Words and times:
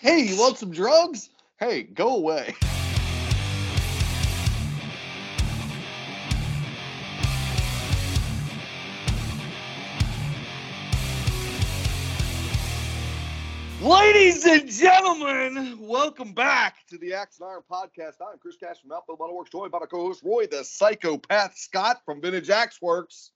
Hey, 0.00 0.20
you 0.22 0.38
want 0.38 0.56
some 0.56 0.70
drugs? 0.70 1.28
Hey, 1.58 1.82
go 1.82 2.16
away. 2.16 2.54
Ladies 13.82 14.46
and 14.46 14.70
gentlemen, 14.70 15.76
welcome 15.78 16.32
back 16.32 16.76
to 16.88 16.96
the 16.96 17.12
Axe 17.12 17.38
and 17.38 17.50
Iron 17.50 17.60
Podcast. 17.70 18.14
I'm 18.26 18.38
Chris 18.38 18.56
Cash 18.56 18.80
from 18.80 18.92
Outfield 18.92 19.20
Metal 19.20 19.36
Works, 19.36 19.50
joined 19.50 19.70
by 19.70 19.80
my 19.80 19.86
co-host 19.86 20.22
Roy, 20.24 20.46
the 20.46 20.64
psychopath 20.64 21.58
Scott 21.58 22.00
from 22.06 22.22
Vintage 22.22 22.48
Axe 22.48 22.80
Works. 22.80 23.32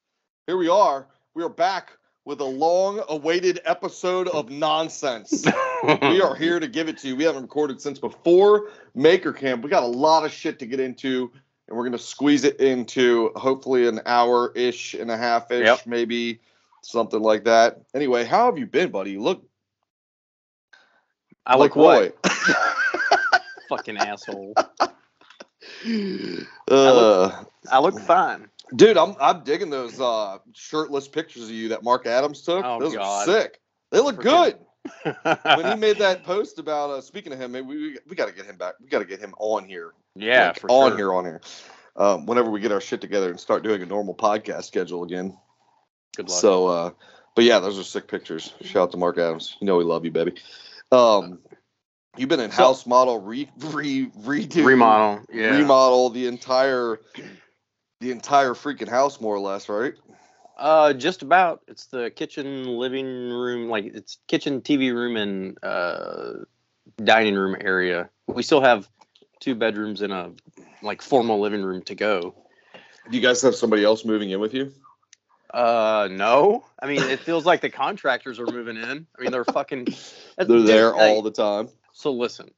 Here 0.47 0.57
we 0.57 0.71
are. 0.71 1.09
We 1.35 1.43
are 1.43 1.51
back 1.51 1.91
with 2.25 2.41
a 2.41 2.45
long-awaited 2.45 3.61
episode 3.65 4.29
of 4.29 4.51
nonsense. 4.51 5.45
we 6.03 6.23
are 6.23 6.35
here 6.35 6.59
to 6.59 6.67
give 6.67 6.89
it 6.89 6.97
to 6.99 7.09
you. 7.09 7.17
We 7.17 7.25
haven't 7.25 7.43
recorded 7.43 7.81
since 7.81 7.99
before 7.99 8.71
Maker 8.95 9.33
Camp. 9.33 9.63
We 9.63 9.69
got 9.71 9.83
a 9.83 9.87
lot 9.87 10.25
of 10.25 10.33
shit 10.33 10.59
to 10.61 10.67
get 10.67 10.81
into, 10.81 11.31
and 11.69 11.77
we're 11.77 11.85
gonna 11.85 11.99
squeeze 11.99 12.45
it 12.45 12.61
into 12.61 13.31
hopefully 13.37 13.87
an 13.87 14.01
hour-ish 14.07 14.95
and 14.95 15.11
a 15.11 15.17
half-ish, 15.17 15.67
Yep. 15.67 15.87
maybe 15.87 16.41
something 16.83 17.21
like 17.21 17.45
that. 17.45 17.81
Anyway, 17.95 18.25
how 18.25 18.47
have 18.47 18.59
you 18.59 18.67
been, 18.67 18.91
buddy? 18.91 19.13
You 19.13 19.21
look 19.21 19.45
I 21.47 21.57
like 21.57 21.77
look 21.77 22.15
what? 22.23 22.27
Fucking 23.69 23.99
asshole. 23.99 24.55
Uh, 26.71 27.45
I 27.71 27.79
look 27.81 28.01
fine. 28.01 28.49
Dude, 28.77 28.97
I'm 28.97 29.15
I'm 29.21 29.43
digging 29.45 29.71
those 29.71 30.01
uh, 30.01 30.39
shirtless 30.55 31.09
pictures 31.09 31.45
of 31.45 31.51
you 31.51 31.69
that 31.69 31.83
Mark 31.83 32.07
Adams 32.07 32.43
took. 32.43 32.65
Oh, 32.65 32.79
those 32.81 32.95
God. 32.95 33.29
are 33.29 33.33
sick. 33.33 33.61
They 33.91 34.01
look 34.01 34.21
good. 34.21 34.59
when 35.03 35.67
he 35.67 35.75
made 35.77 35.99
that 35.99 36.25
post 36.25 36.59
about 36.59 36.91
uh, 36.91 37.01
speaking 37.01 37.31
to 37.33 37.37
him, 37.39 37.53
maybe 37.53 37.67
we 37.67 37.99
we 38.09 38.17
got 38.17 38.27
to 38.29 38.35
get 38.35 38.47
him 38.47 38.57
back. 38.57 38.75
We 38.81 38.89
got 38.89 38.99
to 39.01 39.05
get 39.05 39.21
him 39.21 39.35
on 39.39 39.65
here. 39.67 39.93
yeah, 40.15 40.49
Like, 40.49 40.65
on 40.69 40.91
sure. 40.91 40.97
here, 40.97 41.13
on 41.15 41.25
here. 41.25 41.41
Um, 41.97 42.27
whenever 42.27 42.51
we 42.51 42.61
get 42.61 42.73
our 42.73 42.81
shit 42.81 43.01
together 43.01 43.31
and 43.31 43.39
start 43.39 43.63
doing 43.63 43.81
a 43.83 43.87
normal 43.87 44.15
podcast 44.15 44.65
schedule 44.65 45.05
again. 45.05 45.37
Good 46.17 46.29
luck. 46.29 46.41
So, 46.41 46.67
uh, 46.67 46.91
but 47.37 47.45
yeah, 47.45 47.61
those 47.61 47.79
are 47.79 47.85
sick 47.85 48.09
pictures. 48.09 48.53
Shout 48.63 48.83
out 48.83 48.91
to 48.93 48.97
Mark 48.97 49.17
Adams. 49.17 49.57
You 49.61 49.67
know 49.67 49.77
we 49.77 49.85
love 49.85 50.05
you, 50.05 50.11
baby. 50.11 50.35
Um, 50.91 51.39
you've 52.17 52.29
been 52.29 52.41
in 52.41 52.51
So- 52.51 52.57
house 52.65 52.87
model 52.87 53.21
re 53.21 53.49
re 53.59 54.11
redo 54.23 54.65
remodel. 54.67 55.25
Yeah. 55.33 55.57
remodel 55.57 56.11
the 56.11 56.27
entire 56.27 57.01
the 58.01 58.11
entire 58.11 58.51
freaking 58.51 58.89
house 58.89 59.21
more 59.21 59.35
or 59.35 59.41
less, 59.41 59.69
right? 59.69 59.95
Uh, 60.57 60.93
just 60.93 61.23
about. 61.23 61.63
It's 61.67 61.87
the 61.87 62.11
kitchen, 62.11 62.67
living 62.67 63.07
room, 63.07 63.69
like 63.69 63.87
it's 63.87 64.19
kitchen, 64.29 64.61
TV 64.61 64.95
room, 64.95 65.17
and 65.17 65.59
uh, 65.63 66.45
dining 67.03 67.35
room 67.35 67.57
area. 67.61 68.09
We 68.27 68.43
still 68.43 68.61
have 68.61 68.89
two 69.41 69.55
bedrooms 69.55 70.01
and 70.03 70.13
a 70.13 70.33
like 70.83 71.03
formal 71.03 71.41
living 71.41 71.63
room 71.63 71.83
to 71.83 71.95
go. 71.95 72.35
Do 73.11 73.17
you 73.17 73.23
guys 73.23 73.43
have 73.43 73.55
somebody 73.55 73.85
else 73.85 74.05
moving 74.05 74.31
in 74.31 74.41
with 74.41 74.55
you? 74.55 74.73
Uh, 75.53 76.09
no. 76.11 76.65
I 76.81 76.87
mean, 76.87 77.03
it 77.03 77.21
feels 77.21 77.45
like 77.45 77.61
the 77.61 77.71
contractors 77.71 78.39
are 78.39 78.47
moving 78.47 78.77
in. 78.77 79.07
I 79.19 79.23
mean, 79.23 79.31
they're 79.31 79.45
fucking. 79.45 79.89
They're 80.37 80.61
there 80.61 80.91
like- 80.93 81.01
all 81.01 81.23
the 81.23 81.31
time. 81.31 81.69
So 81.93 82.13
listen, 82.13 82.51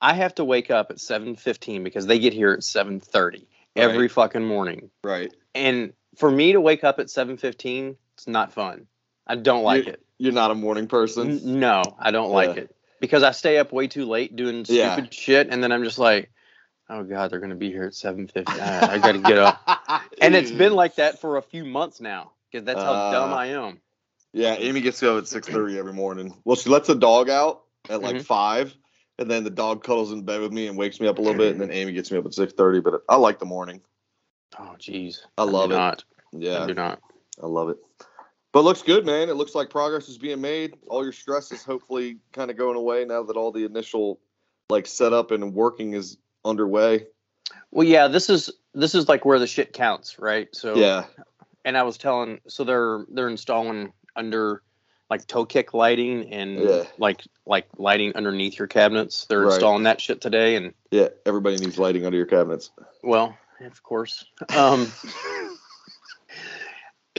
I 0.00 0.14
have 0.14 0.34
to 0.36 0.44
wake 0.44 0.70
up 0.70 0.90
at 0.90 0.96
7:15 0.96 1.84
because 1.84 2.06
they 2.06 2.18
get 2.18 2.32
here 2.32 2.52
at 2.52 2.60
7:30 2.60 3.46
every 3.76 4.02
Right. 4.02 4.10
fucking 4.12 4.44
morning. 4.44 4.90
Right. 5.04 5.32
And 5.54 5.92
for 6.16 6.30
me 6.30 6.52
to 6.52 6.60
wake 6.60 6.84
up 6.84 6.98
at 6.98 7.10
7:15, 7.10 7.96
it's 8.14 8.26
not 8.26 8.52
fun. 8.52 8.86
I 9.26 9.36
don't 9.36 9.62
like 9.62 9.86
You- 9.86 9.92
it. 9.92 10.02
You're 10.18 10.32
not 10.32 10.50
a 10.50 10.54
morning 10.54 10.86
person. 10.86 11.30
N- 11.32 11.60
no, 11.60 11.82
I 11.98 12.10
don't 12.12 12.30
like 12.30 12.56
it 12.56 12.74
because 13.00 13.22
I 13.24 13.32
stay 13.32 13.58
up 13.58 13.72
way 13.72 13.88
too 13.88 14.04
late 14.06 14.36
doing 14.36 14.64
stupid 14.64 14.76
Yeah. 14.76 15.06
shit, 15.10 15.48
and 15.50 15.62
then 15.62 15.72
I'm 15.72 15.82
just 15.82 15.98
like, 15.98 16.30
oh 16.88 17.02
god, 17.02 17.30
they're 17.30 17.40
gonna 17.40 17.56
be 17.56 17.70
here 17.72 17.84
at 17.84 17.94
7:50. 17.94 18.48
I, 18.60 18.94
I 18.94 18.98
gotta 18.98 19.18
get 19.18 19.38
up. 19.38 19.60
And 20.20 20.36
it's 20.36 20.52
been 20.52 20.74
like 20.74 20.96
that 20.96 21.20
for 21.20 21.36
a 21.38 21.42
few 21.42 21.64
months 21.64 22.00
now 22.00 22.32
because 22.50 22.64
that's 22.64 22.80
how 22.82 23.10
dumb 23.10 23.32
Uh, 23.32 23.36
I 23.36 23.46
am. 23.46 23.80
Yeah, 24.32 24.54
Amy 24.54 24.80
gets 24.80 25.02
up 25.02 25.06
go 25.08 25.18
at 25.18 25.26
six 25.26 25.48
thirty 25.48 25.76
every 25.78 25.92
morning. 25.92 26.34
Well, 26.44 26.56
she 26.56 26.70
lets 26.70 26.86
the 26.86 26.94
dog 26.94 27.28
out 27.28 27.62
at 27.90 28.00
like 28.02 28.16
Mhm. 28.16 28.24
five, 28.24 28.74
and 29.18 29.30
then 29.30 29.44
the 29.44 29.50
dog 29.50 29.84
cuddles 29.84 30.12
in 30.12 30.22
bed 30.22 30.40
with 30.40 30.52
me 30.52 30.66
and 30.66 30.76
wakes 30.76 31.00
me 31.00 31.06
up 31.08 31.18
a 31.18 31.22
little 31.22 31.38
bit, 31.38 31.52
and 31.52 31.60
then 31.60 31.70
Amy 31.70 31.92
gets 31.92 32.10
me 32.10 32.18
up 32.18 32.26
at 32.26 32.34
six 32.34 32.52
thirty. 32.52 32.80
But 32.80 33.02
I 33.08 33.16
like 33.16 33.38
the 33.38 33.44
morning. 33.46 33.80
Oh 34.58 34.74
jeez, 34.78 35.20
I 35.38 35.44
love 35.44 35.70
do 35.70 35.76
it. 35.76 35.78
Not. 35.78 36.04
I 36.34 36.38
Yeah, 36.38 36.66
do 36.66 36.74
not. 36.74 37.00
I 37.42 37.46
love 37.46 37.68
it. 37.68 37.78
But 38.52 38.60
it 38.60 38.64
looks 38.64 38.82
good, 38.82 39.06
man. 39.06 39.30
It 39.30 39.34
looks 39.34 39.54
like 39.54 39.70
progress 39.70 40.08
is 40.08 40.18
being 40.18 40.40
made. 40.40 40.74
All 40.88 41.02
your 41.02 41.12
stress 41.12 41.52
is 41.52 41.64
hopefully 41.64 42.18
kind 42.32 42.50
of 42.50 42.56
going 42.58 42.76
away 42.76 43.04
now 43.04 43.22
that 43.22 43.36
all 43.36 43.50
the 43.50 43.64
initial 43.64 44.20
like 44.68 44.86
setup 44.86 45.30
and 45.30 45.54
working 45.54 45.94
is 45.94 46.18
underway. 46.44 47.06
Well, 47.70 47.86
yeah, 47.86 48.08
this 48.08 48.28
is 48.28 48.50
this 48.74 48.94
is 48.94 49.08
like 49.08 49.24
where 49.24 49.38
the 49.38 49.46
shit 49.46 49.72
counts, 49.72 50.18
right? 50.18 50.48
So 50.52 50.74
Yeah. 50.74 51.06
and 51.64 51.76
I 51.78 51.82
was 51.82 51.96
telling, 51.96 52.40
so 52.48 52.64
they're 52.64 53.06
they're 53.10 53.28
installing 53.28 53.92
under 54.16 54.62
like 55.12 55.26
toe 55.26 55.44
kick 55.44 55.74
lighting 55.74 56.32
and 56.32 56.58
Yeah. 56.58 56.84
like 56.96 57.20
like 57.44 57.66
lighting 57.76 58.16
underneath 58.16 58.58
your 58.58 58.66
cabinets. 58.66 59.26
They're 59.26 59.42
Right. 59.42 59.52
installing 59.52 59.82
that 59.82 60.00
shit 60.00 60.22
today, 60.22 60.56
and 60.56 60.72
Yeah. 60.90 61.08
Everybody 61.26 61.58
needs 61.58 61.78
lighting 61.78 62.06
under 62.06 62.16
your 62.16 62.24
cabinets. 62.26 62.70
well, 63.02 63.36
of 63.60 63.82
course. 63.82 64.24
Um, 64.56 64.90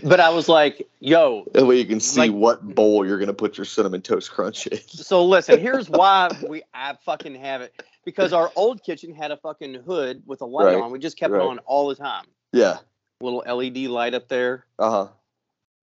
but 0.04 0.20
I 0.20 0.31
was 0.31 0.50
like, 0.50 0.88
yo, 1.02 1.46
That 1.54 1.68
way 1.68 1.78
you 1.78 1.86
can 1.86 2.00
see 2.00 2.22
Like- 2.22 2.31
what 2.31 2.64
bowl 2.74 3.06
you're 3.06 3.20
gonna 3.20 3.31
put 3.31 3.58
your 3.59 3.66
cinnamon 3.66 4.02
toast 4.02 4.31
crunch 4.31 4.66
in. 4.66 4.80
so 4.88 5.24
listen, 5.24 5.60
here's 5.60 5.88
why 5.88 6.30
we 6.50 6.64
I 6.74 6.96
fucking 7.06 7.36
have 7.36 7.62
it 7.62 7.80
because 8.06 8.34
our 8.34 8.52
old 8.56 8.81
kitchen 8.84 9.14
had 9.14 9.30
a 9.30 9.38
fucking 9.38 9.75
hood 9.75 10.24
with 10.25 10.42
a 10.42 10.46
light 10.46 10.66
Right. 10.66 10.81
on. 10.81 10.90
We 10.92 10.98
just 10.98 11.16
kept 11.18 11.31
Right. 11.31 11.44
it 11.44 11.48
on 11.48 11.60
all 11.60 11.88
the 11.90 11.96
time. 11.96 12.25
Yeah. 12.54 12.80
Little 13.22 13.44
LED 13.46 13.88
light 13.88 14.16
up 14.16 14.30
there. 14.30 14.66
Uh 14.80 14.90
huh. 14.90 15.08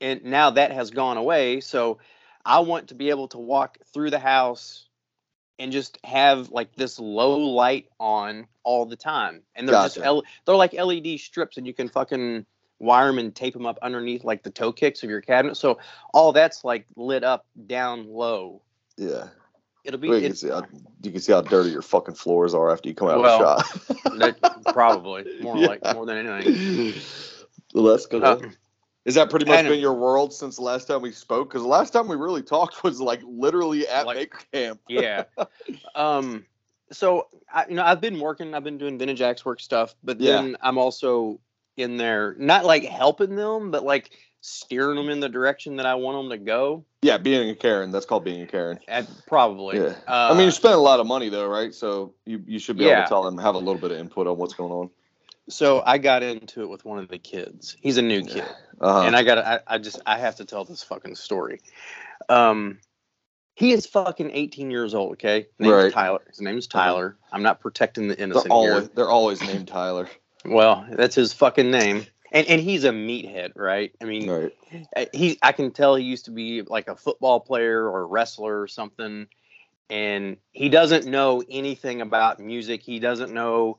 And 0.00 0.24
now 0.24 0.50
that 0.50 0.72
has 0.72 0.90
gone 0.90 1.16
away 1.16 1.60
so 1.60 1.98
i 2.44 2.58
want 2.60 2.88
to 2.88 2.94
be 2.94 3.10
able 3.10 3.28
to 3.28 3.38
walk 3.38 3.78
through 3.92 4.10
the 4.10 4.18
house 4.18 4.86
and 5.58 5.72
just 5.72 5.98
have 6.04 6.50
like 6.50 6.74
this 6.76 6.98
low 6.98 7.36
light 7.36 7.86
on 7.98 8.46
all 8.64 8.86
the 8.86 8.96
time 8.96 9.42
and 9.54 9.68
they're 9.68 9.74
just 9.74 9.98
L- 9.98 10.22
they're 10.46 10.56
like 10.56 10.72
led 10.72 11.06
strips 11.18 11.56
and 11.58 11.66
you 11.66 11.74
can 11.74 11.88
fucking 11.88 12.46
wire 12.78 13.08
them 13.08 13.18
and 13.18 13.34
tape 13.34 13.52
them 13.52 13.66
up 13.66 13.78
underneath 13.82 14.24
like 14.24 14.42
the 14.42 14.50
toe 14.50 14.72
kicks 14.72 15.02
of 15.02 15.10
your 15.10 15.20
cabinet 15.20 15.56
so 15.56 15.78
all 16.14 16.32
that's 16.32 16.64
like 16.64 16.86
lit 16.96 17.22
up 17.22 17.44
down 17.66 18.06
low 18.08 18.62
Yeah. 18.96 19.28
it'll 19.84 20.00
be 20.00 20.08
Well, 20.08 20.18
you, 20.18 20.28
can 20.28 20.36
see 20.36 20.48
how, 20.48 20.62
you 21.02 21.10
can 21.10 21.20
see 21.20 21.32
how 21.32 21.42
dirty 21.42 21.70
your 21.70 21.82
fucking 21.82 22.14
floors 22.14 22.54
are 22.54 22.70
after 22.72 22.88
you 22.88 22.94
come 22.94 23.08
out 23.08 23.20
Well, 23.20 23.42
of 23.50 23.64
the 24.16 24.34
shop. 24.34 24.72
probably 24.72 25.26
more 25.42 25.58
Yeah. 25.58 25.66
like 25.66 25.94
more 25.94 26.06
than 26.06 26.26
anything 26.26 27.02
well, 27.74 27.84
that's 27.84 28.06
good. 28.06 28.24
Uh, 28.24 28.38
Is 29.10 29.16
that 29.16 29.28
pretty 29.28 29.44
much 29.44 29.58
and- 29.58 29.68
been 29.68 29.80
your 29.80 29.92
world 29.94 30.32
since 30.32 30.54
the 30.54 30.62
last 30.62 30.86
time 30.86 31.02
we 31.02 31.10
spoke? 31.10 31.48
Because 31.48 31.62
the 31.62 31.68
last 31.68 31.92
time 31.92 32.06
we 32.06 32.14
really 32.14 32.42
talked 32.42 32.84
was 32.84 33.00
like 33.00 33.20
literally 33.26 33.86
at 33.88 34.06
Like- 34.06 34.16
Maker 34.16 34.38
Camp. 34.52 34.80
yeah. 34.88 35.24
Um. 35.96 36.46
So 36.92 37.26
I, 37.52 37.66
you 37.68 37.74
know, 37.74 37.84
I've 37.84 38.00
been 38.00 38.20
working. 38.20 38.54
I've 38.54 38.64
been 38.64 38.78
doing 38.78 38.98
vintage 38.98 39.20
axe 39.20 39.44
work 39.44 39.60
stuff, 39.60 39.94
but 40.04 40.20
Yeah. 40.20 40.36
then 40.42 40.56
I'm 40.60 40.78
also 40.78 41.40
in 41.76 41.96
there, 41.96 42.34
not 42.38 42.64
like 42.64 42.84
helping 42.84 43.34
them, 43.36 43.70
but 43.72 43.84
like 43.84 44.10
steering 44.42 44.96
them 44.96 45.08
in 45.08 45.20
the 45.20 45.28
direction 45.28 45.76
that 45.76 45.86
I 45.86 45.94
want 45.96 46.16
them 46.28 46.30
to 46.38 46.44
go. 46.44 46.84
Yeah, 47.02 47.18
being 47.18 47.50
a 47.50 47.54
Karen. 47.54 47.90
That's 47.90 48.06
called 48.06 48.24
being 48.24 48.42
a 48.42 48.46
Karen. 48.46 48.78
At, 48.88 49.06
probably. 49.26 49.78
Yeah. 49.78 49.94
Uh, 50.08 50.30
I 50.30 50.32
mean, 50.34 50.42
you're 50.42 50.50
spending 50.52 50.78
a 50.78 50.82
lot 50.82 50.98
of 51.00 51.06
money 51.06 51.28
though, 51.28 51.46
right? 51.48 51.74
So 51.74 52.14
you, 52.26 52.42
you 52.46 52.58
should 52.58 52.76
be 52.78 52.88
able 52.88 53.02
to 53.02 53.08
tell 53.08 53.22
them, 53.22 53.38
have 53.38 53.54
a 53.54 53.58
little 53.58 53.80
bit 53.80 53.90
of 53.90 53.98
input 53.98 54.26
on 54.26 54.36
what's 54.38 54.54
going 54.54 54.72
on. 54.72 54.90
so 55.48 55.82
I 55.84 55.98
got 55.98 56.22
into 56.22 56.62
it 56.62 56.68
with 56.68 56.84
one 56.84 56.98
of 56.98 57.08
the 57.08 57.18
kids. 57.18 57.76
He's 57.80 57.96
a 57.98 58.02
new 58.02 58.22
kid, 58.24 58.44
Uh-huh. 58.80 59.02
and 59.06 59.14
I 59.14 59.22
got. 59.22 59.38
I, 59.38 59.60
I 59.66 59.78
just 59.78 60.00
I 60.06 60.18
have 60.18 60.36
to 60.36 60.44
tell 60.44 60.64
this 60.64 60.82
fucking 60.82 61.16
story. 61.16 61.60
Um. 62.28 62.78
He 63.56 63.72
is 63.72 63.84
fucking 63.84 64.30
18 64.32 64.70
years 64.70 64.94
old. 64.94 65.12
Okay, 65.12 65.40
His 65.40 65.48
name's 65.58 65.72
Right. 65.72 65.92
Tyler. 65.92 66.20
His 66.30 66.40
name 66.40 66.56
is 66.56 66.66
Tyler. 66.66 67.18
I'm 67.30 67.42
not 67.42 67.60
protecting 67.60 68.08
the 68.08 68.18
innocent 68.18 68.48
they're 68.48 68.58
innocent 68.58 68.62
here. 68.62 68.72
always 68.72 68.88
they're 68.90 69.10
always 69.10 69.42
named 69.42 69.68
Tyler. 69.68 70.08
Well, 70.46 70.86
that's 70.90 71.14
his 71.14 71.34
fucking 71.34 71.70
name. 71.70 72.06
And 72.32 72.46
and 72.46 72.60
he's 72.60 72.84
a 72.84 72.90
meathead, 72.90 73.50
right? 73.56 73.92
I 74.00 74.04
mean, 74.06 74.30
Right. 74.30 74.52
uh, 74.96 75.04
he 75.12 75.38
I 75.42 75.52
can 75.52 75.72
tell 75.72 75.94
he 75.94 76.04
used 76.04 76.24
to 76.26 76.30
be 76.30 76.62
like 76.62 76.88
a 76.88 76.96
football 76.96 77.40
player 77.40 77.86
or 77.86 78.00
a 78.00 78.06
wrestler 78.06 78.62
or 78.62 78.66
something. 78.68 79.26
And 79.90 80.36
he 80.52 80.70
doesn't 80.70 81.04
know 81.06 81.42
anything 81.50 82.00
about 82.00 82.40
music. 82.40 82.82
He 82.82 82.98
doesn't 82.98 83.34
know 83.34 83.78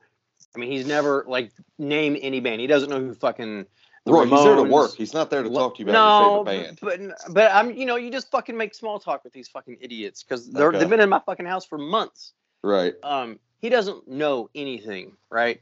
I 0.56 0.60
mean, 0.60 0.70
he's 0.70 0.86
never 0.86 1.26
like 1.28 1.52
name 1.80 2.18
any 2.22 2.40
band. 2.42 2.62
He 2.62 2.68
doesn't 2.68 2.90
know 2.90 3.00
who 3.00 3.16
fucking 3.16 3.66
the 4.06 4.14
Roy, 4.14 4.26
he's 4.26 4.44
there 4.44 4.56
to 4.56 4.64
work. 4.64 4.96
He's 4.96 5.14
not 5.14 5.30
there 5.30 5.44
to 5.44 5.50
talk 5.50 5.76
to 5.76 5.84
you 5.84 5.90
about 5.90 5.94
no, 5.94 6.34
your 6.34 6.46
favorite 6.46 6.80
band. 6.82 7.16
but 7.28 7.34
but 7.34 7.52
I'm 7.52 7.72
you 7.76 7.86
know 7.86 7.98
you 7.98 8.10
just 8.12 8.32
fucking 8.32 8.58
make 8.58 8.74
small 8.74 9.00
talk 9.00 9.24
with 9.24 9.34
these 9.34 9.48
fucking 9.48 9.78
idiots 9.80 10.24
because 10.24 10.50
they're 10.50 10.68
Okay. 10.70 10.80
they've 10.80 10.90
been 10.90 11.00
in 11.00 11.10
my 11.10 11.22
fucking 11.26 11.46
house 11.46 11.66
for 11.66 11.78
months 11.78 12.34
Right. 12.64 12.94
um 13.04 13.40
he 13.60 13.70
doesn't 13.70 14.08
know 14.08 14.50
anything 14.56 15.14
right 15.30 15.62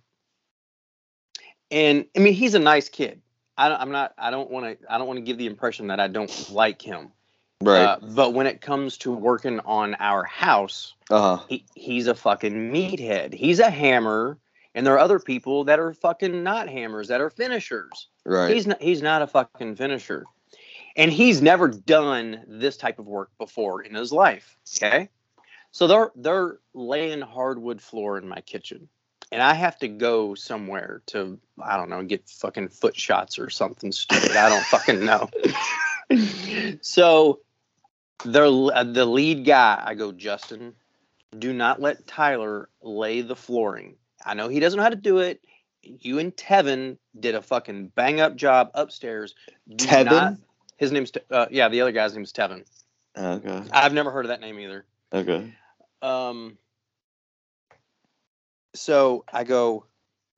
and 1.71 2.06
i 2.15 2.19
mean 2.19 2.33
he's 2.33 2.53
a 2.56 2.59
nice 2.59 2.89
kid 2.89 3.21
I, 3.57 3.69
don't- 3.69 3.80
i'm 3.81 3.91
not 3.91 4.13
i 4.18 4.31
don't 4.31 4.50
want 4.50 4.65
to 4.81 4.91
i 4.94 4.97
don't 4.97 5.07
want 5.07 5.18
to 5.18 5.21
give 5.21 5.38
the 5.38 5.45
impression 5.45 5.88
that 5.88 6.00
i 6.00 6.07
don't 6.07 6.50
like 6.51 6.81
him 6.81 7.12
Right. 7.62 7.83
Uh, 7.83 7.97
but 8.01 8.33
when 8.33 8.47
it 8.47 8.62
comes 8.62 8.97
to 9.00 9.12
working 9.12 9.59
on 9.65 9.94
our 10.00 10.24
house, 10.24 10.94
Uh 11.09 11.36
huh. 11.36 11.44
he, 11.50 11.65
he's 11.75 12.07
a 12.07 12.15
fucking 12.15 12.71
meathead. 12.71 13.33
He's 13.33 13.59
a 13.59 13.69
hammer, 13.69 14.38
and 14.75 14.86
there 14.86 14.94
are 14.94 15.00
other 15.00 15.19
people 15.19 15.63
that 15.66 15.80
are 15.80 15.94
fucking 15.94 16.44
not 16.44 16.69
hammers 16.69 17.07
that 17.07 17.21
are 17.21 17.30
finishers. 17.30 18.07
Right. 18.25 18.54
He's 18.54 18.68
not. 18.68 18.81
He's 18.81 19.01
not 19.01 19.21
a 19.21 19.27
fucking 19.27 19.75
finisher, 19.75 20.25
and 20.95 21.12
he's 21.12 21.42
never 21.42 21.68
done 21.68 22.44
this 22.48 22.77
type 22.77 23.00
of 23.00 23.07
work 23.07 23.31
before 23.38 23.81
in 23.81 23.95
his 23.95 24.12
life. 24.12 24.57
Okay, 24.77 25.10
so 25.71 25.88
they're 25.88 26.12
they're 26.16 26.60
laying 26.74 27.21
hardwood 27.21 27.81
floor 27.81 28.18
in 28.18 28.27
my 28.27 28.42
kitchen, 28.42 28.88
and 29.31 29.42
I 29.42 29.54
have 29.54 29.77
to 29.80 29.88
go 29.88 30.36
somewhere 30.36 31.01
to 31.07 31.39
I 31.62 31.77
don't 31.77 31.89
know 31.89 32.04
get 32.04 32.30
fucking 32.30 32.69
foot 32.69 32.95
shots 32.95 33.39
or 33.39 33.50
something 33.50 33.92
stupid. 33.92 34.36
I 34.36 34.50
don't 34.50 34.65
fucking 34.65 35.04
know. 35.04 35.30
so 36.81 37.39
they're 38.25 38.45
uh, 38.45 38.83
the 38.83 39.06
lead 39.06 39.45
guy. 39.45 39.81
I 39.83 39.95
go 39.95 40.12
Justin. 40.12 40.75
Do 41.38 41.54
not 41.54 41.80
let 41.80 42.07
Tyler 42.07 42.69
lay 42.81 43.22
the 43.22 43.36
flooring. 43.36 43.95
I 44.25 44.33
know 44.33 44.48
he 44.50 44.60
doesn't 44.60 44.77
know 44.77 44.83
how 44.83 44.89
to 44.89 44.95
do 44.95 45.19
it. 45.19 45.42
You 45.81 46.19
and 46.19 46.36
Tevin 46.36 46.98
did 47.19 47.36
a 47.36 47.42
fucking 47.42 47.88
bang 47.95 48.19
up 48.19 48.36
job 48.36 48.71
upstairs. 48.74 49.33
Do 49.75 49.86
Tevin? 49.86 50.06
not- 50.06 50.33
his 50.77 50.92
name's 50.92 51.12
uh, 51.30 51.45
yeah. 51.51 51.68
The 51.69 51.81
other 51.81 51.92
guy's 51.92 52.13
name's 52.16 52.31
Tevin. 52.31 52.63
Okay. 53.18 53.63
I've 53.71 53.94
never 53.94 54.12
heard 54.12 54.25
of 54.25 54.30
that 54.30 54.39
name 54.42 54.60
either. 54.60 54.86
Okay. 55.13 55.54
Um. 56.01 56.57
So 58.75 59.25
I 59.33 59.44
go, 59.44 59.86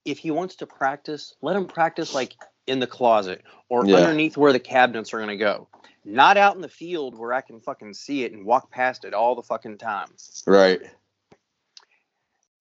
if 0.05 0.17
he 0.17 0.31
wants 0.31 0.55
to 0.57 0.67
practice, 0.67 1.35
let 1.41 1.55
him 1.55 1.65
practice 1.67 2.13
like 2.15 2.35
in 2.67 2.79
the 2.79 2.87
closet 2.87 3.43
or 3.69 3.85
Yeah. 3.85 3.97
underneath 3.97 4.37
where 4.37 4.53
the 4.53 4.59
cabinets 4.59 5.13
are 5.13 5.19
gonna 5.19 5.37
go. 5.37 5.67
Not 6.05 6.37
out 6.37 6.55
in 6.55 6.61
the 6.61 6.69
field 6.69 7.15
where 7.17 7.33
I 7.33 7.41
can 7.41 7.59
fucking 7.59 7.93
see 7.93 8.23
it 8.23 8.31
and 8.31 8.45
walk 8.45 8.71
past 8.71 9.05
it 9.05 9.13
all 9.13 9.35
the 9.35 9.43
fucking 9.43 9.77
time. 9.77 10.07
Right. 10.47 10.81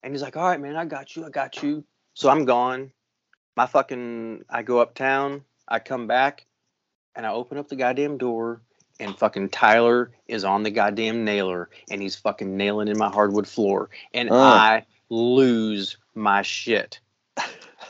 And 0.03 0.13
he's 0.13 0.21
like, 0.21 0.35
all 0.37 0.47
right, 0.47 0.59
man, 0.59 0.75
I 0.75 0.85
got 0.85 1.15
you. 1.15 1.25
I 1.25 1.29
got 1.29 1.61
you. 1.61 1.83
So 2.13 2.29
I'm 2.29 2.45
gone. 2.45 2.91
My 3.55 3.65
fucking, 3.65 4.45
I 4.49 4.63
go 4.63 4.79
uptown. 4.79 5.43
I 5.67 5.79
come 5.79 6.07
back 6.07 6.45
and 7.15 7.25
I 7.25 7.31
open 7.31 7.57
up 7.57 7.67
the 7.69 7.75
goddamn 7.75 8.17
door 8.17 8.61
and 8.99 9.17
fucking 9.17 9.49
Tyler 9.49 10.11
is 10.27 10.43
on 10.43 10.63
the 10.63 10.71
goddamn 10.71 11.23
nailer 11.23 11.69
and 11.89 12.01
he's 12.01 12.15
fucking 12.15 12.55
nailing 12.55 12.87
in 12.87 12.97
my 12.97 13.09
hardwood 13.09 13.47
floor. 13.47 13.89
And 14.13 14.29
Oh. 14.29 14.37
I 14.37 14.85
lose 15.09 15.97
my 16.15 16.41
shit 16.41 16.99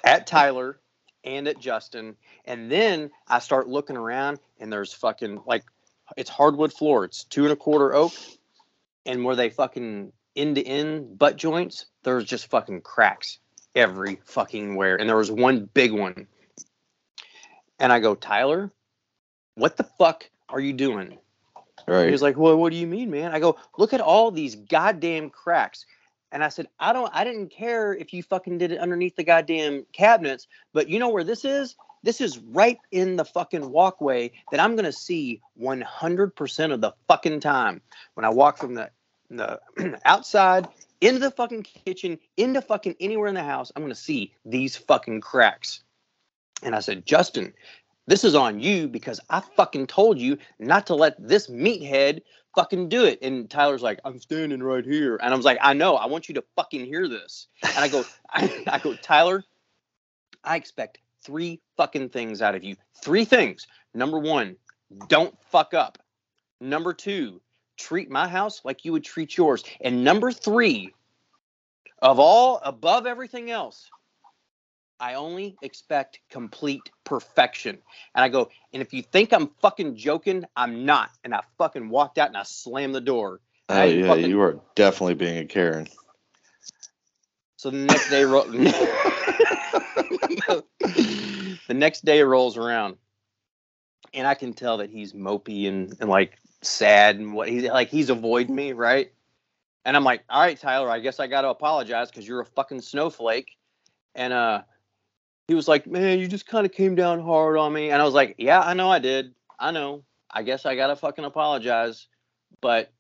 at 0.04 0.28
Tyler 0.28 0.80
and 1.24 1.48
at 1.48 1.60
Justin. 1.60 2.16
And 2.46 2.72
then 2.72 3.12
I 3.28 3.40
start 3.40 3.68
looking 3.68 3.98
around 3.98 4.40
and 4.60 4.72
there's 4.72 4.94
fucking 4.94 5.42
like, 5.46 5.64
it's 6.18 6.30
hardwood 6.30 6.74
floor. 6.74 7.06
It's 7.06 7.24
two 7.24 7.44
and 7.44 7.54
a 7.54 7.56
quarter 7.56 7.94
oak. 7.94 8.14
And 9.06 9.24
where 9.26 9.36
they 9.36 9.50
fucking 9.50 10.12
end 10.36 10.56
to 10.56 10.64
end 10.66 11.18
butt 11.18 11.38
joints, 11.38 11.86
there's 12.04 12.26
just 12.26 12.48
fucking 12.48 12.82
cracks 12.82 13.40
every 13.76 14.20
fucking 14.26 14.76
where. 14.76 14.96
And 14.96 15.10
there 15.10 15.18
was 15.18 15.32
one 15.32 15.70
big 15.74 15.92
one. 15.92 16.28
And 17.80 17.92
I 17.92 18.00
go, 18.00 18.16
Tyler, 18.16 18.72
what 19.56 19.78
the 19.78 19.84
fuck 19.84 20.30
are 20.50 20.60
you 20.60 20.74
doing? 20.74 21.18
Right. 21.88 22.06
He 22.06 22.12
was 22.12 22.22
like, 22.22 22.38
Well, 22.38 22.58
what 22.58 22.72
do 22.72 22.78
you 22.78 22.88
mean, 22.88 23.10
man? 23.10 23.34
I 23.34 23.40
go, 23.40 23.58
Look 23.78 23.94
at 23.94 24.02
all 24.02 24.32
these 24.32 24.56
goddamn 24.56 25.30
cracks. 25.30 25.86
And 26.32 26.44
I 26.44 26.50
said, 26.50 26.68
I 26.80 26.94
don't 26.94 27.12
I 27.14 27.24
didn't 27.24 27.50
care 27.50 27.94
if 27.94 28.14
you 28.14 28.24
fucking 28.24 28.58
did 28.58 28.72
it 28.72 28.80
underneath 28.80 29.16
the 29.16 29.24
goddamn 29.24 29.86
cabinets, 29.92 30.48
but 30.74 30.88
you 30.88 31.00
know 31.00 31.10
where 31.10 31.24
this 31.24 31.44
is? 31.44 31.76
This 32.04 32.22
is 32.22 32.40
right 32.40 32.80
in 32.92 33.16
the 33.16 33.26
fucking 33.26 33.70
walkway 33.70 34.32
that 34.52 34.60
I'm 34.60 34.76
gonna 34.76 34.94
see 34.94 35.42
100% 35.60 36.74
of 36.74 36.82
the 36.82 36.94
fucking 37.08 37.42
time 37.42 37.82
when 38.14 38.26
I 38.26 38.30
walk 38.30 38.58
from 38.58 38.76
the 38.76 38.90
the 39.38 39.60
outside 40.06 40.68
into 41.02 41.20
the 41.20 41.32
fucking 41.32 41.64
kitchen, 41.64 42.20
into 42.38 42.62
fucking 42.62 42.96
anywhere 43.00 43.28
in 43.28 43.36
the 43.36 43.44
house. 43.44 43.72
I'm 43.76 43.84
gonna 43.84 43.96
see 43.96 44.34
these 44.46 44.76
fucking 44.76 45.22
cracks. 45.22 45.82
And 46.64 46.76
I 46.76 46.80
said, 46.80 47.06
Justin, 47.06 47.54
this 48.08 48.24
is 48.24 48.36
on 48.36 48.60
you 48.60 48.88
because 48.88 49.20
I 49.30 49.42
fucking 49.56 49.88
told 49.88 50.20
you 50.20 50.38
not 50.60 50.88
to 50.88 50.96
let 50.96 51.16
this 51.18 51.48
meathead 51.48 52.22
fucking 52.56 52.90
do 52.90 53.06
it. 53.06 53.20
And 53.22 53.50
Tyler's 53.50 53.82
like, 53.82 54.00
I'm 54.06 54.20
standing 54.20 54.62
right 54.62 54.86
here. 54.86 55.18
And 55.22 55.34
I 55.34 55.38
was 55.38 55.46
like, 55.46 55.58
I 55.62 55.74
know, 55.74 55.96
I 55.96 56.06
want 56.08 56.28
you 56.28 56.36
to 56.36 56.44
fucking 56.56 56.86
hear 56.86 57.08
this. 57.08 57.48
And 57.64 57.78
I 57.78 57.88
go, 57.88 58.04
I, 58.30 58.64
I 58.68 58.80
go, 58.80 58.96
Tyler, 58.96 59.44
I 60.44 60.56
expect 60.56 61.00
three 61.24 61.62
fucking 61.78 62.10
things 62.10 62.42
out 62.42 62.56
of 62.56 62.64
you. 62.64 62.76
Three 63.04 63.26
things. 63.26 63.68
Number 63.94 64.20
one, 64.20 64.56
don't 65.08 65.36
fuck 65.50 65.74
up. 65.74 65.98
Number 66.60 66.94
two, 66.94 67.42
treat 67.78 68.10
my 68.10 68.28
house 68.28 68.62
like 68.64 68.86
you 68.86 68.92
would 68.94 69.04
treat 69.04 69.38
yours. 69.38 69.64
And 69.82 70.04
number 70.04 70.32
three, 70.32 70.94
of 72.02 72.20
all 72.20 72.60
above 72.64 73.06
everything 73.06 73.52
else, 73.52 73.90
I 75.00 75.16
only 75.16 75.58
expect 75.62 76.20
complete 76.30 76.92
perfection. 77.04 77.80
And 78.14 78.24
I 78.24 78.30
go, 78.30 78.50
and 78.72 78.82
if 78.82 78.94
you 78.94 79.02
think 79.02 79.34
I'm 79.34 79.50
fucking 79.62 79.96
joking, 79.96 80.46
I'm 80.56 80.86
not. 80.86 81.10
And 81.24 81.34
I 81.34 81.42
fucking 81.58 81.90
walked 81.90 82.20
out 82.20 82.28
and 82.28 82.38
I 82.38 82.44
slammed 82.44 82.94
the 82.94 83.02
door. 83.02 83.40
Oh 83.70 83.76
I 83.76 83.86
yeah, 83.86 84.08
fucking- 84.08 84.30
you 84.30 84.42
are 84.42 84.60
definitely 84.76 85.16
being 85.16 85.38
a 85.40 85.46
Karen. 85.46 85.88
So 87.58 87.70
the 87.70 87.78
next 87.78 88.10
day, 88.10 88.24
ro- 88.24 88.46
the 91.68 91.74
next 91.74 92.04
day 92.04 92.24
rolls 92.24 92.58
around, 92.58 92.98
and 94.16 94.26
I 94.26 94.34
can 94.34 94.54
tell 94.54 94.78
that 94.78 94.90
he's 94.90 95.14
mopey 95.14 95.68
and, 95.68 95.96
and 96.00 96.10
like 96.10 96.40
sad 96.62 97.18
and 97.18 97.34
what 97.34 97.50
he's 97.50 97.64
like 97.64 97.90
he's 97.90 98.10
avoiding 98.10 98.56
me, 98.56 98.74
right? 98.74 99.12
And 99.86 99.98
I'm 99.98 100.04
like, 100.04 100.24
all 100.30 100.42
right, 100.42 100.60
Tyler, 100.60 100.90
I 100.90 101.00
guess 101.00 101.20
I 101.20 101.28
got 101.28 101.42
to 101.42 101.50
apologize 101.50 102.10
because 102.12 102.28
you're 102.28 102.42
a 102.42 102.46
fucking 102.46 102.82
snowflake. 102.82 103.58
And 104.14 104.32
uh, 104.32 104.62
he 105.48 105.56
was 105.56 105.68
like, 105.68 105.88
man, 105.88 106.20
you 106.20 106.28
just 106.28 106.46
kind 106.46 106.66
of 106.66 106.72
came 106.72 106.96
down 106.96 107.20
hard 107.20 107.58
on 107.58 107.74
me. 107.74 107.90
And 107.90 108.02
I 108.02 108.06
was 108.06 108.14
like, 108.14 108.36
yeah, 108.38 108.60
I 108.60 108.74
know 108.74 108.92
I 108.92 109.00
did. 109.00 109.34
I 109.60 109.72
know. 109.72 110.04
I 110.30 110.44
guess 110.44 110.66
I 110.66 110.76
got 110.76 110.88
to 110.88 110.96
fucking 110.96 111.26
apologize. 111.26 112.08
But 112.62 112.92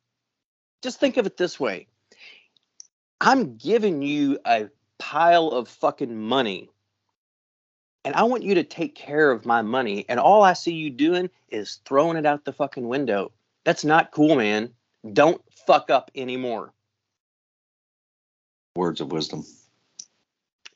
just 0.81 1.00
think 1.00 1.18
of 1.18 1.28
it 1.28 1.38
this 1.38 1.60
way 1.60 1.88
I'm 3.19 3.58
giving 3.58 4.02
you 4.02 4.40
a 4.46 4.69
pile 4.98 5.50
of 5.50 5.68
fucking 5.68 6.18
money. 6.18 6.69
And 8.04 8.16
I 8.16 8.24
want 8.24 8.42
you 8.42 8.56
to 8.56 8.63
take 8.63 8.96
care 8.96 9.30
of 9.30 9.46
my 9.46 9.62
money. 9.62 10.06
And 10.10 10.19
all 10.19 10.42
I 10.42 10.54
see 10.54 10.74
you 10.74 10.90
doing 10.90 11.30
is 11.50 11.80
throwing 11.86 12.18
it 12.18 12.25
out 12.25 12.46
the 12.46 12.54
fucking 12.54 12.88
window. 12.88 13.31
That's 13.63 13.86
not 13.86 14.12
cool, 14.12 14.36
man. 14.36 14.72
Don't 15.13 15.42
fuck 15.68 15.90
up 15.90 16.12
anymore. 16.16 16.74
Words 18.75 19.01
of 19.01 19.12
wisdom. 19.12 19.46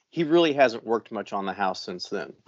He 0.10 0.24
really 0.24 0.54
hasn't 0.54 0.86
worked 0.86 1.12
much 1.12 1.34
on 1.34 1.46
the 1.46 1.54
house 1.54 1.82
since 1.84 2.10
then. 2.10 2.34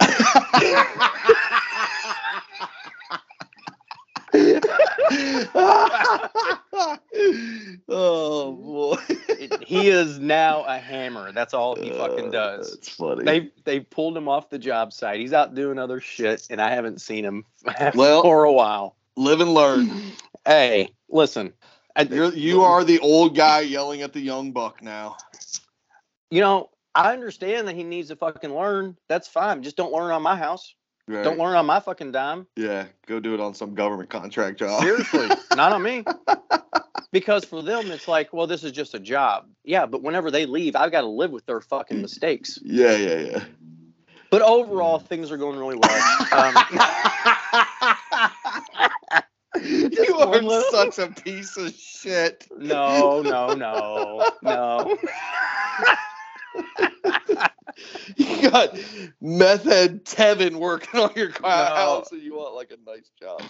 oh 7.88 8.52
boy. 8.52 8.96
He 9.66 9.88
is 9.88 10.18
now 10.18 10.64
a 10.64 10.78
hammer. 10.78 11.32
That's 11.32 11.54
all 11.54 11.74
he 11.76 11.90
fucking 11.90 12.28
Uh, 12.28 12.30
does. 12.30 12.72
It's 12.74 12.88
funny. 12.90 13.24
They 13.24 13.50
they 13.64 13.80
pulled 13.80 14.16
him 14.16 14.28
off 14.28 14.50
the 14.50 14.58
job 14.58 14.92
site. 14.92 15.20
He's 15.20 15.32
out 15.32 15.54
doing 15.54 15.78
other 15.78 16.00
shit, 16.00 16.46
and 16.50 16.60
I 16.60 16.70
haven't 16.70 17.00
seen 17.00 17.24
him 17.24 17.44
Well- 17.94 18.22
for 18.22 18.44
a 18.44 18.52
while. 18.52 18.96
Live 19.16 19.40
and 19.40 19.52
learn. 19.52 19.90
Hey, 20.48 20.94
listen. 21.10 21.52
I, 21.94 22.04
You're, 22.04 22.32
you 22.32 22.62
are 22.62 22.82
the 22.82 22.98
old 23.00 23.36
guy 23.36 23.60
yelling 23.60 24.00
at 24.00 24.14
the 24.14 24.20
young 24.20 24.50
buck 24.50 24.82
now. 24.82 25.18
You 26.30 26.40
know, 26.40 26.70
I 26.94 27.12
understand 27.12 27.68
that 27.68 27.76
he 27.76 27.84
needs 27.84 28.08
to 28.08 28.16
fucking 28.16 28.54
learn. 28.54 28.96
That's 29.10 29.28
fine. 29.28 29.62
Just 29.62 29.76
don't 29.76 29.92
learn 29.92 30.10
on 30.10 30.22
my 30.22 30.36
house. 30.36 30.74
Right. 31.06 31.22
Don't 31.22 31.38
learn 31.38 31.54
on 31.54 31.66
my 31.66 31.80
fucking 31.80 32.12
dime. 32.12 32.46
Yeah, 32.56 32.86
go 33.04 33.20
do 33.20 33.34
it 33.34 33.40
on 33.40 33.52
some 33.52 33.74
government 33.74 34.08
contract 34.08 34.58
job. 34.58 34.80
Seriously, 34.82 35.28
not 35.54 35.72
on 35.72 35.82
me. 35.82 36.04
Because 37.10 37.42
for 37.42 37.62
them, 37.62 37.90
it's 37.90 38.06
like, 38.06 38.34
well, 38.34 38.46
this 38.46 38.62
is 38.62 38.70
just 38.70 38.92
a 38.92 38.98
job. 38.98 39.48
Yeah, 39.64 39.86
but 39.86 40.02
whenever 40.02 40.30
they 40.30 40.44
leave, 40.44 40.76
I've 40.76 40.92
got 40.92 41.00
to 41.00 41.06
live 41.06 41.30
with 41.30 41.46
their 41.46 41.62
fucking 41.62 42.02
mistakes. 42.02 42.58
Yeah, 42.62 42.96
yeah, 42.96 43.18
yeah. 43.20 43.44
But 44.30 44.42
overall, 44.42 44.98
things 44.98 45.30
are 45.30 45.38
going 45.38 45.58
really 45.58 45.76
well. 45.76 46.28
Um, 46.32 46.54
you 50.06 50.16
one 50.16 50.28
are 50.28 50.42
little- 50.42 50.70
such 50.92 50.98
a 50.98 51.08
piece 51.12 51.56
of 51.56 51.74
shit. 51.74 52.46
no, 52.56 53.22
no, 53.22 53.54
no, 53.54 54.28
no. 54.42 54.98
You 58.16 58.50
got 58.50 58.76
meth 59.20 59.62
head 59.64 60.04
Tevin 60.04 60.56
working 60.56 60.98
on 61.00 61.12
your 61.14 61.30
car 61.30 61.68
No. 61.68 61.74
house, 61.76 62.10
and 62.12 62.20
you 62.22 62.34
want 62.36 62.54
like 62.54 62.72
a 62.72 62.90
nice 62.90 63.10
job. 63.20 63.42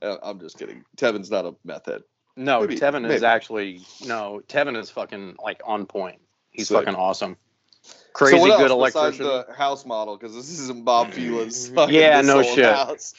Uh, 0.00 0.16
I'm 0.22 0.40
just 0.40 0.58
kidding. 0.58 0.84
Tevin's 0.96 1.30
not 1.30 1.44
a 1.44 1.54
meth 1.64 1.86
head. 1.86 2.02
No, 2.36 2.60
Maybe- 2.60 2.76
Tevin 2.76 3.10
is 3.10 3.22
actually 3.22 3.80
no. 4.06 4.40
Tevin 4.48 4.76
is 4.76 4.88
fucking 4.90 5.36
like 5.42 5.60
on 5.66 5.84
point. 5.86 6.20
He's 6.50 6.68
Sick. 6.68 6.76
fucking 6.78 6.94
awesome. 6.94 7.36
So 7.82 7.94
Crazy 8.14 8.38
what 8.38 8.58
good 8.58 8.70
electrician. 8.70 9.24
the 9.26 9.46
house 9.54 9.84
model 9.84 10.16
because 10.16 10.34
this 10.34 10.48
isn't 10.58 10.84
Bob 10.84 11.10
Vila's. 11.12 11.70
Yeah, 11.88 12.22
no 12.22 12.42
shit. 12.42 12.64
House. 12.64 13.12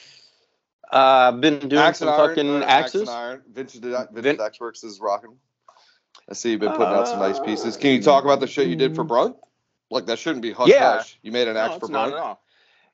Uh, 0.91 1.31
I've 1.33 1.41
been 1.41 1.59
doing 1.67 1.81
Axe 1.81 1.99
some 1.99 2.07
and 2.07 2.17
Iron, 2.21 2.29
fucking 2.29 2.49
uh, 2.49 2.65
Axe 2.65 2.69
axes. 2.85 3.01
and 3.01 3.09
Iron. 3.09 3.41
Vintage, 3.51 3.81
Vintage 3.81 4.07
Vin- 4.23 4.41
Axe 4.41 4.59
Works 4.59 4.83
is 4.83 4.99
rocking. 5.01 5.35
I 6.29 6.33
see 6.33 6.51
you've 6.51 6.59
been 6.59 6.71
putting 6.71 6.93
out 6.93 7.07
some 7.07 7.19
nice 7.19 7.39
pieces. 7.39 7.77
Can 7.77 7.91
you 7.91 8.01
talk 8.01 8.23
about 8.23 8.39
the 8.39 8.47
shit 8.47 8.67
you 8.67 8.75
did 8.75 8.95
for 8.95 9.03
Brunt? 9.03 9.35
Like 9.89 10.05
that 10.07 10.19
shouldn't 10.19 10.41
be 10.41 10.51
hush 10.51 10.69
Yeah. 10.69 10.97
hush. 10.97 11.17
You 11.21 11.31
made 11.31 11.47
an 11.47 11.55
axe 11.57 11.73
No, 11.73 11.79
for 11.79 11.85
it's 11.85 11.91
not 11.91 12.09
Brunt. 12.09 12.15
at 12.15 12.21
all. 12.27 12.41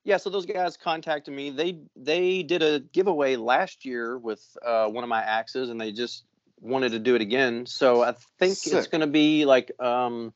Yeah, 0.03 0.17
so 0.17 0.29
those 0.29 0.45
guys 0.45 0.75
contacted 0.77 1.33
me. 1.33 1.49
They 1.49 1.79
they 1.95 2.43
did 2.43 2.61
a 2.61 2.79
giveaway 2.81 3.35
last 3.37 3.85
year 3.85 4.17
with 4.17 4.45
uh, 4.63 4.87
one 4.87 5.03
of 5.03 5.09
my 5.09 5.21
axes, 5.21 5.69
and 5.69 5.79
they 5.79 5.91
just 5.91 6.25
wanted 6.59 6.91
to 6.91 6.99
do 6.99 7.15
it 7.15 7.21
again. 7.21 7.65
So 7.65 8.03
I 8.03 8.11
think 8.37 8.51
it's 8.51 8.63
Sick. 8.63 8.91
going 8.91 9.01
to 9.01 9.07
be 9.07 9.45
like 9.45 9.71
um, 9.79 10.33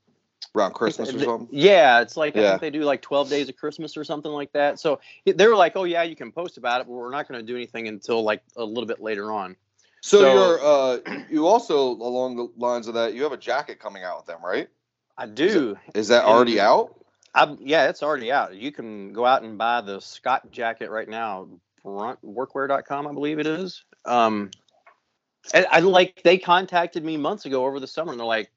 around 0.55 0.73
Christmas 0.73 1.13
or 1.13 1.19
something. 1.19 1.47
Yeah, 1.51 2.01
it's 2.01 2.17
like 2.17 2.35
I 2.35 2.41
think 2.49 2.61
they 2.61 2.69
do 2.69 2.83
like 2.83 3.01
12 3.01 3.29
days 3.29 3.49
of 3.49 3.55
Christmas 3.55 3.95
or 3.95 4.03
something 4.03 4.31
like 4.31 4.51
that. 4.53 4.79
So 4.79 4.99
they 5.25 5.47
were 5.47 5.55
like, 5.55 5.75
"Oh 5.75 5.83
yeah, 5.83 6.03
you 6.03 6.15
can 6.15 6.31
post 6.31 6.57
about 6.57 6.81
it, 6.81 6.87
but 6.87 6.93
we're 6.93 7.11
not 7.11 7.27
going 7.27 7.39
to 7.39 7.45
do 7.45 7.55
anything 7.55 7.87
until 7.87 8.23
like 8.23 8.41
a 8.55 8.63
little 8.63 8.85
bit 8.87 9.01
later 9.01 9.31
on." 9.31 9.55
So, 10.01 10.19
So- 10.19 10.33
you're 10.33 10.63
uh 10.63 11.23
you 11.29 11.47
also 11.47 11.79
along 11.89 12.37
the 12.37 12.47
lines 12.57 12.87
of 12.87 12.93
that, 12.95 13.13
you 13.13 13.23
have 13.23 13.31
a 13.33 13.37
jacket 13.37 13.79
coming 13.79 14.03
out 14.03 14.17
with 14.17 14.25
them, 14.27 14.39
right? 14.43 14.67
I 15.17 15.25
do. 15.25 15.77
Is 15.95 16.07
that 16.09 16.25
already 16.25 16.59
out? 16.59 16.93
I 17.33 17.55
yeah, 17.59 17.89
it's 17.89 18.03
already 18.03 18.31
out. 18.31 18.55
You 18.55 18.71
can 18.71 19.13
go 19.13 19.25
out 19.25 19.43
and 19.43 19.57
buy 19.57 19.81
the 19.81 19.99
Scott 19.99 20.51
jacket 20.51 20.89
right 20.89 21.09
now. 21.09 21.47
Bruntworkwear.com, 21.83 23.07
I 23.07 23.13
believe 23.13 23.39
it 23.39 23.47
is. 23.47 23.83
Um, 24.05 24.51
and 25.53 25.65
I 25.71 25.79
like 25.79 26.21
they 26.23 26.37
contacted 26.37 27.03
me 27.03 27.17
months 27.17 27.45
ago 27.45 27.65
over 27.65 27.79
the 27.79 27.87
summer, 27.87 28.11
and 28.11 28.19
they're 28.19 28.27
like, 28.27 28.51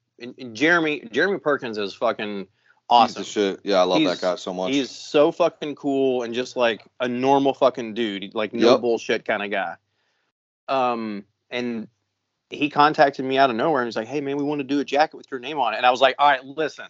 Jeremy 0.53 1.07
Jeremy 1.11 1.39
Perkins 1.39 1.77
is 1.77 1.93
fucking 1.93 2.47
awesome. 2.89 3.23
shit. 3.23 3.59
Yeah, 3.63 3.79
I 3.79 3.83
love 3.83 3.99
He's- 3.99 4.19
that 4.19 4.21
guy 4.25 4.35
so 4.35 4.53
much. 4.53 4.71
He's 4.73 4.89
so 4.91 5.31
fucking 5.31 5.75
cool 5.75 6.23
and 6.23 6.33
just 6.33 6.55
like 6.55 6.83
a 6.99 7.07
normal 7.07 7.53
fucking 7.53 7.93
dude, 7.93 8.33
like 8.35 8.53
no 8.53 8.71
Yep. 8.73 8.81
bullshit 8.81 9.25
kind 9.25 9.43
of 9.43 9.51
guy. 9.51 9.75
Um, 10.67 11.25
and 11.49 11.87
he 12.49 12.69
contacted 12.69 13.25
me 13.25 13.37
out 13.37 13.49
of 13.49 13.55
nowhere 13.55 13.81
and 13.81 13.87
he's 13.87 13.95
like, 13.95 14.07
"Hey 14.07 14.21
man, 14.21 14.37
we 14.37 14.43
want 14.43 14.59
to 14.59 14.63
do 14.63 14.79
a 14.79 14.85
jacket 14.85 15.17
with 15.17 15.29
your 15.31 15.39
name 15.39 15.59
on 15.59 15.73
it." 15.73 15.77
And 15.77 15.85
I 15.85 15.91
was 15.91 16.01
like, 16.01 16.15
"All 16.19 16.29
right, 16.29 16.43
listen, 16.43 16.87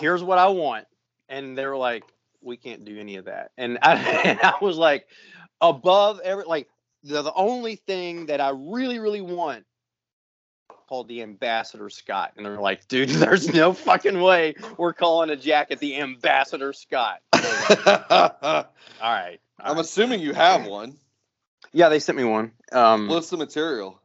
here's 0.00 0.22
what 0.22 0.38
I 0.38 0.48
want." 0.48 0.86
And 1.28 1.56
they 1.56 1.66
were 1.66 1.76
like, 1.76 2.04
"We 2.42 2.56
can't 2.56 2.84
do 2.84 2.98
any 2.98 3.16
of 3.16 3.26
that." 3.26 3.52
And 3.58 3.78
I, 3.82 3.94
and 4.24 4.40
I 4.40 4.54
was 4.60 4.76
like, 4.76 5.06
above 5.60 6.20
every 6.20 6.44
like 6.44 6.68
the, 7.02 7.22
the 7.22 7.32
only 7.34 7.76
thing 7.76 8.26
that 8.26 8.40
I 8.40 8.50
really 8.50 8.98
really 8.98 9.20
want 9.20 9.64
called 10.88 11.08
the 11.08 11.22
Ambassador 11.22 11.90
Scott. 11.90 12.32
And 12.36 12.46
they're 12.46 12.60
like, 12.60 12.88
dude, 12.88 13.08
there's 13.10 13.52
no 13.52 13.72
fucking 13.72 14.20
way 14.20 14.54
we're 14.76 14.92
calling 14.94 15.30
a 15.30 15.36
jacket 15.36 15.78
the 15.80 15.96
Ambassador 16.00 16.72
Scott. 16.72 17.20
All 17.32 17.40
right. 19.02 19.38
all 19.60 19.70
I'm 19.70 19.76
right. 19.76 19.80
assuming 19.84 20.20
you 20.20 20.32
have 20.32 20.66
one. 20.66 20.94
yeah, 21.72 21.88
they 21.88 21.98
sent 21.98 22.16
me 22.18 22.24
one. 22.24 22.52
Um, 22.72 23.08
What's 23.08 23.30
the 23.30 23.36
material? 23.36 24.00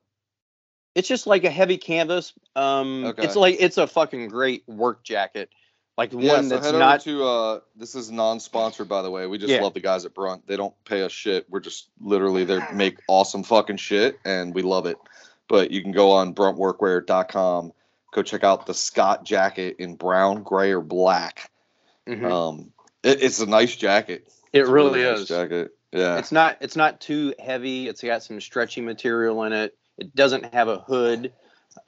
it's 0.96 1.08
just 1.08 1.26
like 1.26 1.44
a 1.44 1.50
heavy 1.50 1.78
canvas. 1.78 2.34
Um, 2.56 3.06
Okay. 3.06 3.24
it's 3.24 3.36
like 3.36 3.56
it's 3.60 3.78
a 3.80 3.88
fucking 3.88 4.28
great 4.28 4.64
work 4.68 5.04
jacket, 5.04 5.50
like 5.98 6.12
Yeah, 6.14 6.34
one 6.36 6.44
so 6.44 6.50
that's 6.50 6.68
head 6.68 6.76
not. 6.76 7.08
over 7.08 7.18
to 7.18 7.24
uh 7.24 7.60
this 7.76 7.96
is 7.96 8.12
non-sponsored 8.12 8.88
by 8.88 9.02
the 9.02 9.10
way. 9.10 9.26
We 9.26 9.40
just 9.40 9.52
Yeah. 9.52 9.62
love 9.64 9.74
the 9.74 9.80
guys 9.80 10.06
at 10.06 10.14
Brunt. 10.14 10.46
They 10.46 10.56
don't 10.56 10.76
pay 10.86 11.02
us 11.02 11.12
shit. 11.12 11.50
We're 11.50 11.62
just 11.62 11.90
literally 12.00 12.46
they 12.46 12.60
make 12.76 13.00
awesome 13.08 13.42
fucking 13.44 13.78
shit 13.78 14.20
and 14.24 14.54
we 14.54 14.62
love 14.62 14.86
it. 14.86 14.98
But 15.54 15.70
you 15.70 15.84
can 15.84 15.92
go 15.92 16.10
on 16.14 16.34
bruntworkwear.com, 16.34 17.74
go 18.12 18.24
check 18.24 18.44
out 18.44 18.66
the 18.66 18.74
Scott 18.74 19.24
jacket 19.24 19.76
in 19.78 19.94
brown, 19.94 20.42
gray, 20.42 20.72
or 20.72 20.82
black. 20.82 21.52
Mhm. 22.08 22.32
Um 22.32 22.72
it, 23.04 23.22
it's 23.22 23.40
a 23.40 23.46
nice 23.46 23.76
jacket. 23.76 24.28
it 24.52 24.62
It's 24.62 24.70
a 24.70 24.72
really 24.72 25.04
nice 25.04 25.20
is. 25.20 25.28
jacket. 25.28 25.76
Yeah. 25.92 26.18
It's 26.18 26.32
not. 26.32 26.58
It's 26.62 26.76
not 26.76 27.00
too 27.00 27.36
heavy. 27.38 27.88
It's 27.88 28.02
got 28.02 28.24
some 28.24 28.42
stretchy 28.42 28.82
material 28.82 29.44
in 29.44 29.54
it. 29.54 29.78
It 30.00 30.16
doesn't 30.16 30.56
have 30.56 30.70
a 30.70 30.80
hood, 30.80 31.32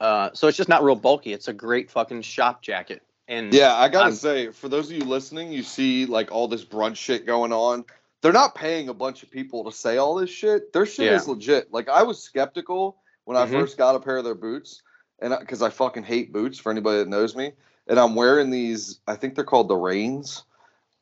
uh, 0.00 0.30
so 0.32 0.46
it's 0.46 0.56
just 0.56 0.68
not 0.68 0.84
real 0.84 0.94
bulky. 0.94 1.32
It's 1.32 1.48
a 1.48 1.52
great 1.52 1.90
fucking 1.90 2.22
shop 2.22 2.62
jacket. 2.62 3.02
And 3.26 3.52
Yeah, 3.52 3.74
I 3.74 3.88
gotta 3.88 4.04
I'm- 4.04 4.14
say, 4.14 4.52
for 4.52 4.68
those 4.68 4.88
of 4.92 4.96
you 4.96 5.02
listening, 5.04 5.50
you 5.50 5.64
see 5.64 6.06
like 6.06 6.30
all 6.30 6.46
this 6.46 6.62
Brunt 6.62 6.96
shit 6.96 7.26
going 7.26 7.52
on. 7.52 7.84
They're 8.22 8.32
not 8.32 8.54
paying 8.54 8.88
a 8.88 8.94
bunch 8.94 9.24
of 9.24 9.30
people 9.32 9.64
to 9.64 9.72
say 9.72 9.96
all 9.96 10.14
this 10.14 10.30
shit. 10.30 10.72
Their 10.72 10.86
shit 10.86 11.06
Yeah. 11.06 11.16
is 11.16 11.26
legit. 11.26 11.72
Like 11.72 11.88
I 11.88 12.04
was 12.04 12.22
skeptical 12.22 12.98
when 13.26 13.36
I 13.36 13.44
Mhm. 13.44 13.50
first 13.52 13.76
got 13.76 13.94
a 13.94 14.00
pair 14.00 14.16
of 14.16 14.24
their 14.24 14.34
boots, 14.34 14.82
and 15.18 15.36
because 15.38 15.60
I, 15.60 15.68
fucking 15.68 16.04
hate 16.04 16.32
boots 16.32 16.58
for 16.58 16.70
anybody 16.72 16.98
that 16.98 17.08
knows 17.08 17.36
me, 17.36 17.52
and 17.88 17.98
I'm 17.98 18.14
wearing 18.14 18.50
these. 18.50 19.00
I 19.06 19.16
think 19.16 19.34
they're 19.34 19.44
called 19.44 19.68
the 19.68 19.76
Rains. 19.76 20.44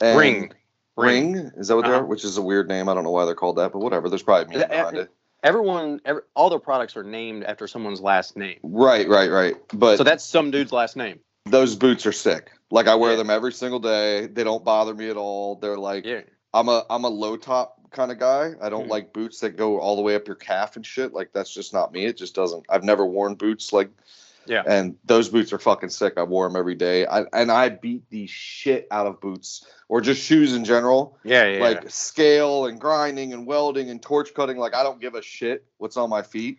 And 0.00 0.18
Ring. 0.18 0.52
Ring. 0.96 1.34
is 1.56 1.68
that 1.68 1.76
what 1.76 1.82
they 1.84 1.90
Uh-huh. 1.90 2.00
are? 2.00 2.04
Which 2.06 2.24
is 2.24 2.36
a 2.36 2.42
weird 2.42 2.68
name. 2.68 2.88
I 2.88 2.94
don't 2.94 3.04
know 3.04 3.10
why 3.10 3.24
they're 3.26 3.34
called 3.34 3.56
that, 3.56 3.72
but 3.72 3.78
whatever. 3.80 4.08
There's 4.08 4.22
probably 4.22 4.46
meaning 4.54 4.68
behind 4.68 4.96
it. 4.96 5.10
everyone, 5.42 6.00
every, 6.06 6.22
all 6.34 6.48
their 6.50 6.58
products 6.58 6.96
are 6.96 7.04
named 7.04 7.44
after 7.44 7.66
someone's 7.68 8.00
last 8.00 8.36
name. 8.36 8.58
Right, 8.62 9.06
right, 9.08 9.30
right. 9.30 9.56
But 9.74 9.98
So 9.98 10.04
that's 10.04 10.24
some 10.24 10.50
dude's 10.50 10.72
last 10.72 10.96
name. 10.96 11.20
those 11.46 11.76
boots 11.76 12.06
are 12.06 12.12
sick. 12.12 12.50
Like 12.70 12.86
I 12.88 12.94
wear 12.94 13.10
Yeah. 13.12 13.18
them 13.18 13.30
every 13.30 13.52
single 13.52 13.78
day. 13.78 14.26
They 14.26 14.42
don't 14.44 14.64
bother 14.64 14.94
me 14.94 15.10
at 15.10 15.16
all. 15.18 15.56
They're 15.56 15.76
like 15.78 16.04
Yeah. 16.06 16.22
I'm 16.54 16.68
a 16.68 16.87
I'm 16.88 17.04
a 17.04 17.08
low 17.08 17.37
top 17.37 17.80
kind 17.90 18.11
of 18.11 18.18
guy. 18.18 18.52
I 18.61 18.68
don't 18.68 18.87
Mhm. 18.87 18.90
like 18.90 19.12
boots 19.12 19.40
that 19.40 19.56
go 19.56 19.78
all 19.78 19.96
the 19.96 20.02
way 20.02 20.14
up 20.14 20.26
your 20.26 20.37
calf 20.37 20.76
and 20.76 20.87
shit. 20.87 21.12
Like 21.12 21.32
that's 21.32 21.52
just 21.52 21.73
not 21.73 21.92
me. 21.92 22.06
It 22.06 22.16
just 22.16 22.34
doesn't. 22.34 22.64
I've 22.68 22.84
never 22.84 23.04
worn 23.04 23.34
boots 23.34 23.73
like. 23.73 23.90
Yeah. 24.46 24.62
And 24.66 24.96
those 25.06 25.30
boots 25.30 25.54
are 25.54 25.58
fucking 25.58 25.88
sick. 25.88 26.14
I 26.18 26.23
wore 26.23 26.46
them 26.46 26.56
every 26.56 26.75
day. 26.75 27.06
I 27.06 27.23
and 27.32 27.50
I 27.50 27.70
beat 27.70 28.08
the 28.11 28.26
shit 28.26 28.87
out 28.90 29.06
of 29.06 29.20
boots 29.20 29.66
or 29.88 30.00
just 30.00 30.23
shoes 30.23 30.54
in 30.54 30.64
general. 30.64 31.18
Yeah, 31.25 31.46
yeah. 31.46 31.62
Like 31.62 31.90
scale 31.90 32.66
and 32.66 32.78
grinding 32.78 33.32
and 33.32 33.46
welding 33.46 33.90
and 33.90 34.02
torch 34.02 34.34
cutting. 34.34 34.58
Like 34.58 34.75
I 34.75 34.82
don't 34.82 35.00
give 35.00 35.14
a 35.14 35.23
shit 35.23 35.64
what's 35.78 35.96
on 35.96 36.11
my 36.11 36.23
feet. 36.23 36.58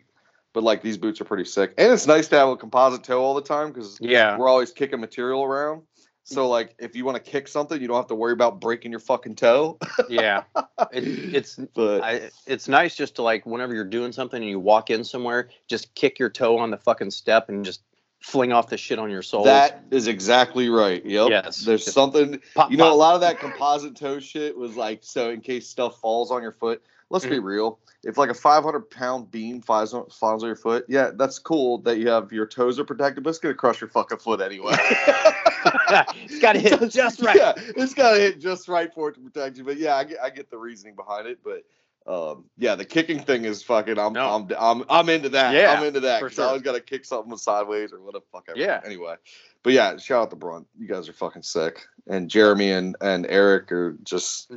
But 0.52 0.64
like 0.64 0.82
these 0.82 0.98
boots 0.98 1.22
are 1.22 1.26
pretty 1.26 1.46
sick. 1.46 1.74
And 1.78 1.92
it's 1.94 2.08
nice 2.08 2.28
to 2.30 2.38
have 2.38 2.50
a 2.50 2.56
composite 2.56 3.04
toe 3.04 3.22
all 3.22 3.36
the 3.36 3.42
time 3.42 3.68
because 3.68 3.98
yeah. 4.02 4.38
we're 4.38 4.48
always 4.48 4.72
kicking 4.72 5.02
material 5.02 5.44
around. 5.44 5.84
So 6.26 6.50
like 6.50 6.76
if 6.80 6.96
you 6.96 7.06
want 7.06 7.24
to 7.24 7.32
kick 7.32 7.48
something, 7.48 7.80
you 7.80 7.88
don't 7.88 7.98
have 7.98 8.08
to 8.08 8.16
worry 8.16 8.34
about 8.34 8.60
breaking 8.60 8.92
your 8.92 9.00
fucking 9.00 9.36
toe. 9.36 9.78
yeah. 10.10 10.44
It, 10.92 11.04
it's 11.36 11.56
But 11.76 12.02
I, 12.04 12.30
it's 12.48 12.68
nice 12.68 12.96
just 12.96 13.16
to 13.16 13.22
like 13.22 13.46
whenever 13.46 13.76
you're 13.76 13.86
doing 13.86 14.12
something 14.12 14.42
and 14.42 14.50
you 14.50 14.60
walk 14.60 14.90
in 14.90 15.04
somewhere, 15.04 15.50
just 15.68 15.94
kick 15.94 16.18
your 16.18 16.32
toe 16.32 16.58
on 16.58 16.72
the 16.72 16.78
fucking 16.78 17.12
step 17.12 17.50
and 17.50 17.64
just 17.64 17.84
fling 18.24 18.52
off 18.52 18.70
the 18.70 18.78
shit 18.78 18.98
on 18.98 19.12
your 19.12 19.22
soles. 19.22 19.46
that 19.46 19.84
is 19.92 20.08
exactly 20.08 20.68
right. 20.68 21.06
Yep. 21.06 21.30
Yes. 21.30 21.60
There's 21.60 21.92
something 21.92 22.42
pop, 22.56 22.72
you 22.72 22.78
know, 22.78 22.92
a 22.92 22.96
lot 22.96 23.14
of 23.14 23.22
that 23.22 23.40
composite 23.40 23.96
toe 23.96 24.20
shit 24.20 24.58
was 24.58 24.76
like 24.76 25.02
so 25.04 25.30
in 25.30 25.42
case 25.42 25.70
stuff 25.70 26.00
falls 26.00 26.32
on 26.32 26.42
your 26.42 26.54
foot. 26.54 26.82
Let's 27.10 27.26
be 27.26 27.36
Mm-hmm. 27.38 27.46
real. 27.46 27.80
If 28.04 28.18
like 28.18 28.30
a 28.30 28.36
500 28.36 28.90
pound 28.90 29.32
beam 29.32 29.62
falls 29.62 29.94
on, 29.94 30.10
falls 30.10 30.44
on 30.44 30.48
your 30.48 30.56
foot, 30.56 30.86
yeah, 30.88 31.12
that's 31.16 31.40
cool 31.40 31.80
that 31.80 31.98
you 31.98 32.10
have 32.10 32.32
your 32.32 32.46
toes 32.48 32.80
are 32.80 32.84
protected, 32.84 33.24
but 33.24 33.32
it's 33.32 33.40
gonna 33.40 33.56
crush 33.56 33.82
your 33.82 33.90
fucking 33.90 34.20
foot 34.20 34.42
anyway. 34.42 34.76
it's 34.80 36.40
got 36.40 36.54
to 36.54 36.60
hit 36.60 36.80
just 36.92 37.22
right. 37.22 37.36
Yeah, 37.36 37.54
it's 37.58 37.94
got 37.94 38.12
to 38.14 38.20
hit 38.20 38.40
just 38.40 38.68
right 38.68 38.94
for 38.94 39.10
it 39.10 39.16
to 39.16 39.22
protect 39.22 39.58
you. 39.58 39.64
But 39.64 39.78
yeah, 39.78 39.96
I 39.96 40.04
get, 40.04 40.18
I 40.22 40.30
get 40.30 40.50
the 40.50 40.58
reasoning 40.58 40.96
behind 40.96 41.28
it. 41.28 41.40
But 41.44 41.64
um, 42.12 42.46
yeah, 42.58 42.76
the 42.76 42.86
kicking 42.86 43.20
thing 43.20 43.46
is 43.46 43.64
fucking. 43.64 43.98
I'm 43.98 44.14
No. 44.14 44.30
I'm, 44.36 44.48
I'm 44.58 44.86
I'm 44.90 45.10
into 45.10 45.30
that. 45.30 45.54
Yeah, 45.54 45.74
I'm 45.74 45.84
into 45.84 46.02
that 46.02 46.20
for 46.20 46.30
sure. 46.30 46.44
I 46.44 46.48
always 46.48 46.62
got 46.62 46.74
to 46.74 46.82
kick 46.82 47.06
something 47.06 47.36
sideways 47.38 47.94
or 47.94 48.02
what 48.02 48.14
the 48.14 48.22
fuck 48.32 48.46
ever. 48.50 48.60
Yeah. 48.60 48.82
Anyway, 48.86 49.16
but 49.66 49.74
yeah, 49.74 49.98
shout 49.98 50.22
out 50.22 50.30
to 50.30 50.36
Brunt. 50.38 50.68
You 50.80 50.88
guys 50.88 51.10
are 51.10 51.14
fucking 51.14 51.42
sick. 51.42 51.86
And 52.08 52.30
Jeremy 52.30 52.70
and 52.72 52.96
and 53.02 53.26
Eric 53.28 53.72
are 53.72 53.98
just 54.04 54.52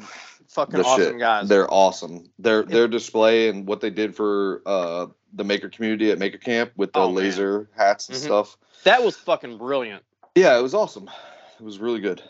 Fucking 0.48 0.80
awesome 0.80 1.02
shit. 1.02 1.18
guys. 1.18 1.48
They're 1.48 1.72
awesome. 1.72 2.30
Their 2.38 2.62
their 2.62 2.86
display 2.88 3.48
and 3.48 3.66
what 3.66 3.80
they 3.80 3.90
did 3.90 4.14
for 4.14 4.62
uh 4.66 5.06
the 5.32 5.44
maker 5.44 5.68
community 5.70 6.10
at 6.10 6.18
Maker 6.18 6.38
Camp 6.38 6.72
with 6.76 6.92
the 6.92 7.00
Oh, 7.00 7.06
man. 7.06 7.14
laser 7.16 7.68
hats 7.76 8.08
and 8.08 8.16
Mhm. 8.18 8.22
stuff. 8.22 8.56
that 8.84 9.02
was 9.02 9.16
fucking 9.16 9.56
brilliant. 9.58 10.02
Yeah, 10.34 10.58
it 10.58 10.62
was 10.62 10.74
awesome. 10.74 11.10
It 11.58 11.64
was 11.64 11.78
really 11.78 12.00
good. 12.00 12.22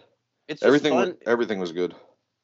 It's 0.49 0.63
Everything 0.63 0.93
fun. 0.93 1.17
everything 1.27 1.59
was 1.59 1.73
good. 1.73 1.95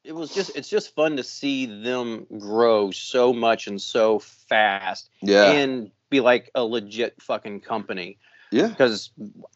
it 0.02 0.14
was 0.14 0.34
just 0.34 0.54
it's 0.56 0.68
just 0.68 0.94
fun 0.96 1.16
to 1.16 1.22
see 1.22 1.64
them 1.66 2.26
grow 2.38 2.90
so 2.90 3.32
much 3.32 3.66
and 3.68 3.80
so 3.80 4.18
fast 4.18 5.08
Yeah. 5.22 5.52
and 5.52 5.90
be 6.10 6.20
like 6.20 6.50
a 6.54 6.62
legit 6.64 7.22
fucking 7.22 7.60
company 7.62 8.18
yeah. 8.54 8.68
because 8.68 9.11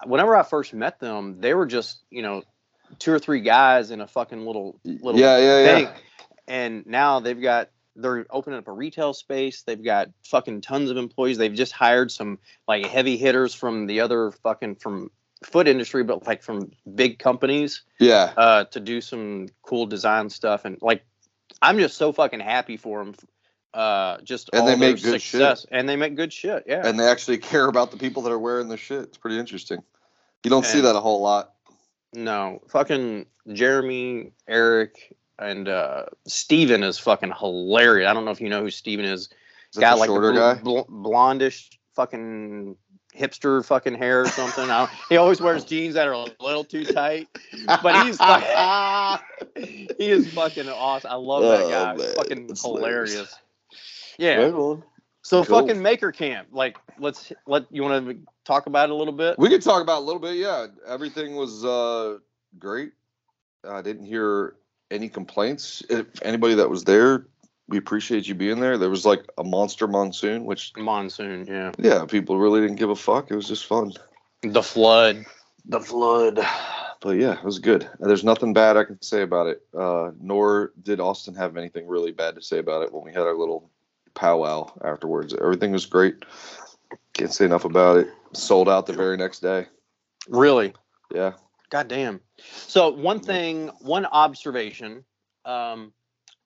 whenever 0.05 0.37
i 0.37 0.43
first 0.43 0.75
met 0.75 0.99
them 1.00 1.40
they 1.40 1.55
were 1.55 1.67
just 1.67 2.00
you 2.11 2.23
know 2.23 2.43
two 2.99 3.12
or 3.12 3.19
three 3.19 3.40
guys 3.40 3.90
in 3.90 4.00
a 4.00 4.07
fucking 4.07 4.45
little 4.47 4.81
little 4.85 5.21
yeah, 5.21 5.38
yeah, 5.38 5.61
yeah. 5.61 5.75
thing 5.75 5.88
and 6.47 6.87
now 6.87 7.21
they've 7.21 7.40
got 7.40 7.71
they're 7.97 8.26
opening 8.31 8.59
up 8.59 8.69
a 8.69 8.73
retail 8.73 9.12
space 9.12 9.62
they've 9.62 9.85
got 9.85 10.09
fucking 10.25 10.61
tons 10.61 10.90
of 10.90 10.97
employees 10.97 11.38
they've 11.38 11.55
just 11.55 11.73
hired 11.73 12.11
some 12.11 12.38
like 12.67 12.87
heavy 12.87 13.17
hitters 13.17 13.55
from 13.55 13.87
the 13.87 14.00
other 14.00 14.31
fucking 14.43 14.75
from 14.76 15.11
foot 15.45 15.69
industry 15.69 16.02
but 16.02 16.26
like 16.26 16.43
from 16.43 16.71
big 16.95 17.19
companies 17.19 17.83
Yeah. 18.00 18.33
uh, 18.37 18.64
to 18.64 18.81
do 18.81 19.00
some 19.00 19.49
cool 19.62 19.87
design 19.87 20.31
stuff 20.31 20.64
and 20.64 20.78
like 20.81 21.05
I'm 21.62 21.78
just 21.78 21.97
so 21.97 22.12
fucking 22.12 22.40
happy 22.40 22.76
for 22.76 23.05
them. 23.05 23.14
Uh, 23.75 24.19
just 24.23 24.49
And 24.53 24.63
all 24.63 24.67
they 24.67 24.77
make 24.77 25.03
good 25.03 25.21
success 25.21 25.67
and 25.71 25.89
they 25.89 25.95
make 25.97 26.17
good 26.17 26.33
shit. 26.33 26.65
Yeah, 26.67 26.87
And 26.87 26.99
they 26.99 27.07
actually 27.07 27.39
care 27.53 27.67
about 27.69 27.91
the 27.91 27.97
people 27.99 28.23
that 28.23 28.33
are 28.33 28.39
wearing 28.39 28.69
their 28.69 28.79
shit. 28.79 29.03
It's 29.03 29.19
pretty 29.19 29.39
interesting. 29.39 29.83
You 30.45 30.51
don't 30.51 30.65
see 30.65 30.81
that 30.81 30.97
a 30.97 31.01
whole 31.01 31.21
lot. 31.21 31.53
no, 32.15 32.63
fucking 32.69 33.27
Jeremy, 33.53 34.33
Eric, 34.47 35.15
and 35.39 35.69
uh, 35.69 36.05
Steven 36.27 36.83
is 36.83 36.99
fucking 36.99 37.33
hilarious. 37.39 38.09
I 38.09 38.15
don't 38.15 38.25
know 38.25 38.31
if 38.31 38.41
you 38.41 38.49
know 38.49 38.63
who 38.63 38.71
Steven 38.71 39.05
is. 39.05 39.23
Is 39.23 39.29
that 39.75 39.81
Got 39.81 39.99
like 39.99 40.09
shorter 40.09 40.33
the 40.33 40.39
guy? 40.39 40.55
bl- 40.55 40.83
bl- 40.89 41.09
blondish 41.11 41.69
fucking 41.95 42.77
hipster 43.15 43.65
fucking 43.65 43.95
hair 43.97 44.23
or 44.23 44.29
something. 44.29 44.71
I 44.71 44.79
don't, 44.87 44.91
he 45.09 45.17
always 45.17 45.41
wears 45.41 45.65
jeans 45.65 45.95
that 45.95 46.07
are 46.09 46.13
a 46.15 46.27
little 46.41 46.65
too 46.65 46.85
tight, 46.85 47.29
but 47.83 48.07
he's 48.07 48.17
fucking, 48.19 49.25
he 49.99 50.11
is 50.11 50.33
fucking 50.33 50.69
awesome. 50.69 51.11
I 51.11 51.15
love 51.17 51.43
that 51.43 51.65
Oh, 51.65 51.71
guy. 51.71 51.95
man, 51.97 52.15
fucking 52.15 52.37
hilarious. 52.63 52.63
hilarious. 53.13 53.35
Yeah. 54.19 54.37
Right 54.37 54.53
on. 54.53 54.83
So 55.23 55.45
Cool. 55.45 55.61
fucking 55.61 55.81
Maker 55.83 56.13
Camp. 56.13 56.49
Like, 56.53 56.79
let's 56.99 57.33
let 57.47 57.65
you 57.71 57.83
want 57.83 58.07
to 58.09 58.19
talk 58.45 58.67
about 58.67 58.89
it 58.89 58.93
a 58.93 58.95
little 58.95 59.13
bit. 59.13 59.39
We 59.39 59.49
could 59.49 59.63
talk 59.63 59.83
about 59.83 59.99
it 59.99 60.03
a 60.03 60.05
little 60.05 60.21
bit. 60.21 60.37
Yeah, 60.37 60.67
everything 60.87 61.37
was 61.37 61.65
uh, 61.65 62.19
great. 62.59 62.93
I 63.69 63.83
didn't 63.83 64.05
hear 64.05 64.57
any 64.91 65.09
complaints. 65.09 65.83
If 65.91 66.07
anybody 66.23 66.55
that 66.55 66.71
was 66.71 66.85
there, 66.85 67.27
we 67.69 67.77
appreciate 67.77 68.27
you 68.27 68.35
being 68.35 68.61
there. 68.61 68.79
There 68.79 68.91
was 68.91 69.05
like 69.05 69.25
a 69.37 69.45
monster 69.45 69.87
monsoon, 69.87 70.45
which 70.45 70.73
Monsoon. 70.77 71.47
Yeah. 71.47 71.73
yeah, 71.79 72.05
people 72.07 72.39
really 72.39 72.61
didn't 72.61 72.77
give 72.77 72.91
a 72.91 72.97
fuck. 72.97 73.31
It 73.31 73.37
was 73.37 73.49
just 73.49 73.67
fun. 73.67 73.93
The 74.43 74.63
flood. 74.63 75.27
The 75.67 75.81
flood. 75.81 76.41
But 77.01 77.17
yeah, 77.19 77.35
it 77.35 77.45
was 77.45 77.59
good. 77.59 77.89
There's 78.01 78.25
nothing 78.25 78.53
bad 78.55 78.77
I 78.77 78.85
can 78.85 79.01
say 79.03 79.23
about 79.23 79.47
it. 79.49 79.63
Uh, 79.77 80.13
nor 80.21 80.73
did 80.83 81.01
Austin 81.01 81.35
have 81.35 81.57
anything 81.57 81.87
really 81.87 82.13
bad 82.13 82.35
to 82.37 82.43
say 82.43 82.59
about 82.59 82.83
it 82.83 82.93
when 82.93 83.05
we 83.05 83.13
had 83.13 83.23
our 83.23 83.37
little 83.37 83.71
powwow 84.15 84.71
afterwards. 84.85 85.35
Everything 85.35 85.73
was 85.73 85.87
great. 85.87 86.25
Can't 87.15 87.33
say 87.33 87.45
enough 87.45 87.65
about 87.65 87.99
it. 87.99 88.09
Sold 88.33 88.69
out 88.69 88.87
the 88.87 88.93
very 88.93 89.17
next 89.17 89.41
day. 89.41 89.67
Really. 90.29 90.73
Yeah. 91.15 91.33
God 91.71 91.88
damn. 91.88 92.21
So 92.38 92.88
one 92.91 93.21
thing, 93.21 93.69
one 93.81 94.07
observation, 94.07 95.05
um, 95.45 95.93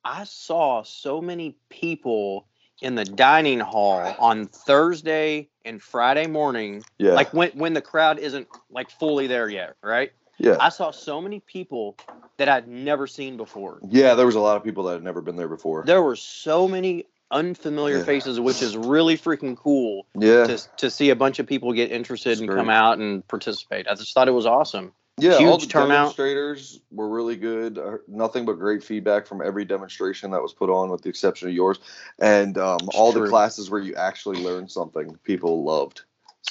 I 0.05 0.25
saw 0.25 0.83
so 0.83 1.21
many 1.21 1.57
people 1.69 2.47
in 2.81 2.97
the 2.97 3.05
dining 3.05 3.61
hall 3.61 4.15
on 4.19 4.47
Thursday 4.47 5.49
and 5.65 5.81
Friday 5.81 6.27
morning, 6.27 6.83
Yeah. 6.99 7.13
like 7.13 7.33
when 7.33 7.51
when 7.51 7.73
the 7.75 7.81
crowd 7.81 8.19
isn't 8.19 8.49
like 8.71 8.91
fully 8.91 9.29
there 9.29 9.49
yet, 9.49 9.77
right? 9.83 10.13
yeah. 10.39 10.57
I 10.59 10.71
saw 10.71 10.91
so 10.91 11.21
many 11.21 11.39
people 11.39 11.97
that 12.39 12.49
I'd 12.49 12.67
never 12.67 13.07
seen 13.07 13.37
before. 13.37 13.79
Yeah, 13.89 14.15
there 14.15 14.27
was 14.27 14.35
a 14.35 14.41
lot 14.41 14.57
of 14.57 14.65
people 14.65 14.83
that 14.85 14.95
had 14.95 15.05
never 15.05 15.21
been 15.21 15.37
there 15.37 15.47
before. 15.49 15.85
There 15.87 16.03
were 16.03 16.17
so 16.17 16.67
many 16.67 17.05
unfamiliar 17.33 17.99
Yeah. 17.99 18.05
faces, 18.05 18.39
which 18.39 18.63
is 18.63 18.77
really 18.77 19.17
freaking 19.19 19.57
cool 19.57 20.07
Yeah, 20.19 20.45
to 20.47 20.59
to 20.77 20.91
see 20.91 21.11
a 21.11 21.17
bunch 21.17 21.39
of 21.41 21.47
people 21.47 21.73
get 21.73 21.91
interested 21.91 22.31
It's 22.33 22.41
and 22.41 22.49
great. 22.49 22.59
come 22.59 22.71
out 22.71 22.99
and 22.99 23.27
participate. 23.27 23.89
I 23.89 23.95
just 23.95 24.13
thought 24.15 24.29
it 24.29 24.33
was 24.33 24.47
awesome. 24.47 24.93
yeah. 25.19 25.37
all 25.47 25.59
the 25.59 25.67
turnout. 25.67 25.89
demonstrators 26.17 26.81
were 26.91 27.09
really 27.09 27.37
good. 27.37 27.79
Nothing 28.09 28.45
but 28.45 28.55
great 28.55 28.83
feedback 28.83 29.27
from 29.27 29.43
every 29.43 29.65
demonstration 29.65 30.31
that 30.31 30.41
was 30.43 30.53
put 30.53 30.71
on, 30.71 30.91
with 30.91 31.03
the 31.03 31.09
exception 31.11 31.49
of 31.49 31.55
yours. 31.55 31.79
And 32.19 32.57
um, 32.59 32.79
all 32.95 33.13
the 33.13 33.29
classes 33.29 33.71
where 33.71 33.81
you 33.81 33.95
actually 33.95 34.43
learned 34.43 34.71
something, 34.71 35.17
people 35.23 35.65
loved. 35.65 36.03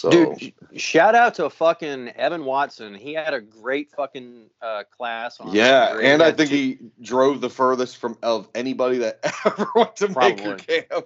So 0.02 0.10
Dude, 0.10 0.54
shout 0.78 1.14
out 1.14 1.36
to 1.36 1.48
fucking 1.52 2.10
Evan 2.10 2.44
Watson. 2.44 2.96
He 2.96 3.14
had 3.14 3.36
a 3.36 3.40
great 3.40 3.92
fucking 3.92 4.50
uh, 4.60 4.82
class 4.90 5.40
on. 5.40 5.54
yeah, 5.54 5.96
and 6.02 6.24
I 6.24 6.32
think 6.32 6.50
two- 6.50 6.56
he 6.56 6.80
drove 7.04 7.40
the 7.40 7.52
furthest 7.52 7.98
from 7.98 8.18
of 8.24 8.50
anybody 8.56 8.98
that 8.98 9.20
ever 9.46 9.68
went 9.76 9.96
to 9.98 10.08
Maker 10.08 10.16
Probably. 10.56 10.56
Camp. 10.58 11.06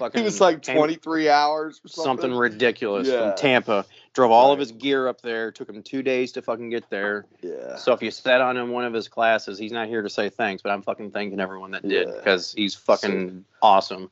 fucking 0.00 0.18
He 0.20 0.24
was 0.24 0.40
like 0.40 0.60
23 0.62 1.28
hours 1.28 1.80
or 1.84 1.88
something. 1.88 2.04
something 2.22 2.32
ridiculous 2.36 3.06
Yeah. 3.06 3.28
from 3.28 3.38
Tampa. 3.38 3.86
Drove 4.12 4.32
all 4.32 4.50
of 4.50 4.58
his 4.58 4.72
gear 4.72 5.06
up 5.06 5.20
there. 5.20 5.52
Took 5.52 5.68
him 5.70 5.84
two 5.84 6.02
days 6.02 6.32
to 6.32 6.42
fucking 6.42 6.70
get 6.70 6.90
there. 6.90 7.26
Yeah. 7.42 7.76
So 7.76 7.92
if 7.92 8.02
you 8.02 8.10
sat 8.10 8.40
on 8.40 8.56
in 8.56 8.70
one 8.70 8.84
of 8.84 8.92
his 8.92 9.06
classes, 9.06 9.56
he's 9.56 9.70
not 9.70 9.86
here 9.86 10.02
to 10.02 10.10
say 10.10 10.30
thanks, 10.30 10.62
but 10.62 10.70
I'm 10.72 10.82
fucking 10.82 11.12
thanking 11.12 11.38
everyone 11.38 11.70
that 11.72 11.86
did 11.86 12.08
Yeah. 12.08 12.14
because 12.16 12.52
he's 12.52 12.74
fucking 12.74 13.44
awesome. 13.62 14.10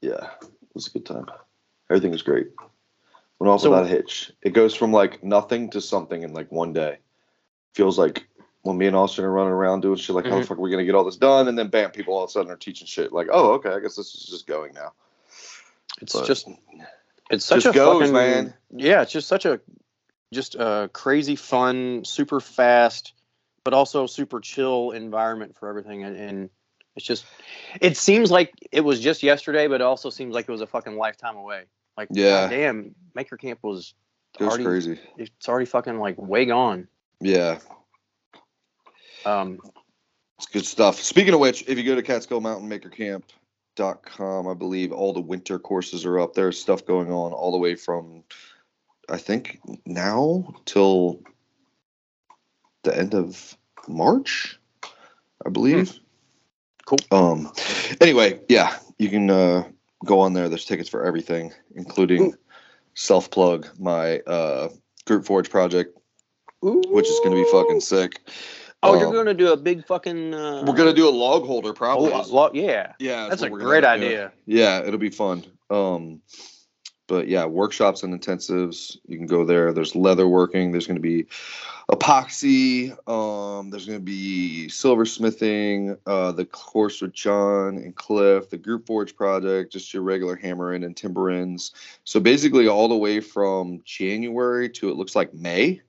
Yeah, 0.00 0.30
it 0.40 0.48
was 0.74 0.86
a 0.86 0.90
good 0.92 1.04
time. 1.04 1.26
Everything 1.90 2.10
was 2.12 2.22
great. 2.22 2.48
Went 3.40 3.50
off 3.50 3.62
So- 3.62 3.70
without 3.70 3.86
a 3.86 3.88
hitch. 3.88 4.30
It 4.42 4.50
goes 4.52 4.74
from 4.74 4.92
like 4.92 5.24
nothing 5.24 5.70
to 5.70 5.80
something 5.80 6.22
in 6.22 6.32
like 6.34 6.52
one 6.52 6.72
day. 6.72 6.98
Feels 7.74 7.98
like 7.98 8.28
when 8.62 8.76
me 8.76 8.86
and 8.86 8.94
Austin 8.94 9.24
are 9.24 9.30
running 9.32 9.52
around 9.52 9.80
doing 9.80 9.96
shit 9.96 10.14
like, 10.14 10.26
how 10.26 10.36
the 10.36 10.42
Mhm. 10.42 10.46
fuck 10.48 10.58
are 10.58 10.60
we 10.60 10.70
gonna 10.70 10.84
get 10.84 10.94
all 10.94 11.04
this 11.04 11.16
done? 11.16 11.48
And 11.48 11.58
then 11.58 11.68
bam, 11.68 11.90
people 11.90 12.14
all 12.14 12.24
of 12.24 12.28
a 12.28 12.32
sudden 12.32 12.50
are 12.52 12.56
teaching 12.56 12.86
shit 12.86 13.12
like, 13.12 13.28
oh, 13.32 13.52
okay, 13.54 13.70
I 13.70 13.80
guess 13.80 13.96
this 13.96 14.14
is 14.14 14.26
just 14.26 14.46
going 14.46 14.74
now. 14.74 14.92
It's 16.02 16.12
But- 16.12 16.26
just 16.26 16.48
it's 17.30 17.44
such 17.44 17.62
Just 17.62 17.74
a 17.74 17.78
goes, 17.78 18.00
fucking 18.00 18.12
man. 18.12 18.54
Yeah, 18.70 19.02
it's 19.02 19.12
just 19.12 19.26
such 19.28 19.46
a 19.46 19.60
just 20.32 20.54
a 20.54 20.88
crazy 20.92 21.34
fun, 21.34 22.04
super 22.04 22.38
fast, 22.40 23.14
but 23.64 23.72
also 23.74 24.06
super 24.06 24.38
chill 24.40 24.90
environment 24.92 25.56
for 25.56 25.68
everything, 25.68 26.04
and, 26.04 26.16
and 26.16 26.50
it's 26.94 27.06
just 27.06 27.24
it 27.80 27.96
seems 27.96 28.30
like 28.30 28.52
it 28.70 28.82
was 28.82 29.00
just 29.00 29.22
yesterday, 29.22 29.66
but 29.66 29.76
it 29.80 29.84
also 29.84 30.10
seems 30.10 30.34
like 30.34 30.46
it 30.48 30.52
was 30.52 30.60
a 30.60 30.66
fucking 30.66 30.96
lifetime 30.96 31.36
away. 31.36 31.64
Like, 31.96 32.08
Yeah. 32.10 32.48
damn, 32.48 32.94
Maker 33.14 33.36
Camp 33.36 33.60
was 33.62 33.94
It 34.38 34.44
was 34.44 34.48
already 34.50 34.64
crazy. 34.64 35.00
it's 35.16 35.48
already 35.48 35.66
fucking 35.66 35.98
like 35.98 36.16
way 36.18 36.46
gone. 36.46 36.88
Yeah, 37.20 37.58
Um, 39.26 39.58
it's 40.38 40.46
good 40.46 40.64
stuff. 40.64 40.98
Speaking 41.00 41.34
of 41.34 41.40
which, 41.40 41.62
if 41.68 41.76
you 41.76 41.84
go 41.84 41.94
to 41.94 42.02
Catskill 42.02 42.40
Mountain 42.40 42.68
Maker 42.68 42.88
Camp.com, 42.88 44.48
I 44.48 44.54
believe 44.54 44.92
all 44.92 45.12
the 45.12 45.20
winter 45.20 45.58
courses 45.58 46.06
are 46.06 46.18
up. 46.18 46.32
There's 46.32 46.58
stuff 46.58 46.86
going 46.86 47.12
on 47.12 47.32
all 47.32 47.52
the 47.52 47.58
way 47.58 47.74
from 47.74 48.24
I 49.10 49.18
think 49.18 49.60
now 49.84 50.54
till 50.64 51.20
the 52.84 52.96
end 52.96 53.14
of 53.14 53.56
March, 53.88 54.58
I 55.44 55.50
believe. 55.50 55.98
Cool. 56.86 57.00
Um 57.10 57.52
anyway, 58.00 58.40
yeah, 58.48 58.78
you 58.98 59.10
can 59.10 59.28
uh 59.28 59.64
go 60.04 60.20
on 60.20 60.32
there. 60.32 60.48
There's 60.48 60.64
tickets 60.64 60.88
for 60.88 61.04
everything, 61.04 61.52
including 61.74 62.34
self 62.94 63.30
plug 63.30 63.66
my 63.78 64.18
uh 64.20 64.68
group 65.06 65.24
forge 65.24 65.50
project, 65.50 65.98
which 66.62 67.08
is 67.08 67.20
gonna 67.24 67.36
be 67.36 67.46
fucking 67.50 67.80
sick. 67.80 68.20
Oh, 68.82 68.94
you're 68.98 69.08
Um, 69.08 69.14
gonna 69.14 69.34
do 69.34 69.52
a 69.52 69.56
big 69.56 69.86
fucking. 69.86 70.32
Uh, 70.34 70.64
we're 70.66 70.74
gonna 70.74 70.94
do 70.94 71.08
a 71.08 71.10
log 71.10 71.44
holder 71.44 71.72
probably. 71.74 72.12
Oh, 72.12 72.24
lo- 72.30 72.50
yeah, 72.54 72.92
yeah, 72.98 73.28
that's 73.28 73.42
a 73.42 73.50
great 73.50 73.84
idea. 73.84 74.32
Yeah, 74.46 74.80
it'll 74.82 74.98
be 74.98 75.10
fun. 75.10 75.44
Um, 75.68 76.22
but 77.10 77.26
yeah, 77.26 77.44
workshops 77.44 78.04
and 78.04 78.18
intensives. 78.18 78.96
You 79.08 79.18
can 79.18 79.26
go 79.26 79.44
there. 79.44 79.72
There's 79.72 79.96
leather 79.96 80.28
working. 80.28 80.70
There's 80.70 80.86
going 80.86 80.96
to 80.96 81.02
be 81.02 81.26
epoxy. 81.90 82.92
Um, 83.08 83.68
there's 83.68 83.84
going 83.84 83.98
to 83.98 84.04
be 84.04 84.68
silversmithing. 84.68 85.98
Uh, 86.06 86.30
the 86.30 86.44
course 86.44 87.02
with 87.02 87.12
John 87.12 87.78
and 87.78 87.96
Cliff. 87.96 88.48
The 88.48 88.58
group 88.58 88.86
forge 88.86 89.16
project. 89.16 89.72
Just 89.72 89.92
your 89.92 90.04
regular 90.04 90.36
hammering 90.36 90.84
and 90.84 90.94
timberins. 90.94 91.72
So 92.04 92.20
basically, 92.20 92.68
all 92.68 92.86
the 92.86 92.96
way 92.96 93.18
from 93.18 93.82
January 93.84 94.70
to 94.70 94.88
it 94.88 94.94
looks 94.94 95.16
like 95.16 95.34
May. 95.34 95.80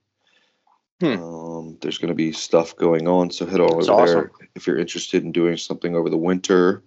Hmm. 1.02 1.24
Um, 1.24 1.78
there's 1.82 2.00
going 2.00 2.10
to 2.10 2.16
be 2.16 2.32
stuff 2.32 2.76
going 2.76 3.08
on. 3.08 3.30
So 3.30 3.46
head 3.46 3.60
on 3.60 3.78
That's 3.78 3.90
over 3.90 4.02
awesome. 4.02 4.16
there 4.40 4.50
if 4.56 4.66
you're 4.66 4.80
interested 4.80 5.24
in 5.24 5.32
doing 5.32 5.56
something 5.56 5.96
over 5.96 6.10
the 6.10 6.18
winter. 6.18 6.82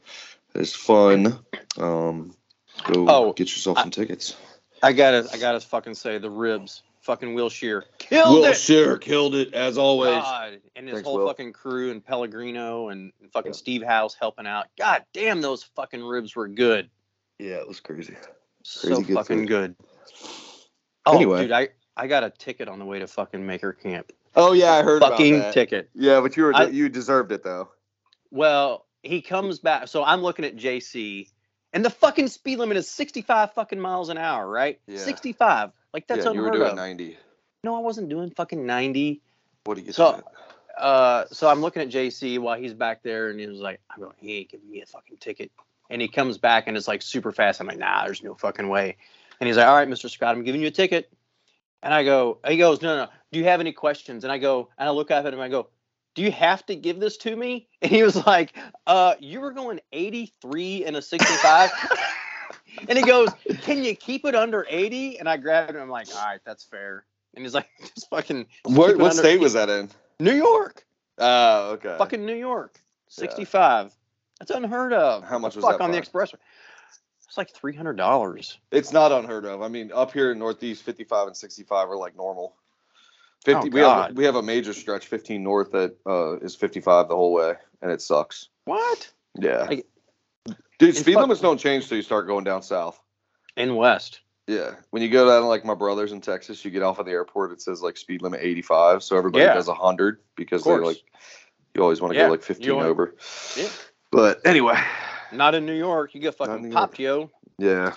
It's 0.56 0.74
fun. 0.74 1.38
Um, 1.78 2.34
go 2.84 3.06
Oh, 3.08 3.32
get 3.32 3.48
yourself 3.50 3.78
I- 3.78 3.82
some 3.82 3.90
tickets. 3.90 4.36
I 4.82 4.92
gotta, 4.92 5.26
I 5.32 5.38
gotta 5.38 5.60
fucking 5.60 5.94
say 5.94 6.18
the 6.18 6.28
ribs, 6.30 6.82
fucking 7.00 7.32
Will 7.32 7.48
Shear 7.48 7.84
killed 7.98 8.34
Will 8.34 8.44
it. 8.44 8.54
Shear 8.56 8.98
killed 8.98 9.34
it 9.34 9.54
as 9.54 9.78
always. 9.78 10.16
God, 10.22 10.60
and 10.76 10.86
his 10.86 10.96
Thanks, 10.96 11.08
whole 11.08 11.18
Will. 11.18 11.26
fucking 11.26 11.52
crew 11.54 11.90
and 11.90 12.04
Pellegrino 12.04 12.88
and 12.88 13.12
fucking 13.32 13.52
Yeah. 13.52 13.56
Steve 13.56 13.82
House 13.82 14.14
helping 14.18 14.46
out. 14.46 14.66
God 14.78 15.04
damn, 15.14 15.40
those 15.40 15.62
fucking 15.62 16.02
ribs 16.04 16.36
were 16.36 16.48
good. 16.48 16.90
Yeah, 17.38 17.54
it 17.56 17.66
was 17.68 17.80
crazy. 17.80 18.14
So 18.62 18.88
Crazy 18.88 19.02
good 19.04 19.14
fucking 19.14 19.38
food. 19.40 19.48
good. 19.48 19.76
Oh, 21.06 21.16
Anyway. 21.16 21.42
dude, 21.42 21.52
I 21.52 21.68
I 21.96 22.06
got 22.06 22.24
a 22.24 22.30
ticket 22.30 22.68
on 22.68 22.78
the 22.78 22.84
way 22.84 22.98
to 22.98 23.06
fucking 23.06 23.44
Maker 23.46 23.72
Camp. 23.72 24.12
Oh 24.36 24.52
yeah, 24.52 24.72
I 24.72 24.82
heard 24.82 25.00
fucking 25.00 25.36
about 25.36 25.44
that. 25.46 25.54
ticket. 25.54 25.90
Yeah, 25.94 26.20
but 26.20 26.36
you 26.36 26.42
were 26.44 26.54
I- 26.54 26.66
you 26.66 26.88
deserved 26.88 27.30
it 27.32 27.42
though. 27.44 27.70
Well, 28.30 28.86
he 29.02 29.22
comes 29.22 29.58
back. 29.60 29.88
So 29.88 30.02
I'm 30.04 30.22
looking 30.22 30.44
at 30.44 30.56
JC, 30.56 31.28
and 31.74 31.84
the 31.84 31.90
fucking 31.90 32.28
speed 32.28 32.58
limit 32.58 32.78
is 32.78 32.88
65 32.88 33.52
fucking 33.52 33.78
miles 33.78 34.08
an 34.08 34.16
hour, 34.16 34.48
right? 34.48 34.80
Yeah. 34.86 35.00
65. 35.00 35.72
Like 35.92 36.06
that's 36.06 36.24
yeah, 36.24 36.32
you 36.32 36.40
were 36.40 36.50
doing 36.50 36.70
of. 36.70 36.76
90. 36.76 37.18
No, 37.62 37.76
I 37.76 37.80
wasn't 37.80 38.08
doing 38.08 38.30
fucking 38.30 38.64
90. 38.64 39.20
What 39.64 39.76
are 39.76 39.80
you? 39.82 39.92
So- 39.92 40.22
uh, 40.76 41.26
so 41.30 41.48
I'm 41.48 41.60
looking 41.60 41.82
at 41.82 41.88
JC 41.88 42.38
while 42.38 42.58
he's 42.58 42.74
back 42.74 43.02
there, 43.04 43.30
and 43.30 43.38
he 43.38 43.46
was 43.46 43.60
like, 43.60 43.80
"I'm 43.90 44.00
going, 44.00 44.14
he 44.18 44.38
ain't 44.38 44.50
giving 44.50 44.68
me 44.68 44.82
a 44.82 44.86
fucking 44.86 45.18
ticket." 45.18 45.52
And 45.88 46.02
he 46.02 46.08
comes 46.08 46.36
back, 46.36 46.66
and 46.66 46.76
it's 46.76 46.88
like 46.88 47.00
super 47.02 47.30
fast. 47.30 47.60
I'm 47.60 47.68
like, 47.68 47.78
"Nah, 47.78 48.04
there's 48.04 48.24
no 48.24 48.34
fucking 48.34 48.68
way." 48.68 48.96
And 49.38 49.46
he's 49.46 49.56
like, 49.56 49.66
"All 49.66 49.74
right, 49.76 49.88
Mr. 49.88 50.10
Scott, 50.10 50.34
I'm 50.34 50.42
giving 50.42 50.60
you 50.60 50.66
a 50.66 50.72
ticket." 50.72 51.12
And 51.80 51.94
I 51.94 52.02
go, 52.02 52.38
he 52.46 52.56
goes, 52.56 52.82
"No, 52.82 52.96
no, 52.96 53.04
no. 53.04 53.10
Do 53.30 53.38
you 53.38 53.44
have 53.44 53.60
any 53.60 53.70
questions?" 53.70 54.24
And 54.24 54.32
I 54.32 54.38
go, 54.38 54.68
and 54.76 54.88
I 54.88 54.90
look 54.90 55.12
at 55.12 55.24
him, 55.24 55.34
and 55.34 55.42
I 55.42 55.48
go, 55.48 55.68
"Do 56.14 56.22
you 56.22 56.32
have 56.32 56.64
to 56.66 56.74
give 56.76 57.00
this 57.00 57.16
to 57.18 57.34
me?" 57.34 57.68
And 57.82 57.90
he 57.90 58.02
was 58.02 58.26
like, 58.26 58.54
"Uh, 58.86 59.14
you 59.20 59.40
were 59.40 59.52
going 59.52 59.80
83 59.92 60.84
and 60.84 60.96
a 60.96 61.02
65." 61.02 61.70
and 62.88 62.98
he 62.98 63.04
goes, 63.04 63.30
"Can 63.62 63.84
you 63.84 63.94
keep 63.94 64.24
it 64.24 64.34
under 64.34 64.66
80?" 64.68 65.18
And 65.18 65.28
I 65.28 65.36
grabbed 65.36 65.70
him. 65.70 65.82
I'm 65.82 65.90
like, 65.90 66.08
"All 66.14 66.24
right, 66.24 66.40
that's 66.44 66.64
fair." 66.64 67.04
And 67.34 67.44
he's 67.44 67.54
like, 67.54 67.68
"Just 67.94 68.08
fucking 68.10 68.46
What 68.64 68.96
what 68.98 69.14
state 69.14 69.40
was 69.40 69.52
that 69.54 69.68
in? 69.68 69.90
New 70.20 70.34
York." 70.34 70.86
Oh, 71.18 71.72
okay. 71.72 71.96
fucking 71.98 72.24
New 72.26 72.34
York. 72.34 72.80
65. 73.08 73.92
That's 74.40 74.50
unheard 74.50 74.92
of. 74.92 75.22
How 75.22 75.38
much 75.38 75.54
The 75.54 75.58
was 75.58 75.64
fuck 75.66 75.78
that 75.78 75.84
on 75.84 75.92
the 75.92 76.00
expressway? 76.00 76.38
It's 77.34 77.38
like 77.38 77.50
three 77.50 77.74
hundred 77.74 77.96
dollars. 77.96 78.58
It's 78.70 78.92
not 78.92 79.10
unheard 79.10 79.44
of. 79.44 79.62
I 79.62 79.68
mean, 79.68 79.90
up 79.92 80.12
here 80.12 80.32
in 80.32 80.38
Northeast, 80.38 80.82
55 80.82 81.28
and 81.28 81.36
65 81.36 81.90
are 81.90 81.96
like 81.96 82.16
normal. 82.16 82.54
50. 83.44 83.68
Oh, 83.68 83.70
we 83.72 83.80
have 83.80 84.12
we 84.16 84.24
have 84.24 84.34
a 84.36 84.42
major 84.42 84.72
stretch 84.72 85.06
15 85.06 85.42
north 85.42 85.70
that 85.72 85.96
uh, 86.06 86.38
is 86.38 86.54
55 86.56 87.08
the 87.08 87.16
whole 87.16 87.32
way, 87.32 87.54
and 87.82 87.90
it 87.90 88.00
sucks. 88.02 88.48
What? 88.64 89.10
Yeah. 89.38 89.64
Like- 89.68 89.86
Dude, 90.78 90.96
speed 90.96 91.16
limits 91.16 91.40
don't 91.40 91.58
change 91.58 91.88
till 91.88 91.96
you 91.96 92.02
start 92.02 92.26
going 92.26 92.42
down 92.44 92.60
south. 92.62 93.00
In 93.56 93.76
West. 93.76 94.20
Yeah. 94.48 94.72
When 94.90 95.02
you 95.02 95.08
go 95.08 95.28
down 95.28 95.42
to 95.42 95.46
like 95.46 95.64
my 95.64 95.74
brothers 95.74 96.10
in 96.12 96.20
Texas, 96.20 96.64
you 96.64 96.70
get 96.72 96.82
off 96.82 96.98
at 96.98 97.06
the 97.06 97.12
airport, 97.12 97.52
it 97.52 97.62
says 97.62 97.80
like 97.80 97.96
speed 97.96 98.22
limit 98.22 98.40
85. 98.42 99.02
So 99.04 99.16
everybody 99.16 99.44
Yeah. 99.44 99.54
does 99.54 99.68
100 99.68 100.18
because 100.34 100.64
they're 100.64 100.84
like, 100.84 101.00
you 101.74 101.82
always 101.82 102.00
want 102.00 102.12
to 102.12 102.18
Yeah, 102.18 102.26
go 102.26 102.32
like 102.32 102.42
15 102.42 102.70
only- 102.72 102.86
over. 102.86 103.14
Yeah. 103.56 103.68
But 104.10 104.40
anyway, 104.44 104.76
Not 105.32 105.54
in 105.54 105.64
New 105.64 105.74
York. 105.76 106.14
You 106.14 106.20
get 106.20 106.34
fucking 106.34 106.72
popped, 106.72 106.98
yo. 106.98 107.30
yeah, 107.58 107.94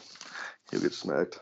you'll 0.72 0.82
get 0.82 0.94
smacked. 0.94 1.40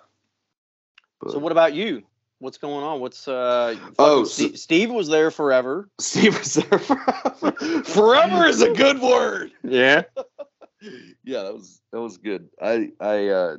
But 1.22 1.32
So 1.32 1.40
what 1.40 1.52
about 1.52 1.74
you? 1.74 2.04
What's 2.40 2.58
going 2.58 2.84
on? 2.84 3.00
What's 3.00 3.28
uh? 3.28 3.76
Oh, 3.98 4.24
so- 4.26 4.50
Steve 4.54 4.92
was 4.92 5.08
there 5.08 5.32
forever. 5.32 5.90
Steve 6.00 6.38
was 6.38 6.56
there 6.56 6.80
forever. 6.80 7.84
forever 7.84 8.46
is 8.46 8.62
a 8.62 8.74
good 8.74 9.00
word. 9.00 9.52
Yeah. 9.64 10.04
yeah, 11.24 11.44
that 11.44 11.54
was 11.54 11.82
that 11.92 12.02
was 12.02 12.18
good. 12.18 12.50
I 12.62 12.92
I 13.00 13.28
uh 13.30 13.58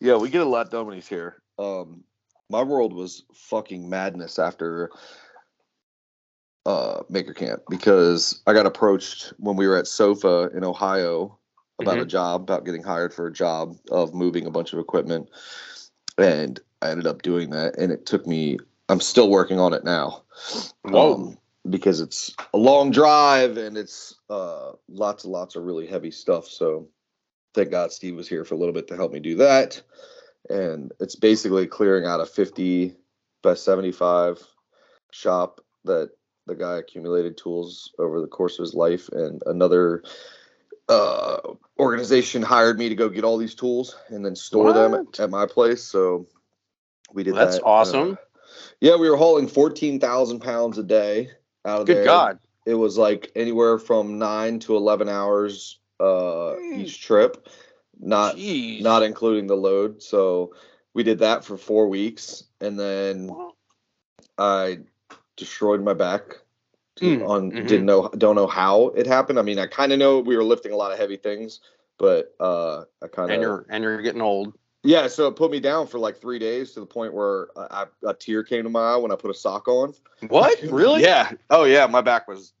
yeah, 0.00 0.16
we 0.16 0.28
get 0.28 0.42
a 0.42 0.48
lot 0.48 0.70
done 0.70 0.86
when 0.86 0.94
he's 0.94 1.08
here. 1.08 1.42
Um 1.58 2.04
my 2.50 2.62
world 2.62 2.92
was 2.92 3.24
fucking 3.34 3.88
madness 3.88 4.38
after 4.38 4.90
uh 6.66 7.02
Maker 7.08 7.32
Camp 7.32 7.62
because 7.70 8.42
I 8.46 8.52
got 8.52 8.66
approached 8.66 9.32
when 9.38 9.56
we 9.56 9.66
were 9.66 9.76
at 9.76 9.86
SOFA 9.86 10.50
in 10.54 10.64
Ohio 10.64 11.38
about 11.80 11.98
a 11.98 12.06
job, 12.06 12.42
about 12.42 12.64
getting 12.64 12.82
hired 12.82 13.12
for 13.12 13.26
a 13.26 13.32
job 13.32 13.76
of 13.90 14.14
moving 14.14 14.46
a 14.46 14.50
bunch 14.50 14.72
of 14.72 14.78
equipment. 14.78 15.28
And 16.18 16.58
I 16.82 16.90
ended 16.90 17.06
up 17.06 17.22
doing 17.22 17.50
that 17.50 17.78
and 17.78 17.90
it 17.92 18.06
took 18.06 18.26
me 18.26 18.58
I'm 18.88 19.00
still 19.00 19.30
working 19.30 19.58
on 19.58 19.72
it 19.72 19.84
now. 19.84 20.22
Whoa. 20.82 21.14
Um, 21.14 21.38
because 21.68 22.00
it's 22.00 22.34
a 22.54 22.58
long 22.58 22.92
drive 22.92 23.56
and 23.56 23.76
it's 23.76 24.14
uh, 24.30 24.72
lots 24.88 25.24
and 25.24 25.32
lots 25.32 25.56
of 25.56 25.64
really 25.64 25.86
heavy 25.86 26.12
stuff. 26.12 26.46
So 26.46 26.88
thank 27.54 27.70
God 27.70 27.92
Steve 27.92 28.14
was 28.14 28.28
here 28.28 28.44
for 28.44 28.54
a 28.54 28.58
little 28.58 28.74
bit 28.74 28.86
to 28.88 28.96
help 28.96 29.12
me 29.12 29.18
do 29.18 29.36
that. 29.36 29.82
And 30.48 30.92
it's 31.00 31.16
basically 31.16 31.66
clearing 31.66 32.06
out 32.06 32.20
a 32.20 32.26
50 32.26 32.94
by 33.42 33.54
75 33.54 34.40
shop 35.10 35.60
that 35.84 36.10
the 36.46 36.54
guy 36.54 36.76
accumulated 36.76 37.36
tools 37.36 37.92
over 37.98 38.20
the 38.20 38.28
course 38.28 38.58
of 38.58 38.62
his 38.62 38.74
life. 38.74 39.08
And 39.08 39.42
another 39.46 40.04
uh, 40.88 41.38
organization 41.80 42.42
hired 42.42 42.78
me 42.78 42.88
to 42.88 42.94
go 42.94 43.08
get 43.08 43.24
all 43.24 43.38
these 43.38 43.56
tools 43.56 43.96
and 44.08 44.24
then 44.24 44.36
store 44.36 44.72
them 44.72 44.92
What? 44.92 45.18
at, 45.18 45.20
at 45.24 45.30
my 45.30 45.46
place. 45.46 45.82
So 45.82 46.28
we 47.12 47.22
did 47.22 47.34
That's 47.34 47.56
that. 47.56 47.64
awesome. 47.64 48.12
Uh, 48.12 48.16
yeah, 48.80 48.96
we 48.96 49.08
were 49.08 49.16
hauling 49.16 49.48
14,000 49.48 50.40
pounds 50.40 50.78
a 50.78 50.82
day 50.82 51.30
out 51.64 51.82
of 51.82 51.86
Good 51.86 51.96
there. 51.96 52.04
God. 52.04 52.38
It 52.66 52.74
was 52.74 52.98
like 52.98 53.30
anywhere 53.36 53.78
from 53.78 54.18
nine 54.18 54.58
to 54.60 54.76
11 54.76 55.08
hours 55.08 55.78
uh, 56.00 56.54
Mm. 56.56 56.78
each 56.78 57.00
trip, 57.00 57.48
not 57.98 58.36
Jeez. 58.36 58.82
not 58.82 59.02
including 59.02 59.46
the 59.46 59.56
load. 59.56 60.02
So 60.02 60.54
we 60.94 61.02
did 61.02 61.20
that 61.20 61.44
for 61.44 61.56
four 61.56 61.88
weeks, 61.88 62.44
and 62.60 62.78
then 62.78 63.30
I 64.38 64.80
destroyed 65.36 65.82
my 65.82 65.94
back. 65.94 66.38
Mm, 67.00 67.28
On 67.28 67.52
mhm. 67.52 67.68
didn't 67.68 67.84
know 67.84 68.08
don't 68.08 68.36
know 68.36 68.46
how 68.46 68.88
it 68.88 69.06
happened. 69.06 69.38
I 69.38 69.42
mean, 69.42 69.58
I 69.58 69.66
kind 69.66 69.92
of 69.92 69.98
know 69.98 70.20
we 70.20 70.34
were 70.34 70.44
lifting 70.44 70.72
a 70.72 70.76
lot 70.76 70.92
of 70.92 70.98
heavy 70.98 71.18
things, 71.18 71.60
but 71.98 72.34
uh, 72.40 72.84
I 73.02 73.08
kind 73.08 73.30
of 73.30 73.34
and 73.34 73.42
you're 73.42 73.66
and 73.68 73.84
you're 73.84 74.00
getting 74.00 74.22
old. 74.22 74.54
Yeah. 74.86 75.06
So 75.08 75.26
it 75.28 75.36
put 75.36 75.50
me 75.50 75.60
down 75.60 75.86
for 75.86 75.98
like 75.98 76.20
three 76.20 76.38
days 76.38 76.72
to 76.72 76.80
the 76.80 76.86
point 76.86 77.12
where 77.12 77.48
I, 77.56 77.84
I, 78.04 78.10
a 78.10 78.14
tear 78.14 78.42
came 78.42 78.64
to 78.64 78.70
my 78.70 78.94
eye 78.94 78.96
when 78.96 79.12
I 79.12 79.16
put 79.16 79.30
a 79.30 79.34
sock 79.34 79.68
on. 79.68 79.94
What? 80.28 80.58
Really? 80.70 81.02
Yeah. 81.02 81.32
Oh 81.50 81.64
yeah, 81.64 81.86
my 81.86 82.00
back 82.00 82.28
was 82.28 82.52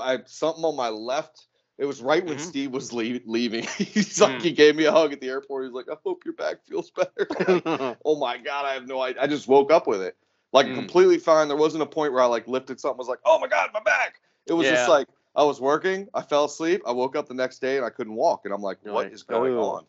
I 0.00 0.18
something 0.26 0.64
on 0.64 0.76
my 0.76 0.88
left. 0.88 1.46
It 1.78 1.86
was 1.86 2.02
right 2.02 2.24
when 2.24 2.36
Mhm. 2.36 2.40
Steve 2.40 2.72
was 2.72 2.92
leave, 2.92 3.22
leaving. 3.24 3.64
He's 3.78 4.20
like 4.20 4.38
Mm. 4.38 4.42
he 4.42 4.52
gave 4.52 4.76
me 4.76 4.84
a 4.84 4.92
hug 4.92 5.12
at 5.14 5.20
the 5.20 5.28
airport. 5.28 5.64
He's 5.64 5.72
like, 5.72 5.88
I 5.90 5.96
hope 6.04 6.24
your 6.26 6.34
back 6.34 6.62
feels 6.66 6.90
better. 6.96 7.26
Like, 7.64 7.96
oh 8.04 8.16
my 8.16 8.36
god, 8.36 8.66
I 8.66 8.74
have 8.74 8.86
no 8.86 9.00
idea. 9.00 9.22
I 9.22 9.26
just 9.26 9.48
woke 9.48 9.72
up 9.72 9.86
with 9.86 10.02
it. 10.02 10.16
Like 10.52 10.66
Mm. 10.66 10.74
completely 10.74 11.18
fine. 11.18 11.48
There 11.48 11.56
wasn't 11.56 11.82
a 11.82 11.86
point 11.86 12.12
where 12.12 12.22
I 12.22 12.26
like 12.26 12.46
lifted 12.46 12.78
something, 12.80 12.98
was 12.98 13.08
like, 13.08 13.20
oh 13.24 13.38
my 13.38 13.48
god, 13.48 13.70
my 13.72 13.80
back. 13.80 14.20
It 14.46 14.52
was 14.52 14.66
Yeah. 14.66 14.74
just 14.74 14.88
like 14.88 15.08
I 15.36 15.44
was 15.44 15.60
working, 15.60 16.08
I 16.12 16.22
fell 16.22 16.44
asleep, 16.44 16.82
I 16.86 16.92
woke 16.92 17.16
up 17.16 17.28
the 17.28 17.34
next 17.34 17.60
day 17.60 17.76
and 17.76 17.86
I 17.86 17.90
couldn't 17.90 18.14
walk. 18.14 18.42
And 18.44 18.52
I'm 18.52 18.60
like, 18.62 18.78
You're 18.84 18.92
what 18.92 19.06
like, 19.06 19.12
is 19.14 19.22
going 19.22 19.54
"Oh." 19.54 19.76
on? 19.76 19.84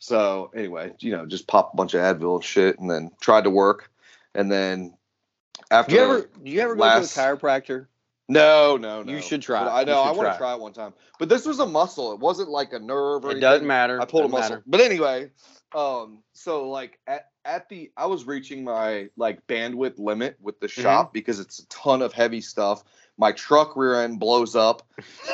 So 0.00 0.50
anyway, 0.56 0.94
you 0.98 1.12
know, 1.12 1.26
just 1.26 1.46
pop 1.46 1.72
a 1.72 1.76
bunch 1.76 1.94
of 1.94 2.00
Advil 2.00 2.36
and 2.36 2.44
shit 2.44 2.78
and 2.80 2.90
then 2.90 3.10
tried 3.20 3.44
to 3.44 3.50
work. 3.50 3.90
And 4.34 4.50
then 4.50 4.94
after 5.70 5.90
Do 5.90 5.96
you 5.96 6.02
ever 6.02 6.30
do 6.42 6.50
you 6.50 6.60
ever 6.60 6.74
go 6.74 6.82
to 6.90 6.96
a 6.98 7.00
chiropractor? 7.02 7.86
no, 8.28 8.76
no, 8.76 9.02
no. 9.02 9.12
You 9.12 9.20
should 9.22 9.42
try. 9.42 9.64
But 9.64 9.74
I 9.74 9.84
know. 9.84 10.02
I 10.02 10.12
want 10.12 10.32
to 10.32 10.36
try 10.38 10.54
it 10.54 10.60
one 10.60 10.72
time. 10.72 10.94
But 11.18 11.28
this 11.28 11.44
was 11.46 11.58
a 11.60 11.66
muscle. 11.66 12.12
It 12.12 12.20
wasn't 12.20 12.48
like 12.48 12.72
a 12.72 12.78
nerve 12.78 13.24
or 13.24 13.30
It 13.30 13.32
anything. 13.32 13.40
doesn't 13.40 13.66
matter. 13.66 14.00
I 14.00 14.04
pulled 14.06 14.24
a 14.24 14.28
Doesn't 14.28 14.30
muscle. 14.30 14.54
matter. 14.56 14.64
But 14.66 14.80
anyway, 14.80 15.30
um, 15.74 16.22
so 16.32 16.68
like 16.70 16.98
at 17.06 17.26
at 17.44 17.68
the 17.68 17.90
I 17.96 18.06
was 18.06 18.24
reaching 18.24 18.64
my 18.64 19.08
like 19.16 19.46
bandwidth 19.48 19.98
limit 19.98 20.36
with 20.40 20.60
the 20.60 20.68
Mm-hmm. 20.78 20.82
shop 20.82 21.12
because 21.12 21.40
it's 21.40 21.58
a 21.58 21.66
ton 21.68 22.02
of 22.02 22.12
heavy 22.12 22.40
stuff. 22.40 22.84
My 23.18 23.32
truck 23.32 23.76
rear 23.76 24.02
end 24.02 24.20
blows 24.20 24.56
up 24.56 24.86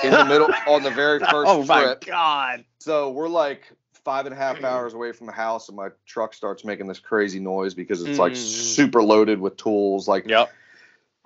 in 0.02 0.10
the 0.12 0.24
middle 0.24 0.48
on 0.66 0.82
the 0.82 0.90
very 0.90 1.20
first 1.30 1.50
oh 1.50 1.64
my 1.64 1.82
trip. 1.82 2.04
god. 2.06 2.64
So 2.80 3.10
we're 3.10 3.28
like 3.28 3.70
five 4.06 4.24
and 4.24 4.32
a 4.32 4.38
half 4.38 4.62
hours 4.62 4.94
away 4.94 5.10
from 5.10 5.26
the 5.26 5.32
house, 5.32 5.68
and 5.68 5.76
my 5.76 5.88
truck 6.06 6.32
starts 6.32 6.64
making 6.64 6.86
this 6.86 7.00
crazy 7.00 7.40
noise 7.40 7.74
because 7.74 8.02
it's 8.02 8.20
like 8.20 8.34
Mm. 8.34 8.36
super 8.36 9.02
loaded 9.02 9.40
with 9.40 9.56
tools. 9.56 10.06
Like 10.06 10.26
Yep. 10.28 10.48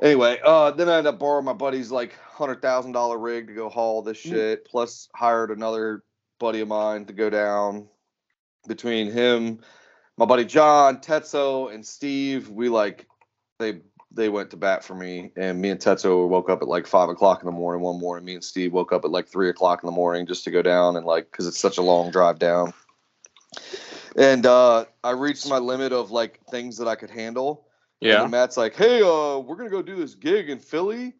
Anyway, 0.02 0.40
uh, 0.42 0.70
then 0.70 0.88
I 0.88 0.96
ended 0.96 1.12
up 1.12 1.20
borrowing 1.20 1.44
my 1.44 1.52
buddy's 1.52 1.90
like 1.90 2.14
hundred 2.20 2.62
thousand 2.62 2.92
dollar 2.92 3.18
rig 3.18 3.48
to 3.48 3.52
go 3.52 3.68
haul 3.68 4.00
this 4.00 4.16
Mm. 4.16 4.30
shit. 4.30 4.64
Plus, 4.64 5.10
hired 5.14 5.50
another 5.50 6.02
buddy 6.38 6.62
of 6.62 6.68
mine 6.68 7.04
to 7.04 7.12
go 7.12 7.28
down. 7.28 7.86
Between 8.66 9.10
him, 9.10 9.60
my 10.16 10.24
buddy 10.24 10.46
John, 10.46 10.98
Tetso, 11.02 11.72
and 11.72 11.84
Steve, 11.86 12.48
we 12.48 12.70
like 12.70 13.06
they 13.58 13.80
they 14.12 14.28
went 14.28 14.50
to 14.50 14.56
bat 14.56 14.82
for 14.84 14.94
me. 14.94 15.30
And 15.36 15.60
me 15.60 15.70
and 15.70 15.80
Tetso 15.80 16.28
woke 16.28 16.50
up 16.50 16.62
at 16.62 16.68
like 16.68 16.86
five 16.86 17.08
o'clock 17.08 17.40
in 17.42 17.46
the 17.46 17.52
morning 17.52 17.82
one 17.82 17.98
morning. 17.98 18.24
Me 18.24 18.34
and 18.34 18.44
Steve 18.44 18.72
woke 18.72 18.92
up 18.92 19.04
at 19.04 19.10
like 19.10 19.28
three 19.28 19.48
o'clock 19.48 19.82
in 19.82 19.86
the 19.86 19.92
morning 19.92 20.26
just 20.26 20.44
to 20.44 20.50
go 20.50 20.62
down 20.62 20.96
and 20.96 21.06
like 21.06 21.30
because 21.30 21.46
it's 21.46 21.58
such 21.58 21.78
a 21.78 21.82
long 21.82 22.10
drive 22.10 22.38
down. 22.38 22.72
And 24.16 24.44
uh, 24.46 24.86
I 25.04 25.10
reached 25.10 25.48
my 25.48 25.58
limit 25.58 25.92
of 25.92 26.10
like 26.10 26.40
things 26.50 26.76
that 26.78 26.88
I 26.88 26.96
could 26.96 27.10
handle. 27.10 27.66
Yeah. 28.00 28.22
then 28.22 28.30
Matt's 28.30 28.56
like, 28.56 28.74
hey, 28.74 29.02
uh, 29.02 29.38
we're 29.38 29.56
gonna 29.56 29.70
go 29.70 29.82
do 29.82 29.96
this 29.96 30.14
gig 30.14 30.50
in 30.50 30.58
Philly 30.58 31.14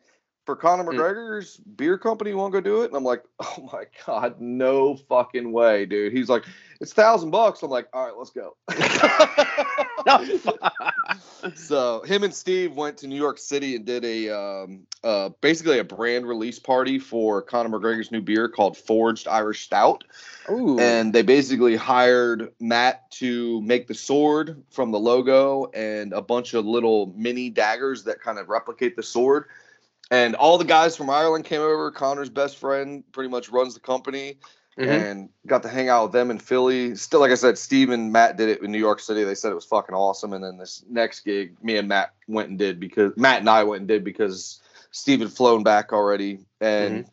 for 0.45 0.57
Conor 0.57 0.85
Mm. 0.85 0.95
McGregor's 0.95 1.57
beer 1.59 1.99
company. 1.99 2.31
You 2.31 2.37
wanna 2.37 2.53
go 2.53 2.61
do 2.61 2.83
it? 2.83 2.87
And 2.87 2.97
I'm 2.97 3.05
like, 3.05 3.25
oh 3.41 3.69
my 3.73 3.85
god, 4.07 4.41
no 4.41 4.97
fucking 4.97 5.53
way, 5.53 5.87
dude. 5.87 6.13
He's 6.13 6.29
like, 6.29 6.45
it's 6.81 6.93
thousand 6.93 7.31
bucks. 7.31 7.63
I'm 7.63 7.71
like, 7.71 7.89
all 7.93 8.07
right, 8.07 8.17
let's 8.17 8.31
go. 8.31 8.57
so 11.55 12.03
him 12.03 12.23
and 12.23 12.35
Steve 12.35 12.75
went 12.75 12.97
to 12.99 13.07
New 13.07 13.17
York 13.17 13.39
City 13.39 13.77
and 13.77 13.85
did 13.85 14.05
a 14.05 14.31
um, 14.31 14.87
uh, 15.05 15.31
basically 15.41 15.79
a 15.79 15.85
brand 15.85 16.27
release 16.27 16.59
party 16.59 16.99
for 16.99 17.43
Conor 17.43 17.79
McGregor's 17.79 18.11
new 18.11 18.21
beer 18.21 18.49
called 18.49 18.77
Forged 18.77 19.29
Irish 19.29 19.65
Stout 19.65 20.05
Ooh. 20.51 20.79
and 20.79 21.13
they 21.13 21.23
basically 21.23 21.77
hired 21.77 22.53
Matt 22.61 23.11
to 23.13 23.61
make 23.63 23.87
the 23.87 23.95
sword 23.95 24.63
from 24.71 24.91
the 24.91 24.99
logo 24.99 25.71
and 25.75 26.13
a 26.13 26.23
bunch 26.23 26.55
of 26.55 26.67
little 26.67 27.13
mini 27.17 27.51
daggers 27.51 28.05
that 28.05 28.21
kind 28.21 28.39
of 28.39 28.49
replicate 28.49 28.97
the 28.97 29.03
sword. 29.03 29.47
And 30.11 30.35
all 30.35 30.59
the 30.59 30.65
guys 30.65 30.97
from 30.97 31.09
Ireland 31.09 31.45
came 31.45 31.61
over. 31.61 31.91
Conor's 31.91 32.31
best 32.31 32.57
friend 32.57 33.05
pretty 33.13 33.31
much 33.31 33.49
runs 33.49 33.75
the 33.75 33.81
company 33.81 34.39
Mhm. 34.77 34.89
and 34.89 35.29
got 35.47 35.63
to 35.63 35.69
hang 35.69 35.89
out 35.89 36.05
with 36.05 36.13
them 36.13 36.31
in 36.31 36.39
Philly. 36.39 36.95
Still, 36.97 37.21
like 37.21 37.31
I 37.31 37.35
said, 37.37 37.59
Steve 37.59 37.91
and 37.91 38.13
Matt 38.13 38.37
did 38.37 38.49
it 38.49 38.63
in 38.63 38.73
New 38.73 38.79
York 38.79 39.01
City. 39.01 39.25
They 39.25 39.35
said 39.35 39.53
it 39.53 39.57
was 39.57 39.65
fucking 39.65 39.95
awesome. 39.95 40.33
And 40.33 40.43
then 40.43 40.59
this 40.59 40.85
next 40.89 41.21
gig, 41.21 41.57
me 41.63 41.77
and 41.77 41.89
Matt 41.89 42.15
went 42.29 42.49
and 42.49 42.59
did 42.59 42.81
because 42.81 43.17
Matt 43.17 43.41
and 43.41 43.51
I 43.51 43.63
went 43.65 43.81
and 43.81 43.89
did 43.89 44.05
because 44.05 44.61
Steve 44.91 45.21
had 45.21 45.33
flown 45.33 45.63
back 45.63 45.93
already. 45.93 46.45
And 46.61 47.09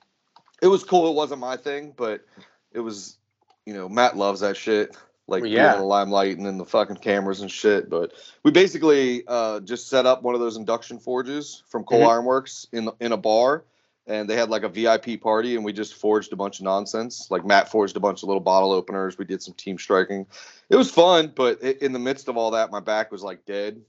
it 0.62 0.68
was 0.68 0.84
cool. 0.84 1.10
It 1.10 1.16
wasn't 1.16 1.42
my 1.42 1.58
thing, 1.58 1.94
but 1.96 2.26
it 2.72 2.80
was, 2.80 3.18
you 3.66 3.74
know, 3.74 3.88
Matt 3.90 4.18
loves 4.18 4.40
that 4.40 4.58
shit. 4.58 4.96
Like 5.30 5.44
yeah. 5.46 5.74
in 5.74 5.80
the 5.80 5.86
limelight 5.86 6.38
and 6.38 6.46
then 6.46 6.58
the 6.58 6.66
fucking 6.66 6.98
cameras 6.98 7.42
and 7.42 7.52
shit. 7.52 7.90
But 7.90 8.14
we 8.44 8.52
basically 8.52 9.24
uh, 9.28 9.60
just 9.60 9.90
set 9.90 10.06
up 10.06 10.24
one 10.24 10.36
of 10.36 10.40
those 10.42 10.56
induction 10.56 11.00
forges 11.00 11.64
from 11.68 11.84
Coal 11.84 12.02
Mhm. 12.02 12.10
Iron 12.10 12.26
Works 12.26 12.66
in 12.72 12.90
in 13.02 13.12
a 13.12 13.18
bar, 13.18 13.66
and 14.08 14.30
they 14.30 14.38
had 14.38 14.50
like 14.50 14.64
a 14.64 14.70
VIP 14.70 15.20
party, 15.22 15.56
and 15.58 15.66
we 15.66 15.74
just 15.74 15.96
forged 15.96 16.32
a 16.32 16.38
bunch 16.38 16.60
of 16.60 16.64
nonsense. 16.64 17.28
Like 17.30 17.46
Matt 17.46 17.70
forged 17.70 17.98
a 17.98 18.00
bunch 18.00 18.24
of 18.24 18.30
little 18.30 18.40
bottle 18.42 18.72
openers. 18.72 19.18
We 19.18 19.26
did 19.26 19.42
some 19.44 19.54
team 19.54 19.78
striking. 19.78 20.26
It 20.70 20.78
was 20.78 20.90
fun, 20.90 21.34
but 21.36 21.60
i 21.64 21.76
in 21.82 21.92
the 21.92 22.00
midst 22.00 22.30
of 22.30 22.38
all 22.38 22.52
that, 22.52 22.72
my 22.72 22.80
back 22.80 23.12
was 23.12 23.22
like 23.24 23.46
dead 23.46 23.82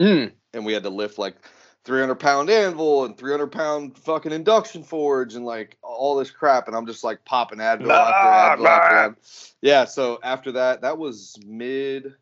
Mm. 0.00 0.32
and 0.54 0.64
we 0.66 0.72
had 0.72 0.82
to 0.82 0.90
lift 0.90 1.18
like 1.18 1.36
300 1.86 2.16
pound 2.16 2.50
anvil 2.50 3.04
and 3.04 3.16
300 3.16 3.46
pound 3.46 3.96
fucking 3.96 4.32
induction 4.32 4.82
forge 4.82 5.34
and 5.34 5.44
like 5.46 5.78
all 5.82 6.16
this 6.16 6.30
crap. 6.30 6.66
And 6.66 6.76
I'm 6.76 6.86
just 6.86 7.04
like 7.04 7.24
popping 7.24 7.58
Advil 7.60 7.90
after 7.90 8.62
Advil 8.62 8.66
after 8.66 8.94
Advil. 9.20 9.54
Yeah. 9.62 9.84
So 9.86 10.18
after 10.22 10.52
that, 10.52 10.82
that 10.82 10.98
was 10.98 11.38
mid, 11.46 12.12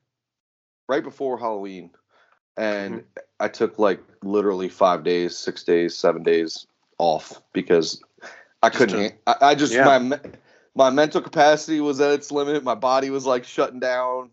right 0.88 1.02
before 1.02 1.38
Halloween. 1.38 1.90
And 2.56 2.94
Mm-hmm. 3.00 3.06
I 3.40 3.48
took 3.48 3.78
like 3.78 4.00
literally 4.22 4.68
five 4.68 5.02
days, 5.02 5.36
six 5.36 5.64
days, 5.64 5.96
seven 5.96 6.22
days 6.22 6.66
off 6.98 7.42
because 7.52 8.00
I 8.62 8.68
Just 8.68 8.78
couldn't. 8.78 9.08
to- 9.10 9.14
I, 9.26 9.50
I 9.50 9.54
just, 9.56 9.72
Yeah. 9.72 9.98
my, 9.98 10.20
my 10.76 10.90
mental 10.90 11.20
capacity 11.20 11.80
was 11.80 12.00
at 12.00 12.12
its 12.12 12.30
limit. 12.30 12.62
My 12.62 12.74
body 12.76 13.10
was 13.10 13.26
like 13.26 13.44
shutting 13.44 13.80
down. 13.80 14.30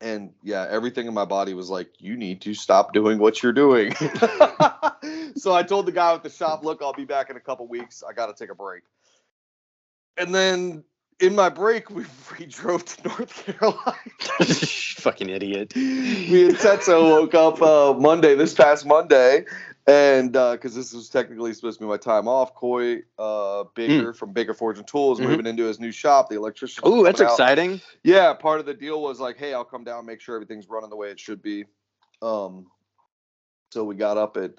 And 0.00 0.32
yeah, 0.42 0.66
everything 0.70 1.08
in 1.08 1.14
my 1.14 1.24
body 1.24 1.54
was 1.54 1.70
like, 1.70 1.90
you 1.98 2.16
need 2.16 2.40
to 2.42 2.54
stop 2.54 2.92
doing 2.92 3.18
what 3.18 3.42
you're 3.42 3.52
doing. 3.52 3.94
so 5.36 5.52
I 5.52 5.64
told 5.66 5.86
the 5.86 5.92
guy 5.92 6.14
at 6.14 6.22
the 6.22 6.30
shop, 6.30 6.64
look, 6.64 6.82
I'll 6.82 6.92
be 6.92 7.04
back 7.04 7.30
in 7.30 7.36
a 7.36 7.40
couple 7.40 7.66
weeks. 7.66 8.04
I 8.08 8.12
got 8.12 8.26
to 8.26 8.34
take 8.34 8.50
a 8.50 8.54
break. 8.54 8.84
And 10.16 10.32
then 10.32 10.84
in 11.20 11.34
my 11.34 11.48
break, 11.48 11.90
we, 11.90 12.04
we 12.38 12.46
drove 12.46 12.84
to 12.84 13.08
North 13.08 13.44
Carolina. 13.44 13.98
Fucking 14.98 15.28
idiot. 15.28 15.74
Me 15.74 16.46
and 16.46 16.56
Tetsu 16.56 17.02
woke 17.02 17.34
up 17.34 17.62
uh, 17.62 17.94
Monday, 17.94 18.34
this 18.34 18.54
past 18.54 18.86
Monday, 18.86 19.44
and 19.88 20.32
because 20.32 20.74
this 20.74 20.92
was 20.92 21.08
technically 21.08 21.54
supposed 21.54 21.78
to 21.78 21.84
be 21.84 21.88
my 21.88 21.96
time 21.96 22.28
off, 22.28 22.54
Coy 22.54 22.98
uh, 23.18 23.64
Baker 23.74 24.12
from 24.12 24.34
Baker 24.34 24.52
Forge 24.52 24.76
and 24.78 24.86
Tools 24.86 25.18
Mhm. 25.18 25.24
moving 25.24 25.46
into 25.46 25.64
his 25.64 25.80
new 25.80 25.90
shop. 25.90 26.28
The 26.28 26.36
electrician. 26.36 26.86
Ooh, 26.86 27.02
that's 27.02 27.22
out. 27.22 27.30
exciting. 27.30 27.80
Yeah, 28.04 28.34
part 28.34 28.60
of 28.60 28.66
the 28.66 28.74
deal 28.74 29.00
was 29.00 29.18
like, 29.18 29.38
hey, 29.38 29.54
I'll 29.54 29.64
come 29.64 29.84
down, 29.84 30.04
make 30.04 30.20
sure 30.20 30.34
everything's 30.34 30.68
running 30.68 30.90
the 30.90 30.96
way 30.96 31.08
it 31.10 31.18
should 31.18 31.40
be. 31.40 31.64
Um, 32.20 32.66
so 33.72 33.82
we 33.82 33.94
got 33.94 34.18
up 34.18 34.36
at 34.36 34.52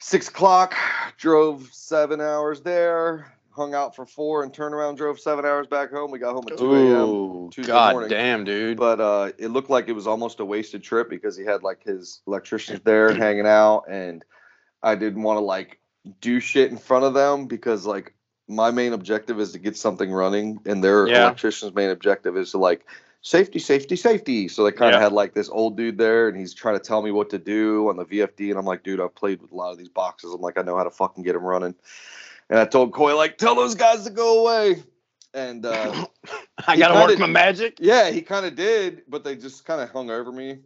six 0.00 0.28
o'clock, 0.28 0.74
drove 1.16 1.68
seven 1.72 2.20
hours 2.20 2.60
there, 2.60 3.38
hung 3.54 3.74
out 3.74 3.94
for 3.94 4.04
four, 4.06 4.42
and 4.42 4.52
turned 4.52 4.74
around, 4.74 4.96
drove 4.96 5.20
seven 5.20 5.44
hours 5.44 5.66
back 5.66 5.90
home. 5.90 6.10
We 6.10 6.18
got 6.18 6.34
home 6.34 6.46
at 6.50 6.56
two 6.58 6.74
a.m. 6.74 7.50
Tuesday 7.50 7.72
god 7.72 7.92
morning. 7.92 8.10
damn, 8.10 8.44
dude. 8.44 8.78
But 8.78 9.00
uh, 9.00 9.32
it 9.38 9.48
looked 9.48 9.70
like 9.70 9.88
it 9.88 9.92
was 9.92 10.06
almost 10.06 10.40
a 10.40 10.44
wasted 10.44 10.82
trip 10.82 11.08
because 11.08 11.36
he 11.36 11.44
had 11.44 11.62
like 11.62 11.82
his 11.84 12.20
electricians 12.26 12.80
there 12.84 13.14
hanging 13.14 13.46
out, 13.46 13.84
and 13.88 14.24
I 14.82 14.94
didn't 14.94 15.22
want 15.22 15.38
to 15.38 15.44
like 15.44 15.78
do 16.20 16.40
shit 16.40 16.70
in 16.70 16.76
front 16.76 17.04
of 17.04 17.14
them 17.14 17.46
because 17.46 17.86
like 17.86 18.14
my 18.46 18.70
main 18.70 18.92
objective 18.92 19.40
is 19.40 19.52
to 19.52 19.58
get 19.58 19.76
something 19.76 20.10
running, 20.12 20.58
and 20.66 20.82
their 20.82 21.06
Yeah. 21.08 21.22
electrician's 21.22 21.74
main 21.74 21.90
objective 21.90 22.36
is 22.36 22.50
to 22.50 22.58
like 22.58 22.84
safety, 23.22 23.58
safety, 23.58 23.96
safety. 23.96 24.48
So 24.48 24.64
they 24.64 24.72
kind 24.72 24.94
of 24.94 25.00
Yeah. 25.00 25.04
had 25.04 25.12
like 25.12 25.32
this 25.32 25.48
old 25.48 25.76
dude 25.78 25.96
there, 25.96 26.28
and 26.28 26.36
he's 26.36 26.52
trying 26.52 26.74
to 26.78 26.84
tell 26.84 27.00
me 27.00 27.10
what 27.10 27.30
to 27.30 27.38
do 27.38 27.88
on 27.88 27.96
the 27.96 28.04
VFD, 28.04 28.50
and 28.50 28.58
I'm 28.58 28.66
like, 28.66 28.82
dude, 28.82 29.00
I've 29.00 29.14
played 29.14 29.40
with 29.40 29.52
a 29.52 29.54
lot 29.54 29.72
of 29.72 29.78
these 29.78 29.88
boxes. 29.88 30.34
I'm 30.34 30.42
like, 30.42 30.58
I 30.58 30.62
know 30.62 30.76
how 30.76 30.84
to 30.84 30.90
fucking 30.90 31.22
get 31.24 31.32
them 31.32 31.44
running. 31.44 31.74
And 32.54 32.60
I 32.60 32.66
told 32.66 32.92
Coy 32.92 33.16
like, 33.16 33.36
tell 33.36 33.56
those 33.56 33.74
guys 33.74 34.04
to 34.04 34.10
go 34.10 34.38
away. 34.42 34.80
And 35.34 35.66
uh, 35.66 36.06
I 36.68 36.76
gotta 36.76 36.94
kinda- 36.94 37.08
work 37.08 37.18
my 37.18 37.26
magic. 37.26 37.78
yeah, 37.80 38.10
he 38.10 38.22
kind 38.22 38.46
of 38.46 38.54
did, 38.54 39.02
but 39.08 39.24
they 39.24 39.34
just 39.34 39.64
kind 39.64 39.80
of 39.80 39.90
hung 39.90 40.08
over 40.08 40.30
me. 40.30 40.60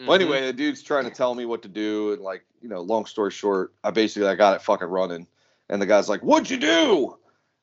Well, 0.00 0.18
Mhm. 0.18 0.22
anyway, 0.22 0.46
the 0.46 0.52
dude's 0.52 0.82
trying 0.82 1.04
to 1.04 1.10
tell 1.12 1.36
me 1.36 1.44
what 1.44 1.62
to 1.62 1.68
do, 1.68 2.14
and 2.14 2.20
like, 2.20 2.44
you 2.60 2.68
know, 2.68 2.80
long 2.80 3.06
story 3.06 3.30
short, 3.30 3.72
I 3.84 3.92
basically 3.92 4.26
I 4.28 4.34
got 4.34 4.56
it 4.56 4.62
fucking 4.62 4.88
running, 4.88 5.28
and 5.68 5.80
the 5.80 5.86
guy's 5.86 6.08
like, 6.08 6.20
"What'd 6.22 6.50
you 6.50 6.56
do?" 6.56 7.16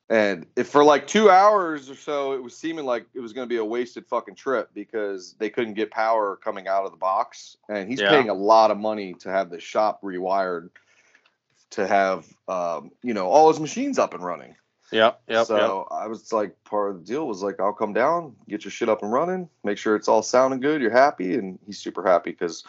And 0.08 0.46
if 0.56 0.68
for 0.68 0.82
like 0.82 1.06
two 1.06 1.28
hours 1.28 1.90
or 1.90 1.94
so, 1.94 2.32
it 2.32 2.42
was 2.42 2.56
seeming 2.56 2.86
like 2.86 3.04
it 3.12 3.20
was 3.20 3.34
going 3.34 3.46
to 3.46 3.52
be 3.54 3.58
a 3.58 3.64
wasted 3.64 4.06
fucking 4.06 4.36
trip 4.36 4.70
because 4.72 5.34
they 5.38 5.50
couldn't 5.50 5.74
get 5.74 5.90
power 5.90 6.36
coming 6.36 6.68
out 6.68 6.86
of 6.86 6.92
the 6.92 6.96
box, 6.96 7.58
and 7.68 7.86
he's 7.86 8.00
Yeah. 8.00 8.08
paying 8.08 8.30
a 8.30 8.34
lot 8.34 8.70
of 8.70 8.78
money 8.78 9.12
to 9.18 9.28
have 9.30 9.50
the 9.50 9.60
shop 9.60 10.00
rewired 10.00 10.70
to 11.72 11.86
have, 11.86 12.26
um, 12.48 12.90
you 13.02 13.14
know, 13.14 13.28
all 13.28 13.48
his 13.50 13.60
machines 13.60 13.98
up 13.98 14.14
and 14.14 14.24
running 14.24 14.54
Yeah, 14.92 15.12
yep, 15.28 15.46
so 15.46 15.88
I 15.90 16.08
was 16.08 16.32
like, 16.32 16.56
part 16.64 16.90
of 16.92 16.98
the 17.00 17.04
deal 17.06 17.26
was 17.26 17.42
like, 17.42 17.60
I'll 17.60 17.72
come 17.74 17.94
down, 17.94 18.36
get 18.48 18.64
your 18.64 18.72
shit 18.72 18.88
up 18.88 19.02
and 19.02 19.12
running, 19.12 19.48
make 19.64 19.78
sure 19.78 19.96
it's 19.96 20.08
all 20.08 20.22
sounding 20.22 20.60
good, 20.60 20.82
you're 20.82 20.90
happy, 20.92 21.34
and 21.34 21.58
he's 21.66 21.78
super 21.80 22.06
happy 22.06 22.30
because 22.30 22.64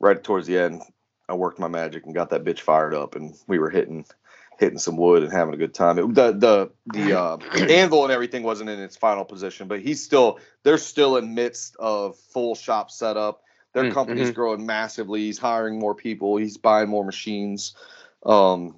right 0.00 0.22
towards 0.22 0.46
the 0.46 0.58
end, 0.58 0.82
I 1.28 1.34
worked 1.34 1.58
my 1.60 1.68
magic 1.68 2.06
and 2.06 2.14
got 2.14 2.30
that 2.30 2.44
bitch 2.44 2.60
fired 2.60 2.94
up, 2.94 3.16
and 3.16 3.34
we 3.48 3.58
were 3.58 3.70
hitting 3.70 4.06
hitting 4.60 4.78
some 4.78 4.96
wood 4.96 5.22
and 5.22 5.32
having 5.32 5.54
a 5.54 5.58
good 5.58 5.74
time. 5.74 5.98
It, 5.98 6.14
the 6.14 6.32
the 6.32 6.72
the 6.86 7.18
uh, 7.18 7.38
anvil 7.70 8.04
and 8.04 8.12
everything 8.12 8.42
wasn't 8.44 8.70
in 8.70 8.80
its 8.80 8.96
final 8.96 9.24
position, 9.24 9.68
but 9.68 9.80
he's 9.80 10.04
still 10.04 10.40
they're 10.64 10.78
still 10.78 11.16
in 11.18 11.34
midst 11.34 11.76
of 11.78 12.16
full 12.18 12.54
shop 12.54 12.90
setup. 12.90 13.42
Their 13.74 13.84
Mm, 13.86 13.92
company's 13.94 14.30
mhm. 14.30 14.34
growing 14.34 14.66
massively. 14.66 15.22
He's 15.22 15.38
hiring 15.38 15.78
more 15.78 15.94
people. 15.94 16.36
He's 16.38 16.56
buying 16.58 16.88
more 16.88 17.04
machines. 17.04 17.74
Um, 18.26 18.76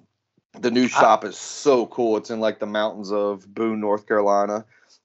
the 0.61 0.71
new 0.71 0.89
shop 0.89 1.25
is 1.25 1.37
so 1.37 1.87
cool. 1.87 2.17
It's 2.17 2.31
in 2.31 2.41
like 2.41 2.59
the 2.59 2.67
mountains 2.67 3.11
of 3.13 3.53
Boone, 3.55 3.81
North 3.81 4.07
Carolina. 4.07 4.65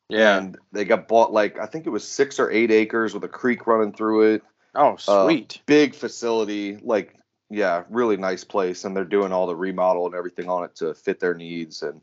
Yeah. 0.10 0.38
And 0.38 0.58
they 0.72 0.86
got 0.86 1.08
bought 1.08 1.32
like 1.32 1.58
I 1.60 1.66
think 1.66 1.86
it 1.86 1.90
was 1.90 2.08
six 2.08 2.40
or 2.40 2.52
eight 2.52 2.72
acres 2.72 3.14
with 3.14 3.24
a 3.24 3.28
creek 3.30 3.66
running 3.68 3.94
through 3.94 4.34
it. 4.34 4.44
Oh, 4.76 4.98
Uh, 5.08 5.26
sweet. 5.26 5.62
Big 5.66 5.96
facility, 5.96 6.78
like 6.82 7.16
yeah, 7.50 7.84
really 7.90 8.18
nice 8.18 8.44
place. 8.44 8.84
And 8.84 8.96
they're 8.96 9.06
doing 9.06 9.32
all 9.32 9.48
the 9.48 9.56
remodel 9.56 10.06
and 10.08 10.16
everything 10.16 10.50
on 10.50 10.64
it 10.64 10.76
to 10.78 10.94
fit 10.94 11.20
their 11.20 11.34
needs. 11.36 11.84
And 11.84 12.02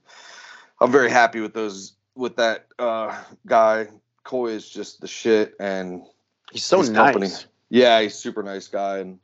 I'm 0.81 0.92
very 0.92 1.11
happy 1.11 1.40
with 1.40 1.53
those 1.53 1.94
with 2.14 2.37
that 2.37 2.66
uh 2.79 3.20
guy. 3.46 3.88
Coy 4.24 4.48
is 4.53 4.68
just 4.68 5.00
the 5.00 5.09
shit 5.09 5.55
and 5.61 6.03
He's 6.53 6.64
so 6.64 6.81
nice. 6.83 7.12
company. 7.12 7.29
yeah, 7.68 8.00
he's 8.00 8.14
super 8.14 8.42
nice 8.42 8.66
guy 8.68 8.98
and 8.98 9.18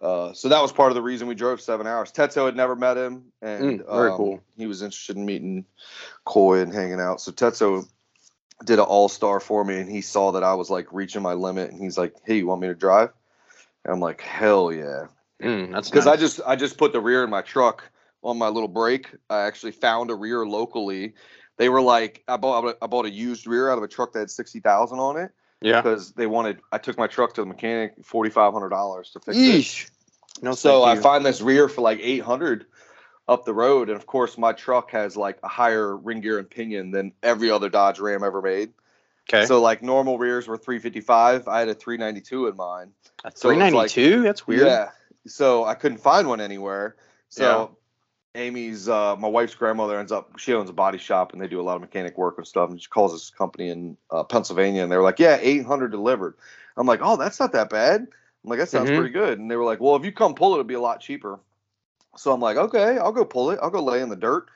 uh, 0.00 0.32
so 0.32 0.48
that 0.48 0.62
was 0.62 0.72
part 0.72 0.90
of 0.90 0.94
the 0.94 1.02
reason 1.02 1.28
we 1.28 1.34
drove 1.34 1.60
seven 1.60 1.86
hours. 1.86 2.12
Tetsuo 2.12 2.46
had 2.46 2.56
never 2.56 2.76
met 2.76 2.96
him, 2.96 3.32
and 3.42 3.80
Mm, 3.80 3.92
very 3.92 4.10
um, 4.10 4.16
cool. 4.16 4.40
He 4.56 4.66
was 4.66 4.82
interested 4.82 5.16
in 5.16 5.24
meeting 5.24 5.64
Coy 6.24 6.60
and 6.60 6.72
hanging 6.72 7.00
out. 7.00 7.20
So 7.20 7.32
Tetsuo 7.32 7.88
did 8.64 8.78
an 8.78 8.84
all 8.84 9.08
star 9.08 9.40
for 9.40 9.64
me, 9.64 9.78
and 9.78 9.90
he 9.90 10.00
saw 10.00 10.32
that 10.32 10.44
I 10.44 10.54
was 10.54 10.70
like 10.70 10.92
reaching 10.92 11.22
my 11.22 11.34
limit, 11.34 11.70
and 11.70 11.80
he's 11.80 11.98
like, 11.98 12.14
"Hey, 12.24 12.38
you 12.38 12.46
want 12.46 12.60
me 12.60 12.68
to 12.68 12.74
drive?" 12.74 13.10
And 13.84 13.92
I'm 13.92 14.00
like, 14.00 14.20
"Hell 14.20 14.72
yeah!" 14.72 15.06
Mm, 15.42 15.72
that's 15.72 15.90
Because 15.90 16.06
nice. 16.06 16.14
I 16.16 16.20
just 16.20 16.40
I 16.46 16.56
just 16.56 16.78
put 16.78 16.92
the 16.92 17.00
rear 17.00 17.24
in 17.24 17.30
my 17.30 17.42
truck 17.42 17.90
on 18.22 18.38
my 18.38 18.48
little 18.48 18.68
break. 18.68 19.14
I 19.30 19.42
actually 19.42 19.72
found 19.72 20.10
a 20.10 20.14
rear 20.14 20.46
locally. 20.46 21.14
They 21.56 21.68
were 21.68 21.82
like, 21.82 22.22
I 22.28 22.36
bought 22.36 22.76
I 22.80 22.86
bought 22.86 23.06
a 23.06 23.10
used 23.10 23.46
rear 23.46 23.70
out 23.70 23.78
of 23.78 23.84
a 23.84 23.88
truck 23.88 24.12
that 24.12 24.20
had 24.20 24.30
sixty 24.30 24.60
thousand 24.60 24.98
on 25.00 25.16
it 25.16 25.32
yeah. 25.60 25.80
because 25.80 26.12
they 26.12 26.26
wanted. 26.26 26.60
I 26.72 26.78
took 26.78 26.98
my 26.98 27.06
truck 27.06 27.34
to 27.34 27.42
the 27.42 27.46
mechanic, 27.46 27.94
forty 28.04 28.30
five 28.30 28.52
hundred 28.52 28.70
dollars 28.70 29.10
to 29.10 29.20
fix 29.20 29.36
it. 29.36 29.40
Yeesh. 29.40 29.90
No, 30.40 30.52
So 30.52 30.84
I 30.84 30.96
find 30.96 31.26
this 31.26 31.40
rear 31.40 31.68
for 31.68 31.80
like 31.80 31.98
eight 32.00 32.22
hundred 32.22 32.66
up 33.26 33.44
the 33.44 33.54
road, 33.54 33.88
and 33.88 33.96
of 33.96 34.06
course 34.06 34.38
my 34.38 34.52
truck 34.52 34.90
has 34.92 35.16
like 35.16 35.38
a 35.42 35.48
higher 35.48 35.96
ring 35.96 36.20
gear 36.20 36.38
and 36.38 36.48
pinion 36.48 36.90
than 36.90 37.12
every 37.22 37.50
other 37.50 37.68
Dodge 37.68 37.98
Ram 37.98 38.22
ever 38.22 38.40
made. 38.40 38.72
okay. 39.28 39.46
So 39.46 39.60
like 39.60 39.82
normal 39.82 40.18
rears 40.18 40.46
were 40.46 40.56
three 40.56 40.78
fifty 40.78 41.00
five. 41.00 41.48
I 41.48 41.58
had 41.58 41.68
a 41.68 41.74
three 41.74 41.96
ninety 41.96 42.20
two 42.20 42.46
in 42.46 42.56
mine. 42.56 42.92
A 43.24 43.28
it's 43.28 43.44
like- 43.44 43.56
392? 43.56 44.22
That's 44.22 44.46
weird. 44.46 44.66
Yeah. 44.66 44.90
So 45.26 45.64
I 45.64 45.74
couldn't 45.74 45.98
find 45.98 46.28
one 46.28 46.40
anywhere. 46.40 46.94
So 47.28 47.76
Amy's 48.38 48.88
uh, 48.88 49.16
my 49.16 49.28
wife's 49.28 49.54
grandmother 49.54 49.98
ends 49.98 50.12
up 50.12 50.38
she 50.38 50.54
owns 50.54 50.70
a 50.70 50.72
body 50.72 50.98
shop 50.98 51.32
and 51.32 51.42
they 51.42 51.48
do 51.48 51.60
a 51.60 51.62
lot 51.62 51.74
of 51.74 51.80
mechanic 51.80 52.16
work 52.16 52.38
and 52.38 52.46
stuff. 52.46 52.70
And 52.70 52.80
she 52.80 52.88
calls 52.88 53.12
this 53.12 53.30
company 53.30 53.68
in 53.68 53.96
uh, 54.10 54.22
Pennsylvania 54.24 54.82
and 54.82 54.90
they 54.92 54.96
were 54.96 55.02
like, 55.02 55.18
yeah, 55.18 55.38
eight 55.40 55.66
hundred 55.66 55.90
delivered. 55.90 56.34
I'm 56.76 56.86
like, 56.86 57.00
oh, 57.02 57.16
that's 57.16 57.40
not 57.40 57.52
that 57.52 57.70
bad. 57.70 58.02
I'm 58.02 58.50
like, 58.50 58.60
that 58.60 58.68
sounds 58.68 58.90
Mhm. 58.90 58.96
pretty 58.96 59.10
good. 59.10 59.38
And 59.38 59.50
they 59.50 59.56
were 59.56 59.64
like, 59.64 59.80
well, 59.80 59.96
if 59.96 60.04
you 60.04 60.12
come 60.12 60.34
pull 60.34 60.52
it, 60.52 60.54
it'll 60.54 60.64
be 60.64 60.74
a 60.74 60.80
lot 60.80 61.00
cheaper. 61.00 61.40
So 62.16 62.32
I'm 62.32 62.40
like, 62.40 62.56
okay, 62.56 62.98
I'll 62.98 63.12
go 63.12 63.24
pull 63.24 63.50
it. 63.50 63.58
I'll 63.62 63.70
go 63.70 63.82
lay 63.82 64.00
in 64.00 64.08
the 64.08 64.16
dirt. 64.16 64.48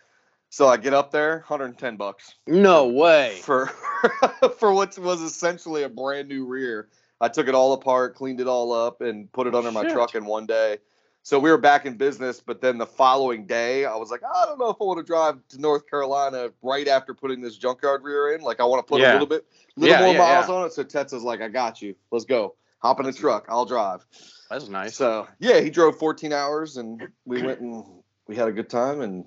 So 0.50 0.68
I 0.68 0.76
get 0.76 0.94
up 0.94 1.10
there, 1.10 1.38
110 1.48 1.96
bucks 1.96 2.34
No 2.46 2.88
way. 2.88 3.40
for 3.42 3.66
for 4.58 4.72
what 4.72 4.96
was 4.98 5.22
essentially 5.22 5.82
a 5.82 5.88
brand 5.88 6.28
new 6.28 6.44
rear. 6.44 6.88
I 7.20 7.28
took 7.28 7.48
it 7.48 7.54
all 7.54 7.72
apart, 7.72 8.16
cleaned 8.16 8.40
it 8.40 8.48
all 8.48 8.72
up, 8.72 9.00
and 9.00 9.30
put 9.32 9.46
it 9.46 9.54
under 9.54 9.70
my 9.72 9.84
truck 9.84 10.14
in 10.14 10.24
one 10.24 10.46
day. 10.46 10.78
So 11.24 11.38
we 11.38 11.50
were 11.50 11.58
back 11.58 11.86
in 11.86 11.96
business, 11.96 12.40
but 12.40 12.60
then 12.60 12.78
the 12.78 12.86
following 12.86 13.46
day, 13.46 13.84
I 13.84 13.94
was 13.94 14.10
like, 14.10 14.22
I 14.24 14.44
don't 14.44 14.58
know 14.58 14.70
if 14.70 14.76
I 14.80 14.84
want 14.84 14.98
to 14.98 15.04
drive 15.04 15.36
to 15.50 15.60
North 15.60 15.88
Carolina 15.88 16.50
right 16.62 16.88
after 16.88 17.14
putting 17.14 17.40
this 17.40 17.56
junkyard 17.56 18.02
rear 18.02 18.34
in. 18.34 18.40
Like, 18.40 18.58
I 18.58 18.64
want 18.64 18.84
to 18.84 18.90
put 18.90 19.00
a 19.00 19.12
little 19.12 19.26
bit, 19.26 19.46
little 19.76 19.94
Yeah, 19.94 20.02
more 20.02 20.12
yeah, 20.14 20.18
miles 20.18 20.48
yeah. 20.48 20.54
on 20.54 20.66
it. 20.66 20.72
So 20.72 20.82
Tetsu's 20.82 21.22
like, 21.22 21.40
I 21.40 21.48
got 21.48 21.80
you. 21.80 21.94
Let's 22.10 22.24
go. 22.24 22.56
Hop 22.78 22.98
in 22.98 23.06
the 23.06 23.12
truck. 23.12 23.46
I'll 23.48 23.64
drive. 23.64 24.04
That's 24.50 24.68
nice. 24.68 24.96
So 24.96 25.28
yeah, 25.38 25.60
he 25.60 25.70
drove 25.70 25.96
14 25.96 26.32
hours, 26.32 26.76
and 26.76 27.08
we 27.24 27.40
went 27.40 27.60
and 27.60 27.84
we 28.26 28.34
had 28.34 28.48
a 28.48 28.52
good 28.52 28.68
time, 28.68 29.00
and 29.00 29.24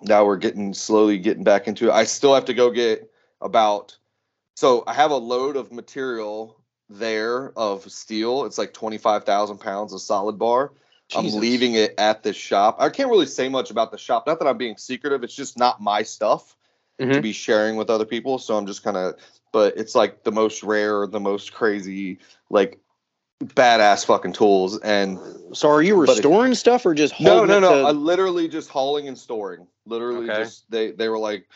now 0.00 0.24
we're 0.24 0.38
getting 0.38 0.72
slowly 0.72 1.18
getting 1.18 1.44
back 1.44 1.68
into 1.68 1.88
it. 1.88 1.92
I 1.92 2.04
still 2.04 2.34
have 2.34 2.46
to 2.46 2.54
go 2.54 2.70
get 2.70 3.10
about. 3.42 3.96
So 4.56 4.84
I 4.86 4.94
have 4.94 5.10
a 5.10 5.16
load 5.16 5.56
of 5.56 5.70
material 5.70 6.62
there 6.88 7.52
of 7.58 7.90
steel. 7.92 8.46
It's 8.46 8.56
like 8.56 8.72
25,000 8.72 9.58
pounds 9.58 9.92
of 9.92 10.00
solid 10.00 10.38
bar. 10.38 10.72
Jesus. 11.14 11.34
I'm 11.34 11.40
leaving 11.40 11.74
it 11.74 11.94
at 11.98 12.22
the 12.22 12.32
shop. 12.32 12.76
I 12.78 12.88
can't 12.90 13.08
really 13.10 13.26
say 13.26 13.48
much 13.48 13.70
about 13.70 13.90
the 13.90 13.98
shop. 13.98 14.26
Not 14.26 14.38
that 14.40 14.48
I'm 14.48 14.58
being 14.58 14.76
secretive. 14.76 15.22
It's 15.24 15.34
just 15.34 15.58
not 15.58 15.80
my 15.80 16.02
stuff 16.02 16.56
to 16.98 17.06
Mhm. 17.06 17.22
be 17.22 17.32
sharing 17.32 17.76
with 17.76 17.90
other 17.90 18.04
people. 18.04 18.38
So 18.38 18.56
I'm 18.56 18.66
just 18.66 18.82
kind 18.82 18.96
of, 18.96 19.14
but 19.52 19.76
it's 19.76 19.94
like 19.94 20.24
the 20.24 20.32
most 20.32 20.62
rare, 20.62 21.06
the 21.06 21.20
most 21.20 21.52
crazy, 21.52 22.18
like 22.50 22.78
badass 23.42 24.06
fucking 24.06 24.32
tools. 24.32 24.78
And 24.80 25.18
So 25.52 25.68
are 25.68 25.82
you 25.82 25.94
But 25.96 26.02
it- 26.02 26.14
restoring 26.14 26.54
stuff 26.54 26.84
or 26.86 26.94
just 26.94 27.20
No, 27.20 27.38
holding 27.38 27.48
no, 27.48 27.60
no. 27.60 27.82
to- 27.82 27.88
I 27.88 27.90
literally 27.92 28.48
just 28.48 28.68
hauling 28.70 29.06
and 29.08 29.16
storing. 29.16 29.66
Literally, 29.86 30.30
Okay. 30.30 30.42
just 30.42 30.70
they 30.70 30.90
they 30.92 31.08
were 31.08 31.18
like, 31.18 31.46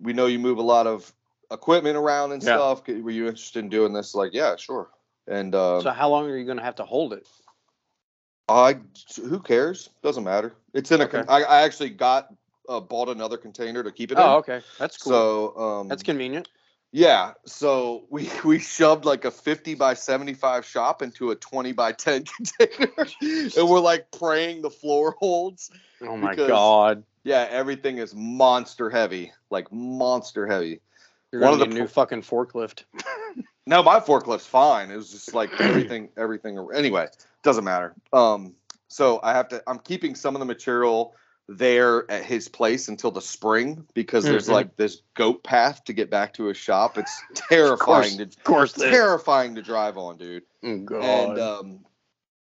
we 0.00 0.12
know 0.12 0.26
you 0.26 0.38
move 0.38 0.58
a 0.58 0.62
lot 0.62 0.86
of 0.86 1.12
equipment 1.50 1.96
around 1.96 2.32
and 2.32 2.42
Yeah. 2.42 2.56
stuff. 2.56 2.88
Were 2.88 3.10
you 3.10 3.26
interested 3.26 3.60
in 3.60 3.68
doing 3.68 3.92
this? 3.92 4.14
Like, 4.14 4.32
yeah, 4.32 4.56
sure. 4.56 4.90
And 5.26 5.54
uh, 5.54 5.82
so 5.82 5.90
how 5.90 6.08
long 6.08 6.28
are 6.30 6.36
you 6.36 6.44
going 6.44 6.56
to 6.56 6.62
have 6.64 6.76
to 6.76 6.84
hold 6.84 7.12
it? 7.12 7.26
I 8.48 8.78
who 9.16 9.40
cares? 9.40 9.90
Doesn't 10.02 10.24
matter. 10.24 10.54
It's 10.74 10.90
in 10.90 11.00
a. 11.00 11.06
con- 11.08 11.20
Okay. 11.20 11.28
I, 11.32 11.42
I 11.42 11.62
actually 11.62 11.90
got 11.90 12.32
uh, 12.68 12.80
bought 12.80 13.08
another 13.08 13.36
container 13.36 13.82
to 13.82 13.92
keep 13.92 14.10
it 14.12 14.18
in. 14.18 14.24
Oh, 14.24 14.36
okay, 14.38 14.62
that's 14.78 14.96
cool. 14.98 15.12
So 15.12 15.56
um, 15.80 15.88
that's 15.88 16.02
convenient. 16.02 16.48
Yeah, 16.90 17.32
so 17.44 18.04
we 18.08 18.30
we 18.44 18.58
shoved 18.58 19.04
like 19.04 19.24
a 19.26 19.30
50 19.30 19.74
by 19.74 19.94
75 19.94 20.64
shop 20.64 21.02
into 21.02 21.30
a 21.30 21.36
20 21.36 21.72
by 21.72 21.92
10 21.92 22.24
container, 22.58 23.06
and 23.20 23.68
we're 23.68 23.80
like 23.80 24.10
praying 24.10 24.62
the 24.62 24.70
floor 24.70 25.14
holds. 25.18 25.70
Oh 26.00 26.16
my 26.16 26.30
because- 26.30 26.48
god, 26.48 27.04
Yeah, 27.24 27.46
everything 27.50 27.98
is 27.98 28.14
monster 28.14 28.88
heavy, 28.88 29.32
like 29.50 29.70
monster 29.70 30.46
heavy. 30.46 30.80
you're 31.32 31.42
one 31.42 31.52
of 31.52 31.58
the 31.58 31.66
need 31.66 31.76
a 31.76 31.80
new 31.80 31.86
fucking 31.86 32.22
forklift. 32.22 32.84
No, 33.68 33.82
my 33.82 34.00
forklift's 34.00 34.46
fine. 34.46 34.90
It 34.90 34.96
was 34.96 35.10
just 35.10 35.34
like 35.34 35.50
everything, 35.60 36.08
everything. 36.16 36.58
Anyway, 36.74 37.06
doesn't 37.42 37.64
matter. 37.64 37.94
Um, 38.14 38.54
so 38.88 39.20
I 39.22 39.32
have 39.34 39.48
to. 39.48 39.62
I'm 39.66 39.78
keeping 39.78 40.14
some 40.14 40.34
of 40.34 40.40
the 40.40 40.46
material 40.46 41.14
there 41.50 42.10
at 42.10 42.24
his 42.24 42.48
place 42.48 42.88
until 42.88 43.10
the 43.10 43.20
spring 43.20 43.86
because 43.92 44.24
there's 44.24 44.46
Mhm. 44.48 44.52
like 44.52 44.76
this 44.76 45.02
goat 45.14 45.44
path 45.44 45.84
to 45.84 45.92
get 45.92 46.10
back 46.10 46.32
to 46.34 46.44
his 46.44 46.56
shop. 46.56 46.96
It's 46.96 47.22
terrifying 47.34 48.12
Of 48.20 48.30
to 48.32 48.38
Of 48.38 48.44
course, 48.44 48.72
terrifying 48.72 49.54
to 49.56 49.62
drive 49.62 49.98
on, 49.98 50.16
dude. 50.16 50.44
Oh 50.64 50.78
god. 50.78 51.04
And 51.04 51.38
um, 51.38 51.78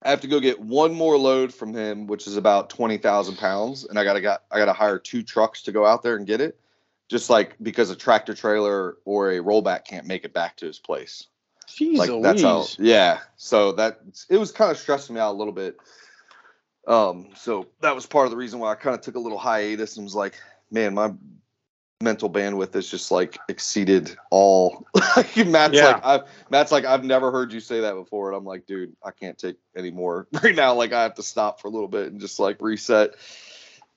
I 0.03 0.09
have 0.09 0.21
to 0.21 0.27
go 0.27 0.39
get 0.39 0.61
one 0.61 0.93
more 0.93 1.17
load 1.17 1.53
from 1.53 1.73
him, 1.73 2.07
which 2.07 2.25
is 2.27 2.37
about 2.37 2.69
twenty 2.69 2.97
thousand 2.97 3.35
pounds, 3.37 3.83
and 3.85 3.99
I 3.99 4.05
gotta 4.05 4.21
got 4.21 4.43
I 4.49 4.59
gotta 4.59 4.71
hire 4.73 4.97
two 4.97 5.23
trucks 5.23 5.61
to 5.63 5.73
go 5.73 5.85
out 5.85 6.03
there 6.03 6.15
and 6.15 6.25
get 6.25 6.39
it, 6.39 6.57
just 7.09 7.29
like 7.29 7.55
because 7.61 7.89
a 7.89 7.95
tractor 7.95 8.33
trailer 8.33 8.97
or 9.05 9.31
a 9.31 9.37
rollback 9.39 9.85
can't 9.85 10.05
make 10.05 10.25
it 10.25 10.33
back 10.33 10.57
to 10.57 10.65
his 10.65 10.79
place. 10.79 11.27
Jeez 11.67 11.97
like 11.97 12.21
that's 12.21 12.41
how, 12.41 12.65
yeah. 12.79 13.19
So 13.35 13.73
that 13.73 13.99
it 14.29 14.37
was 14.37 14.51
kind 14.51 14.71
of 14.71 14.77
stressing 14.77 15.15
me 15.15 15.21
out 15.21 15.33
a 15.33 15.37
little 15.37 15.53
bit. 15.53 15.77
Um, 16.87 17.27
so 17.35 17.67
that 17.81 17.93
was 17.93 18.05
part 18.05 18.25
of 18.25 18.31
the 18.31 18.37
reason 18.37 18.59
why 18.59 18.71
I 18.71 18.75
kind 18.75 18.95
of 18.95 19.01
took 19.01 19.15
a 19.15 19.19
little 19.19 19.37
hiatus 19.37 19.97
and 19.97 20.05
was 20.05 20.15
like, 20.15 20.39
man, 20.71 20.93
my 20.93 21.11
mental 22.01 22.29
bandwidth 22.29 22.75
is 22.75 22.89
just 22.89 23.11
like 23.11 23.37
exceeded 23.49 24.15
all. 24.29 24.85
Matt's 25.45 25.73
Yeah. 25.73 25.85
like, 25.87 26.05
I've 26.05 26.21
Matt's 26.49 26.71
like, 26.71 26.85
I've 26.85 27.03
never 27.03 27.31
heard 27.31 27.51
you 27.51 27.59
say 27.59 27.81
that 27.81 27.95
before, 27.95 28.29
and 28.29 28.37
I'm 28.37 28.45
like, 28.45 28.65
dude, 28.65 28.95
I 29.03 29.11
can't 29.11 29.37
take 29.37 29.57
any 29.75 29.91
more 29.91 30.27
right 30.43 30.55
now. 30.55 30.73
Like, 30.75 30.93
I 30.93 31.03
have 31.03 31.15
to 31.15 31.23
stop 31.23 31.59
for 31.59 31.67
a 31.67 31.71
little 31.71 31.87
bit 31.89 32.11
and 32.11 32.21
just 32.21 32.39
like 32.39 32.61
reset. 32.61 33.15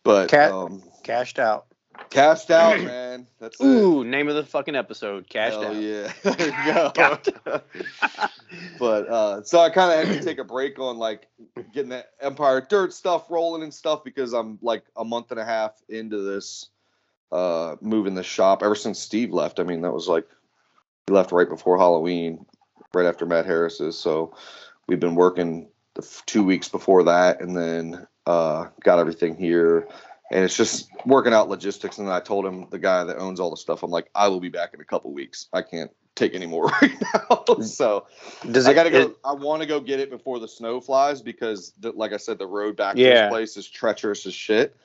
But 0.02 0.30
Cat- 0.30 0.50
um, 0.50 0.82
Cashed 1.04 1.38
out. 1.38 1.66
Cashed 2.10 2.50
out, 2.50 2.80
man. 2.84 3.26
That's 3.38 3.60
it. 3.60 3.64
Ooh, 3.64 4.04
name 4.04 4.28
of 4.28 4.34
the 4.34 4.44
fucking 4.44 4.76
episode. 4.76 5.28
Cashed 5.28 5.60
Hell 5.60 5.66
out. 5.66 5.76
yeah. 5.76 6.12
there 6.22 6.46
you 6.48 6.92
go. 7.44 7.60
but 8.78 9.08
uh 9.08 9.42
so 9.42 9.60
I 9.60 9.70
kind 9.70 9.92
of 10.00 10.06
had 10.06 10.18
to 10.18 10.24
take 10.24 10.38
a 10.38 10.44
break 10.44 10.78
on 10.78 10.98
like 10.98 11.28
getting 11.72 11.90
that 11.90 12.10
Empire 12.20 12.60
Dirt 12.60 12.92
stuff 12.92 13.30
rolling 13.30 13.62
and 13.62 13.72
stuff 13.72 14.04
because 14.04 14.32
I'm 14.32 14.58
like 14.62 14.84
a 14.96 15.04
month 15.04 15.30
and 15.30 15.40
a 15.40 15.44
half 15.44 15.72
into 15.88 16.18
this 16.22 16.68
uh 17.32 17.76
moving 17.80 18.14
the 18.14 18.22
shop 18.22 18.62
ever 18.62 18.74
since 18.74 18.98
Steve 18.98 19.32
left. 19.32 19.60
I 19.60 19.62
mean, 19.64 19.82
that 19.82 19.92
was 19.92 20.08
like 20.08 20.26
he 21.06 21.14
left 21.14 21.32
right 21.32 21.48
before 21.48 21.78
Halloween, 21.78 22.44
right 22.94 23.06
after 23.06 23.26
Matt 23.26 23.46
Harris's. 23.46 23.98
So 23.98 24.34
we've 24.86 25.00
been 25.00 25.14
working 25.14 25.68
the 25.94 26.02
f- 26.02 26.22
two 26.26 26.44
weeks 26.44 26.68
before 26.68 27.04
that 27.04 27.40
and 27.40 27.56
then 27.56 28.06
uh 28.26 28.66
got 28.82 28.98
everything 28.98 29.36
here 29.36 29.88
and 30.30 30.44
it's 30.44 30.56
just 30.56 30.88
working 31.04 31.32
out 31.32 31.48
logistics. 31.48 31.98
And 31.98 32.08
I 32.08 32.20
told 32.20 32.46
him, 32.46 32.66
the 32.70 32.78
guy 32.78 33.04
that 33.04 33.16
owns 33.18 33.40
all 33.40 33.50
the 33.50 33.56
stuff, 33.56 33.82
I'm 33.82 33.90
like, 33.90 34.10
I 34.14 34.28
will 34.28 34.40
be 34.40 34.48
back 34.48 34.74
in 34.74 34.80
a 34.80 34.84
couple 34.84 35.12
weeks. 35.12 35.48
I 35.52 35.62
can't 35.62 35.90
take 36.14 36.34
any 36.34 36.46
more 36.46 36.66
right 36.82 36.92
now. 37.00 37.44
Mm. 37.48 37.64
so 37.64 38.06
Does 38.50 38.66
I 38.66 38.74
gotta 38.74 38.90
go. 38.90 38.98
it- 39.00 39.16
I 39.24 39.32
want 39.32 39.62
to 39.62 39.66
go 39.66 39.80
get 39.80 40.00
it 40.00 40.10
before 40.10 40.38
the 40.38 40.48
snow 40.48 40.80
flies 40.80 41.20
because, 41.22 41.72
the, 41.80 41.92
like 41.92 42.12
I 42.12 42.16
said, 42.16 42.38
the 42.38 42.46
road 42.46 42.76
back 42.76 42.96
to 42.96 43.02
this 43.24 43.30
place 43.30 43.56
is 43.56 43.68
treacherous 43.68 44.26
as 44.26 44.34
shit. 44.34 44.76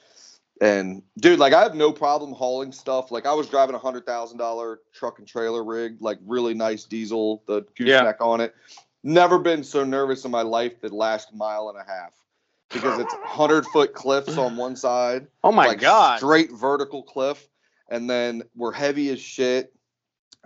And 0.62 1.04
dude, 1.20 1.38
like 1.38 1.54
I 1.54 1.62
have 1.64 1.76
no 1.76 1.92
problem 1.92 2.32
hauling 2.32 2.72
stuff. 2.72 3.12
Like 3.12 3.26
I 3.26 3.34
was 3.34 3.50
driving 3.50 3.76
a 3.76 3.80
hundred 3.80 4.06
thousand 4.06 4.38
dollar 4.38 4.80
truck 4.94 5.20
and 5.20 5.28
trailer 5.28 5.64
rig, 5.66 5.98
like 6.00 6.18
really 6.26 6.54
nice 6.54 6.86
diesel, 6.86 7.44
the 7.46 7.66
gooseneck 7.78 8.22
on 8.22 8.40
it. 8.40 8.56
Never 9.04 9.38
been 9.38 9.64
so 9.66 9.84
nervous 9.84 10.24
in 10.24 10.32
my 10.32 10.44
life 10.44 10.80
the 10.80 10.88
last 10.96 11.34
mile 11.34 11.68
and 11.70 11.78
a 11.78 11.84
half 11.92 12.14
because 12.76 13.00
it's 13.00 13.14
hundred 13.24 13.66
foot 13.68 13.94
cliffs 13.94 14.38
on 14.38 14.56
one 14.58 14.76
side 14.76 15.28
oh 15.44 15.52
my 15.52 15.68
like 15.68 15.80
god. 15.80 16.18
straight 16.18 16.52
vertical 16.52 17.02
cliff, 17.04 17.48
and 17.90 18.10
then 18.10 18.44
we're 18.56 18.72
heavy 18.72 19.10
as 19.10 19.20
shit. 19.20 19.74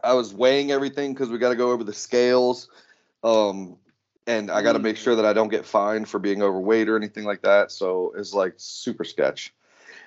I 0.03 0.13
was 0.13 0.33
weighing 0.33 0.71
everything 0.71 1.13
because 1.13 1.29
we 1.29 1.37
got 1.37 1.49
to 1.49 1.55
go 1.55 1.71
over 1.71 1.83
the 1.83 1.93
scales, 1.93 2.69
um, 3.23 3.77
and 4.27 4.49
I 4.49 4.61
got 4.61 4.73
to 4.73 4.79
make 4.79 4.95
Mm. 4.95 4.99
sure 4.99 5.15
that 5.15 5.25
I 5.25 5.33
don't 5.33 5.49
get 5.49 5.65
fined 5.65 6.07
for 6.07 6.19
being 6.19 6.41
overweight 6.41 6.87
or 6.87 6.95
anything 6.95 7.25
like 7.25 7.41
that. 7.41 7.71
So 7.71 8.13
it's 8.15 8.33
like 8.33 8.53
super 8.57 9.03
sketch. 9.03 9.53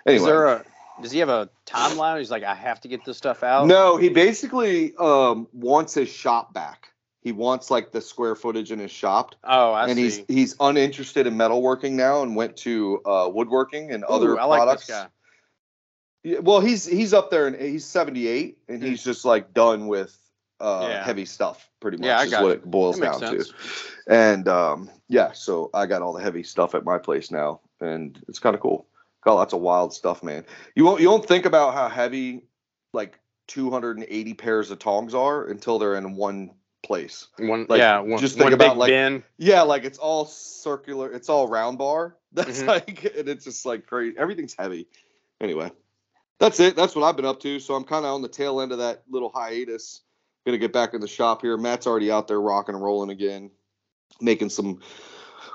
Is 0.06 0.24
there 0.24 0.46
a? 0.46 0.64
Does 1.00 1.10
he 1.10 1.18
have 1.18 1.28
a 1.28 1.48
timeline? 1.66 2.18
He's 2.18 2.30
like, 2.30 2.44
I 2.44 2.54
have 2.54 2.80
to 2.82 2.88
get 2.88 3.04
this 3.04 3.16
stuff 3.16 3.42
out. 3.42 3.66
no, 3.66 3.96
he 3.96 4.08
basically 4.08 4.94
um, 4.96 5.48
wants 5.52 5.94
his 5.94 6.08
shop 6.08 6.52
back. 6.54 6.91
He 7.22 7.32
wants 7.32 7.70
like 7.70 7.92
the 7.92 8.00
square 8.00 8.34
footage 8.34 8.72
in 8.72 8.78
his 8.80 8.90
shop, 8.90 9.36
Oh, 9.44 9.72
I 9.72 9.86
and 9.86 9.96
see. 9.96 10.02
he's 10.02 10.24
he's 10.28 10.56
uninterested 10.58 11.26
in 11.26 11.34
metalworking 11.34 11.92
now, 11.92 12.22
and 12.22 12.34
went 12.34 12.56
to 12.58 13.00
uh, 13.06 13.30
woodworking 13.32 13.92
and 13.92 14.02
Ooh, 14.04 14.12
other 14.12 14.38
I 14.38 14.44
like 14.44 14.58
products. 14.58 14.88
guy. 14.88 15.06
Yeah, 16.24 16.38
well, 16.40 16.60
he's 16.60 16.84
he's 16.84 17.12
up 17.12 17.30
there 17.30 17.46
and 17.48 17.60
he's 17.60 17.84
78 17.84 18.58
and 18.68 18.82
Mm. 18.82 18.86
he's 18.86 19.02
just 19.02 19.24
like 19.24 19.52
done 19.54 19.86
with 19.88 20.16
uh 20.60 20.88
Yeah. 20.88 21.04
heavy 21.04 21.24
stuff 21.24 21.68
pretty 21.80 21.96
much 21.96 22.06
Yeah, 22.06 22.18
I 22.18 22.24
is 22.24 22.30
got 22.30 22.42
what 22.42 22.48
you. 22.48 22.54
it 22.54 22.64
boils 22.64 22.98
down 23.00 23.18
sense. 23.18 23.48
to. 23.48 23.54
And 24.06 24.48
um 24.48 24.90
yeah, 25.08 25.32
so 25.32 25.70
I 25.74 25.86
got 25.86 26.02
all 26.02 26.12
the 26.12 26.22
heavy 26.22 26.42
stuff 26.44 26.74
at 26.76 26.84
my 26.84 26.98
place 26.98 27.30
now 27.32 27.60
and 27.80 28.22
it's 28.28 28.38
kind 28.38 28.54
of 28.54 28.60
cool. 28.60 28.86
Got 29.24 29.34
lots 29.34 29.52
of 29.54 29.60
wild 29.60 29.92
stuff, 29.94 30.22
man. 30.22 30.44
You 30.76 30.84
won't 30.84 31.00
you 31.00 31.10
won't 31.10 31.26
think 31.26 31.44
about 31.44 31.74
how 31.74 31.88
heavy 31.88 32.44
like 32.92 33.18
280 33.48 34.34
pairs 34.34 34.70
of 34.70 34.78
tongs 34.78 35.14
are 35.14 35.44
until 35.44 35.80
they're 35.80 35.96
in 35.96 36.14
one 36.14 36.50
place. 36.82 37.28
One, 37.38 37.66
Like, 37.68 37.78
yeah, 37.78 38.00
one, 38.00 38.20
just 38.20 38.34
think 38.34 38.44
one 38.44 38.52
about, 38.52 38.74
big 38.74 38.78
like, 38.78 38.88
bin. 38.90 39.24
Yeah, 39.38 39.62
like 39.62 39.84
it's 39.84 39.98
all 39.98 40.24
circular, 40.26 41.10
it's 41.12 41.28
all 41.28 41.48
round 41.48 41.78
bar. 41.78 42.16
That's 42.32 42.62
Mhm. 42.62 42.66
like 42.68 43.04
and 43.16 43.28
it's 43.28 43.44
just 43.44 43.66
like 43.66 43.86
crazy. 43.86 44.16
Everything's 44.18 44.54
heavy. 44.58 44.88
Anyway, 45.40 45.70
that's 46.38 46.60
it. 46.60 46.76
That's 46.76 46.96
what 46.96 47.04
I've 47.04 47.16
been 47.16 47.26
up 47.26 47.40
to. 47.40 47.58
So 47.60 47.74
I'm 47.74 47.84
kind 47.84 48.06
of 48.06 48.14
on 48.14 48.22
the 48.22 48.28
tail 48.28 48.60
end 48.60 48.72
of 48.72 48.78
that 48.78 49.02
little 49.10 49.30
hiatus. 49.34 50.00
Gonna 50.46 50.58
get 50.58 50.72
back 50.72 50.94
in 50.94 51.00
the 51.00 51.08
shop 51.08 51.42
here. 51.42 51.56
Matt's 51.56 51.86
already 51.86 52.10
out 52.10 52.28
there 52.28 52.40
rocking 52.40 52.74
and 52.74 52.82
rolling 52.82 53.10
again, 53.10 53.50
making 54.20 54.48
some 54.48 54.80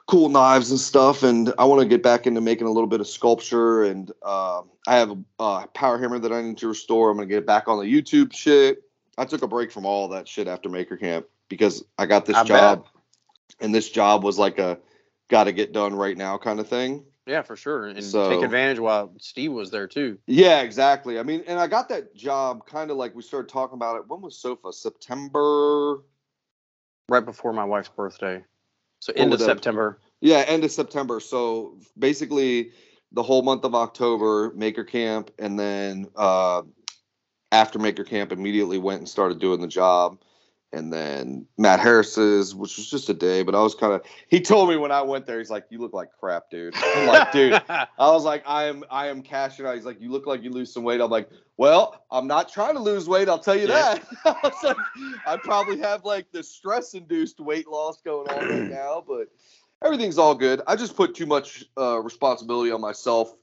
cool 0.08 0.30
knives 0.30 0.72
and 0.72 0.80
stuff. 0.80 1.24
And 1.24 1.54
I 1.58 1.66
want 1.66 1.82
to 1.82 1.88
get 1.88 2.04
back 2.04 2.28
into 2.28 2.42
making 2.42 2.68
a 2.68 2.72
little 2.72 2.88
bit 2.88 3.02
of 3.02 3.08
sculpture. 3.08 3.84
And 3.84 4.12
uh, 4.22 4.62
I 4.88 4.98
have 4.98 5.12
a 5.12 5.18
uh, 5.40 5.68
power 5.68 5.98
hammer 5.98 6.20
that 6.20 6.32
I 6.32 6.42
need 6.42 6.58
to 6.60 6.68
restore. 6.68 7.10
I'm 7.10 7.18
gonna 7.18 7.28
get 7.28 7.46
back 7.46 7.68
on 7.68 7.80
the 7.80 7.86
YouTube 7.92 8.34
shit. 8.34 8.84
I 9.18 9.26
took 9.26 9.42
a 9.42 9.48
break 9.48 9.72
from 9.72 9.86
all 9.86 10.10
that 10.10 10.28
shit 10.28 10.48
after 10.48 10.70
Maker 10.70 10.96
Camp 10.98 11.26
because 11.50 11.84
I 11.98 12.06
got 12.06 12.26
this 12.26 12.36
I 12.38 12.44
job, 12.44 12.84
bet. 12.84 12.92
and 13.60 13.74
this 13.74 13.90
job 13.90 14.24
was 14.24 14.38
like 14.38 14.60
a 14.60 14.80
got 15.30 15.46
to 15.46 15.52
get 15.52 15.74
done 15.74 15.96
right 15.96 16.16
now 16.16 16.38
kind 16.38 16.60
of 16.60 16.68
thing. 16.68 17.04
Yeah, 17.26 17.42
for 17.42 17.58
sure. 17.58 17.88
And 17.88 18.04
So- 18.04 18.30
take 18.30 18.44
advantage 18.44 18.80
while 18.80 19.12
Steve 19.20 19.52
was 19.52 19.72
there 19.72 19.88
too. 19.88 20.18
Yeah, 20.28 20.62
exactly. 20.62 21.20
I 21.20 21.24
mean, 21.24 21.44
and 21.48 21.60
I 21.60 21.68
got 21.68 21.90
that 21.90 22.16
job 22.16 22.66
kind 22.66 22.92
of 22.92 22.98
like 22.98 23.16
we 23.16 23.22
started 23.22 23.50
talking 23.50 23.76
about 23.76 23.98
it. 23.98 24.08
When 24.08 24.22
was 24.22 24.38
SOFA? 24.38 24.72
September. 24.72 26.04
Right 27.10 27.26
before 27.26 27.54
my 27.54 27.66
wife's 27.66 27.90
birthday. 27.90 28.44
So 29.00 29.14
end 29.16 29.34
of 29.34 29.40
that- 29.40 29.46
September. 29.46 30.00
Yeah, 30.22 30.38
end 30.48 30.64
of 30.64 30.72
September. 30.72 31.20
So 31.20 31.78
basically, 31.98 32.72
the 33.12 33.24
whole 33.24 33.42
month 33.42 33.64
of 33.64 33.76
October, 33.76 34.52
Maker 34.56 34.84
Camp, 34.84 35.32
and 35.38 35.60
then 35.60 36.08
uh, 36.16 36.64
after 37.52 37.80
Maker 37.80 38.04
Camp, 38.04 38.32
immediately 38.32 38.78
went 38.78 39.00
and 39.00 39.10
started 39.10 39.40
doing 39.40 39.62
the 39.62 39.68
job. 39.68 40.20
And 40.74 40.92
then 40.92 41.48
Matt 41.58 41.80
Harris's, 41.80 42.54
which 42.54 42.76
was 42.76 42.90
just 42.90 43.10
a 43.10 43.14
day, 43.14 43.42
but 43.42 43.56
I 43.56 43.62
was 43.62 43.74
kind 43.74 43.94
of. 43.94 44.02
He 44.28 44.42
told 44.42 44.68
me 44.68 44.76
when 44.76 44.92
I 44.92 45.02
went 45.02 45.26
there, 45.26 45.38
he's 45.38 45.50
like, 45.50 45.64
"You 45.70 45.80
look 45.80 45.94
like 45.94 46.10
crap, 46.20 46.50
dude." 46.52 46.76
I'm 46.94 47.08
like, 47.08 47.32
"Dude." 47.32 47.54
I 47.70 47.88
was 47.98 48.26
like, 48.26 48.44
I 48.46 48.66
am 48.66 48.84
I 48.92 49.08
am 49.08 49.22
cashing 49.22 49.66
out. 49.66 49.76
He's 49.76 49.86
like, 49.86 50.02
you 50.02 50.12
look 50.12 50.28
like 50.28 50.44
you 50.44 50.50
lose 50.50 50.74
some 50.74 50.84
weight. 50.84 51.00
I'm 51.00 51.10
like, 51.10 51.30
well, 51.56 52.04
I'm 52.12 52.28
not 52.28 52.52
trying 52.52 52.74
to 52.74 52.82
lose 52.82 53.08
weight. 53.08 53.30
I'll 53.30 53.40
tell 53.40 53.56
you 53.56 53.70
Yeah. 53.70 53.96
that. 53.96 54.08
I 54.26 54.36
was 54.44 54.62
like, 54.62 54.78
I 55.26 55.38
probably 55.38 55.80
have 55.80 56.04
like 56.04 56.34
the 56.34 56.44
stress 56.44 56.96
induced 56.96 57.40
weight 57.40 57.70
loss 57.70 58.02
going 58.02 58.28
on 58.28 58.50
right 58.50 58.70
now, 58.70 59.02
but 59.08 59.30
everything's 59.86 60.18
all 60.18 60.36
good. 60.36 60.62
I 60.68 60.76
just 60.76 60.98
put 60.98 61.16
too 61.16 61.26
much 61.26 61.64
uh, 61.78 62.00
responsibility 62.02 62.72
on 62.72 62.82
myself 62.82 63.34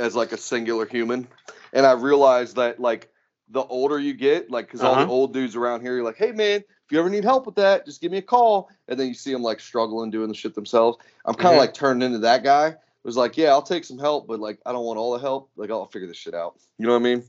as 0.00 0.16
like 0.16 0.32
a 0.32 0.36
singular 0.36 0.84
human, 0.84 1.28
and 1.72 1.86
I 1.86 1.92
realized 1.92 2.56
that 2.56 2.80
like 2.80 3.08
the 3.52 3.62
older 3.64 3.98
you 3.98 4.14
get, 4.14 4.50
like, 4.50 4.66
because 4.66 4.80
all 4.82 4.94
Uh-huh. 4.94 5.04
the 5.04 5.10
old 5.10 5.32
dudes 5.32 5.54
around 5.56 5.82
here, 5.82 5.94
you're 5.94 6.04
like, 6.04 6.16
hey 6.16 6.32
man, 6.32 6.60
if 6.60 6.90
you 6.90 6.98
ever 6.98 7.08
need 7.10 7.22
help 7.24 7.46
with 7.46 7.54
that, 7.56 7.84
just 7.86 8.00
give 8.00 8.10
me 8.10 8.18
a 8.18 8.22
call. 8.22 8.70
And 8.88 8.98
then 8.98 9.06
you 9.08 9.14
see 9.14 9.32
them 9.32 9.42
like 9.42 9.60
struggling 9.60 10.10
doing 10.10 10.28
the 10.28 10.34
shit 10.34 10.54
themselves. 10.54 10.98
I'm 11.24 11.34
kind 11.34 11.54
of 11.54 11.58
Mhm. 11.58 11.58
like 11.66 11.74
turned 11.74 12.02
into 12.02 12.18
that 12.20 12.42
guy. 12.42 12.68
It 12.68 12.78
was 13.04 13.16
like, 13.16 13.36
yeah, 13.36 13.50
I'll 13.50 13.62
take 13.62 13.84
some 13.84 13.98
help, 13.98 14.26
but 14.26 14.40
like, 14.40 14.58
I 14.66 14.72
don't 14.72 14.84
want 14.84 14.98
all 14.98 15.12
the 15.12 15.18
help. 15.18 15.50
Like, 15.56 15.70
I'll 15.70 15.86
figure 15.86 16.08
this 16.08 16.16
shit 16.16 16.34
out. 16.34 16.54
You 16.78 16.86
know 16.86 16.92
what 16.92 17.00
I 17.00 17.02
mean? 17.02 17.24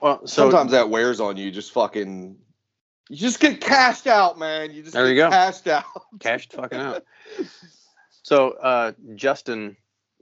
Well, 0.00 0.26
so 0.26 0.44
Sometimes 0.50 0.72
that 0.72 0.88
wears 0.90 1.20
on 1.20 1.36
you. 1.36 1.50
Just 1.50 1.72
fucking, 1.72 2.36
you 3.08 3.16
just 3.16 3.40
get 3.40 3.60
cashed 3.60 4.06
out, 4.06 4.38
man. 4.38 4.72
You 4.72 4.82
just 4.82 4.94
There 4.94 5.04
get 5.06 5.10
you 5.14 5.16
go. 5.22 5.30
cashed 5.30 5.66
out. 5.68 5.84
cashed 6.20 6.52
fucking 6.52 6.78
out. 6.78 7.04
So 8.22 8.50
uh, 8.50 8.92
Justin, 9.14 9.76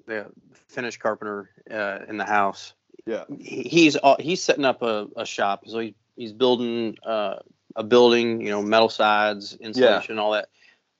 the 0.07 0.27
Finnish 0.69 0.97
carpenter 0.99 1.51
uh, 1.71 1.99
in 2.09 2.17
the 2.17 2.25
house, 2.25 2.73
Yeah. 3.09 3.25
he's 3.39 3.97
uh, 3.97 4.17
he's 4.21 4.43
setting 4.43 4.67
up 4.67 4.83
a, 4.83 5.09
a 5.17 5.25
shop. 5.25 5.65
So 5.67 5.79
he, 5.79 5.95
he's 6.15 6.35
building 6.35 6.99
uh, 7.03 7.37
a 7.75 7.83
building, 7.83 8.43
you 8.43 8.51
know, 8.51 8.61
metal 8.61 8.91
sides, 8.91 9.55
insulation, 9.55 10.19
all 10.19 10.33
that. 10.33 10.51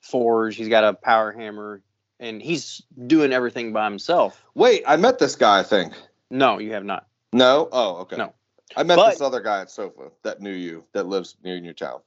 Forge. 0.01 0.55
He's 0.55 0.69
got 0.69 0.83
a 0.83 0.93
power 0.93 1.31
hammer, 1.31 1.83
and 2.19 2.41
he's 2.41 2.81
doing 3.05 3.31
everything 3.31 3.73
by 3.73 3.85
himself. 3.85 4.43
Wait, 4.55 4.83
I 4.87 4.95
met 4.95 5.19
this 5.19 5.35
guy. 5.35 5.59
I 5.59 5.63
think. 5.63 5.93
No, 6.31 6.57
you 6.57 6.73
have 6.73 6.83
not. 6.83 7.05
No. 7.31 7.69
Oh, 7.71 7.97
okay. 7.97 8.17
No. 8.17 8.33
I 8.75 8.81
met 8.81 8.95
But- 8.95 9.11
this 9.11 9.21
other 9.21 9.41
guy 9.41 9.61
at 9.61 9.69
SOFA 9.69 10.09
that 10.23 10.41
knew 10.41 10.53
you, 10.53 10.85
that 10.93 11.05
lives 11.05 11.35
near 11.43 11.57
your 11.57 11.73
town. 11.73 11.99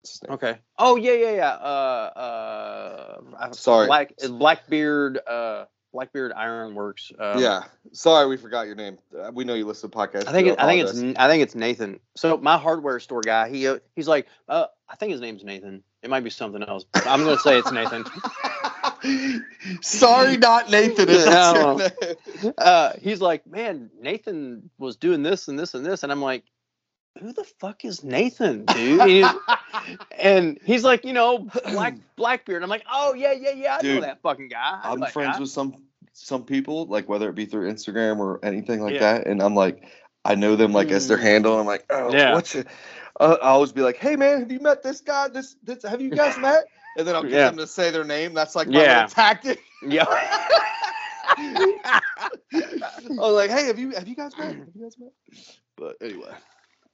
What's 0.00 0.12
his 0.12 0.22
name? 0.22 0.32
Okay. 0.32 0.58
Oh 0.78 0.96
yeah, 0.96 1.12
yeah, 1.12 1.32
yeah. 1.32 1.50
Uh, 1.50 3.18
uh, 3.38 3.52
Sorry. 3.52 3.86
Black 3.86 4.14
Blackbeard. 4.16 5.18
Uh, 5.26 5.66
Blackbeard 5.92 6.32
Ironworks. 6.32 7.12
Um, 7.18 7.40
yeah. 7.40 7.64
Sorry, 7.92 8.26
we 8.26 8.36
forgot 8.36 8.66
your 8.66 8.74
name. 8.74 8.98
Uh, 9.16 9.30
we 9.32 9.44
know 9.44 9.54
you 9.54 9.66
listen 9.66 9.90
to 9.90 9.96
podcasts. 9.96 10.28
I 10.28 10.32
think 10.32 10.48
it, 10.48 10.60
I 10.60 10.66
think 10.66 10.88
it's. 10.88 11.18
I 11.18 11.28
think 11.28 11.42
it's 11.42 11.54
Nathan. 11.54 12.00
So 12.16 12.36
my 12.36 12.56
hardware 12.56 13.00
store 13.00 13.22
guy, 13.22 13.48
he 13.48 13.66
uh, 13.66 13.78
he's 13.96 14.08
like, 14.08 14.26
uh, 14.48 14.66
I 14.88 14.96
think 14.96 15.12
his 15.12 15.20
name's 15.20 15.44
Nathan. 15.44 15.82
It 16.02 16.10
might 16.10 16.24
be 16.24 16.30
something 16.30 16.62
else. 16.62 16.84
But 16.84 17.06
I'm 17.06 17.24
gonna 17.24 17.38
say 17.38 17.58
it's 17.58 17.72
Nathan. 17.72 18.04
Sorry, 19.82 20.36
not 20.36 20.70
Nathan. 20.70 21.08
Uh, 22.58 22.92
he's 23.00 23.20
like, 23.20 23.46
man, 23.46 23.90
Nathan 24.00 24.70
was 24.78 24.96
doing 24.96 25.22
this 25.22 25.48
and 25.48 25.58
this 25.58 25.74
and 25.74 25.84
this, 25.84 26.02
and 26.02 26.12
I'm 26.12 26.22
like, 26.22 26.44
who 27.18 27.32
the 27.32 27.44
fuck 27.44 27.84
is 27.84 28.02
Nathan, 28.04 28.64
dude? 28.66 29.00
And, 29.00 29.10
he- 29.10 29.96
and 30.18 30.58
he's 30.64 30.84
like, 30.84 31.04
you 31.04 31.12
know, 31.12 31.48
Black 31.72 31.96
Blackbeard. 32.16 32.62
I'm 32.62 32.68
like, 32.68 32.84
oh 32.90 33.14
yeah, 33.14 33.32
yeah, 33.32 33.50
yeah, 33.52 33.78
I 33.80 33.82
know 33.82 34.00
that 34.00 34.22
fucking 34.22 34.48
guy. 34.48 34.80
I 34.82 34.92
I'm 34.92 35.02
friends 35.06 35.36
guy. 35.36 35.40
with 35.40 35.50
some 35.50 35.74
some 36.12 36.44
people, 36.44 36.86
like 36.86 37.08
whether 37.08 37.28
it 37.28 37.34
be 37.34 37.46
through 37.46 37.70
Instagram 37.72 38.18
or 38.18 38.38
anything 38.44 38.80
like 38.82 38.94
Yeah. 38.94 39.14
that, 39.18 39.26
and 39.26 39.42
I'm 39.42 39.54
like, 39.54 39.84
I 40.24 40.34
know 40.34 40.56
them 40.56 40.72
like 40.72 40.90
as 40.90 41.08
their 41.08 41.18
Mm. 41.18 41.22
handle. 41.22 41.58
I'm 41.58 41.66
like, 41.66 41.84
oh, 41.90 42.12
Yeah. 42.12 42.34
what's 42.34 42.54
it? 42.54 42.66
Uh, 43.18 43.36
I 43.42 43.48
always 43.48 43.72
be 43.72 43.80
like, 43.82 43.96
hey 43.96 44.16
man, 44.16 44.40
have 44.40 44.50
you 44.52 44.60
met 44.60 44.82
this 44.82 45.00
guy? 45.00 45.28
This, 45.28 45.56
this 45.62 45.82
have 45.82 46.00
you 46.00 46.10
guys 46.10 46.38
met? 46.40 46.64
And 46.98 47.06
then 47.06 47.14
I'll 47.14 47.22
get 47.22 47.32
Yeah. 47.32 47.46
them 47.46 47.56
to 47.58 47.66
say 47.66 47.90
their 47.90 48.04
name. 48.04 48.34
That's 48.34 48.54
like 48.56 48.68
my 48.68 48.82
Yeah. 48.82 49.06
tactic. 49.06 49.60
Yeah. 49.82 50.04
I 51.38 52.00
was 53.16 53.32
like, 53.34 53.50
hey, 53.50 53.66
have 53.66 53.78
you 53.78 53.90
have 53.90 54.08
you 54.08 54.16
guys 54.16 54.36
met? 54.38 54.48
Have 54.56 54.68
you 54.74 54.82
guys 54.82 54.96
met? 54.98 55.12
But 55.76 55.96
anyway, 56.02 56.32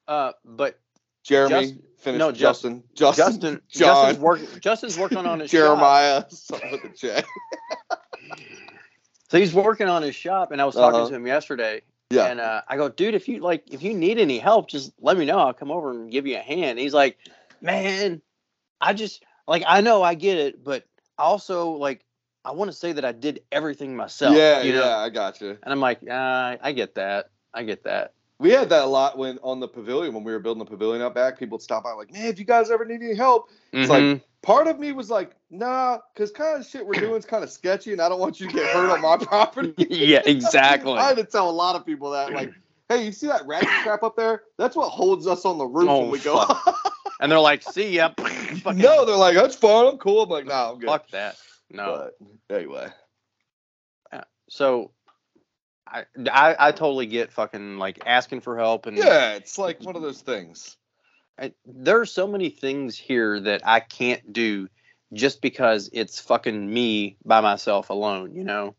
uh, 0.09 0.33
but 0.45 0.79
Jeremy, 1.25 1.61
Just- 1.67 1.75
finish. 1.99 2.19
no, 2.19 2.31
Justin, 2.33 2.83
Justin, 2.95 3.25
Justin, 3.25 3.61
John, 3.69 3.89
Justin's 4.07 4.19
work, 4.23 4.61
Justin's 4.61 4.99
working 4.99 5.19
on 5.19 5.41
his 5.41 5.51
shop. 5.51 5.59
Jeremiah, 5.59 6.25
something 6.31 6.71
with 6.71 6.83
the 6.83 6.89
J. 6.91 7.23
So 9.29 9.39
he's 9.39 9.53
working 9.53 9.89
on 9.89 10.03
his 10.03 10.15
shop, 10.15 10.53
and 10.53 10.61
I 10.61 10.65
was 10.65 10.75
talking 10.75 11.01
Uh-huh. 11.01 11.09
to 11.09 11.15
him 11.17 11.27
yesterday, 11.27 11.83
Yeah. 12.11 12.27
and 12.27 12.39
uh, 12.41 12.63
I 12.69 12.77
go, 12.77 12.89
dude, 12.89 13.15
if 13.15 13.27
you 13.29 13.41
like, 13.41 13.65
if 13.73 13.83
you 13.83 13.93
need 13.93 14.19
any 14.19 14.39
help, 14.39 14.69
just 14.69 14.93
let 15.01 15.17
me 15.17 15.25
know. 15.25 15.39
I'll 15.39 15.53
come 15.53 15.73
over 15.73 15.91
and 15.91 16.11
give 16.11 16.27
you 16.29 16.37
a 16.37 16.41
hand. 16.41 16.79
He's 16.79 16.95
like, 16.95 17.19
man, 17.61 18.23
I 18.81 18.93
just 18.93 19.25
like 19.49 19.65
I 19.67 19.81
know 19.81 20.03
I 20.03 20.15
get 20.15 20.39
it, 20.39 20.63
but 20.63 20.87
also 21.19 21.71
like 21.71 22.05
I 22.45 22.53
want 22.53 22.71
to 22.71 22.77
say 22.77 22.93
that 22.93 23.05
I 23.05 23.11
did 23.11 23.41
everything 23.51 23.97
myself. 23.97 24.37
yeah, 24.37 24.63
you 24.63 24.75
yeah. 24.75 24.97
I 24.99 25.09
got 25.11 25.41
you. 25.41 25.59
And 25.61 25.73
I'm 25.73 25.81
like, 25.81 25.99
uh, 26.09 26.57
I 26.63 26.71
get 26.73 26.95
that. 26.95 27.31
I 27.53 27.65
get 27.65 27.83
that. 27.85 28.13
We 28.39 28.51
had 28.51 28.69
that 28.69 28.83
a 28.85 28.87
lot 28.87 29.17
when 29.17 29.39
on 29.43 29.61
the 29.61 29.69
pavilion 29.69 30.13
when 30.13 30.23
we 30.23 30.33
were 30.33 30.39
building 30.39 30.59
the 30.63 30.71
pavilion 30.71 31.03
out 31.03 31.15
back. 31.15 31.39
People 31.39 31.57
would 31.57 31.63
stop 31.63 31.85
by 31.85 31.93
like, 31.93 32.13
"Man, 32.13 32.27
if 32.27 32.39
you 32.39 32.45
guys 32.45 32.71
ever 32.71 32.85
need 32.85 33.03
any 33.03 33.15
help," 33.15 33.49
It's 33.73 33.89
like- 33.91 34.03
Mhm. 34.03 34.23
part 34.43 34.67
of 34.69 34.79
me 34.79 34.93
was 34.93 35.11
like, 35.11 35.35
"Nah," 35.51 35.99
because 36.13 36.31
kind 36.33 36.61
of 36.61 36.67
shit 36.67 36.87
we're 36.87 37.01
doing 37.01 37.17
is 37.17 37.25
kind 37.25 37.43
of 37.43 37.51
sketchy, 37.51 37.93
and 37.93 38.01
I 38.01 38.09
don't 38.11 38.21
want 38.21 38.39
you 38.39 38.47
to 38.49 38.53
get 38.53 38.67
hurt 38.75 38.91
on 38.91 39.01
my 39.01 39.17
property. 39.25 39.73
yeah, 39.91 40.21
exactly. 40.27 40.93
I 40.99 41.09
had 41.09 41.17
to 41.17 41.25
tell 41.25 41.49
a 41.49 41.51
lot 41.51 41.77
of 41.77 41.87
people 41.87 42.11
that, 42.11 42.33
like, 42.33 42.53
"Hey, 42.91 43.05
you 43.07 43.13
see 43.13 43.27
that 43.29 43.47
ratchet 43.47 43.69
crap 43.83 44.03
up 44.03 44.17
there? 44.17 44.43
That's 44.59 44.77
what 44.77 44.91
holds 44.91 45.27
us 45.27 45.45
on 45.47 45.57
the 45.57 45.67
roof 45.67 45.89
Oh, 45.89 46.01
when 46.03 46.11
we 46.11 46.19
go." 46.19 46.45
and 47.21 47.33
they're 47.33 47.41
like, 47.41 47.63
see 47.63 47.89
ya. 47.89 48.11
No, 48.67 49.07
they're 49.07 49.17
like, 49.17 49.35
"That's 49.35 49.57
fine. 49.57 49.87
I'm 49.87 49.97
cool." 49.99 50.23
I'm 50.25 50.29
like, 50.29 50.45
"Nah, 50.47 50.73
I'm 50.73 50.79
good." 50.79 50.89
fuck 50.89 51.09
that. 51.09 51.37
No. 51.71 52.11
But 52.51 52.55
anyway, 52.55 52.89
So 54.49 54.93
I, 55.87 56.05
I 56.31 56.57
I 56.59 56.73
totally 56.73 57.07
get 57.07 57.33
fucking 57.33 57.79
like 57.79 58.01
asking 58.07 58.41
for 58.41 58.57
help 58.59 58.87
and 58.87 58.97
yeah, 58.97 59.35
it's 59.35 59.57
like 59.59 59.81
one 59.83 59.97
of 59.97 60.03
those 60.03 60.21
things. 60.21 60.77
I, 61.39 61.53
there 61.67 62.01
are 62.01 62.07
so 62.07 62.27
many 62.27 62.49
things 62.49 62.97
here 62.97 63.39
that 63.41 63.63
I 63.67 63.81
can't 63.81 64.33
do 64.33 64.69
just 65.13 65.43
because 65.43 65.91
it's 65.93 66.19
fucking 66.19 66.73
me 66.73 67.19
by 67.25 67.41
myself 67.41 67.91
alone, 67.91 68.35
you 68.35 68.43
know? 68.43 68.75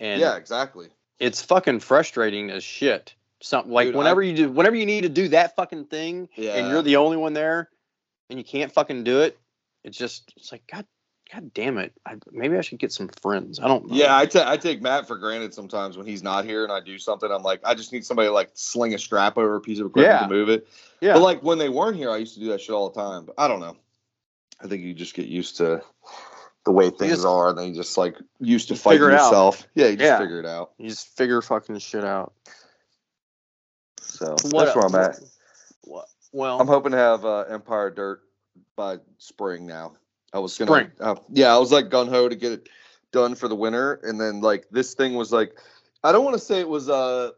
And 0.00 0.20
yeah, 0.20 0.36
exactly. 0.36 0.88
it's 1.18 1.40
fucking 1.42 1.80
frustrating 1.80 2.50
as 2.50 2.64
shit. 2.64 3.14
Something 3.42 3.72
like 3.72 3.86
Dude, 3.88 3.96
whenever 3.96 4.22
I- 4.22 4.26
you 4.26 4.36
do 4.36 4.50
whenever 4.50 4.76
you 4.76 4.86
need 4.86 5.02
to 5.02 5.08
do 5.08 5.28
that 5.28 5.56
fucking 5.56 5.86
thing 5.86 6.28
Yeah. 6.36 6.56
and 6.56 6.68
you're 6.68 6.82
the 6.82 6.96
only 6.96 7.16
one 7.16 7.32
there 7.32 7.70
and 8.28 8.38
you 8.38 8.44
can't 8.44 8.72
fucking 8.72 9.04
do 9.04 9.20
it, 9.20 9.38
it's 9.84 9.96
just 9.96 10.32
it's 10.36 10.52
like 10.52 10.62
god 10.70 10.84
god 11.32 11.52
damn 11.54 11.78
it. 11.78 11.92
I, 12.06 12.16
maybe 12.32 12.56
I 12.56 12.60
should 12.60 12.78
get 12.78 12.92
some 12.92 13.08
friends. 13.22 13.60
I 13.60 13.68
don't 13.68 13.88
know. 13.88 13.94
Yeah, 13.94 14.16
I 14.16 14.26
ta- 14.26 14.50
I 14.50 14.56
take 14.56 14.82
Matt 14.82 15.06
for 15.06 15.16
granted 15.16 15.54
sometimes 15.54 15.96
when 15.96 16.06
he's 16.06 16.22
not 16.22 16.44
here 16.44 16.64
and 16.64 16.72
I 16.72 16.80
do 16.80 16.98
something. 16.98 17.30
I'm 17.30 17.42
like, 17.42 17.60
I 17.64 17.74
just 17.74 17.92
need 17.92 18.04
somebody 18.04 18.28
to 18.28 18.32
like 18.32 18.50
sling 18.54 18.94
a 18.94 18.98
strap 18.98 19.38
over 19.38 19.56
a 19.56 19.60
piece 19.60 19.78
of 19.78 19.86
equipment 19.86 20.20
Yeah. 20.20 20.26
to 20.26 20.32
move 20.32 20.48
it. 20.48 20.66
Yeah. 21.00 21.14
But 21.14 21.22
like 21.22 21.42
when 21.42 21.58
they 21.58 21.68
weren't 21.68 21.96
here, 21.96 22.10
I 22.10 22.16
used 22.16 22.34
to 22.34 22.40
do 22.40 22.48
that 22.48 22.60
shit 22.60 22.70
all 22.74 22.90
the 22.90 23.00
time. 23.00 23.26
But 23.26 23.34
I 23.38 23.48
don't 23.48 23.60
know. 23.60 23.76
I 24.62 24.66
think 24.66 24.82
you 24.82 24.92
just 24.94 25.14
get 25.14 25.26
used 25.26 25.56
to 25.58 25.82
the 26.66 26.72
way 26.72 26.90
things 26.90 27.12
just- 27.14 27.26
are, 27.26 27.48
and 27.48 27.58
then 27.58 27.68
you 27.68 27.74
just 27.74 27.96
like 27.96 28.16
used 28.40 28.68
to 28.68 28.74
fight 28.74 28.82
fighting 28.82 28.98
figure 29.00 29.10
it 29.10 29.14
out. 29.20 29.24
yourself. 29.26 29.66
Yeah, 29.74 29.86
you 29.86 29.96
just 29.96 30.04
Yeah. 30.06 30.18
figure 30.18 30.40
it 30.40 30.46
out. 30.46 30.72
you 30.78 30.88
just 30.88 31.16
figure 31.16 31.40
fucking 31.40 31.78
shit 31.78 32.04
out. 32.04 32.32
So 34.00 34.36
What 34.50 34.64
that's 34.66 34.76
where 34.76 34.84
I'm 34.86 34.94
at. 34.96 35.20
What, 35.84 36.06
well, 36.32 36.60
I'm 36.60 36.66
hoping 36.66 36.92
to 36.92 36.98
have 36.98 37.24
uh, 37.24 37.40
Empire 37.48 37.90
Dirt 37.90 38.20
by 38.76 38.98
spring 39.18 39.66
now. 39.66 39.94
I 40.32 40.38
was 40.38 40.56
gonna, 40.56 40.90
uh, 41.00 41.16
yeah, 41.30 41.54
I 41.54 41.58
was 41.58 41.72
like 41.72 41.90
gun 41.90 42.08
ho 42.08 42.28
to 42.28 42.36
get 42.36 42.52
it 42.52 42.68
done 43.12 43.34
for 43.34 43.48
the 43.48 43.56
winter, 43.56 43.94
and 44.04 44.20
then 44.20 44.40
like 44.40 44.68
this 44.70 44.94
thing 44.94 45.14
was 45.14 45.32
like, 45.32 45.58
I 46.04 46.12
don't 46.12 46.24
want 46.24 46.34
to 46.34 46.42
say 46.42 46.60
it 46.60 46.68
was 46.68 46.88
uh, 46.88 47.30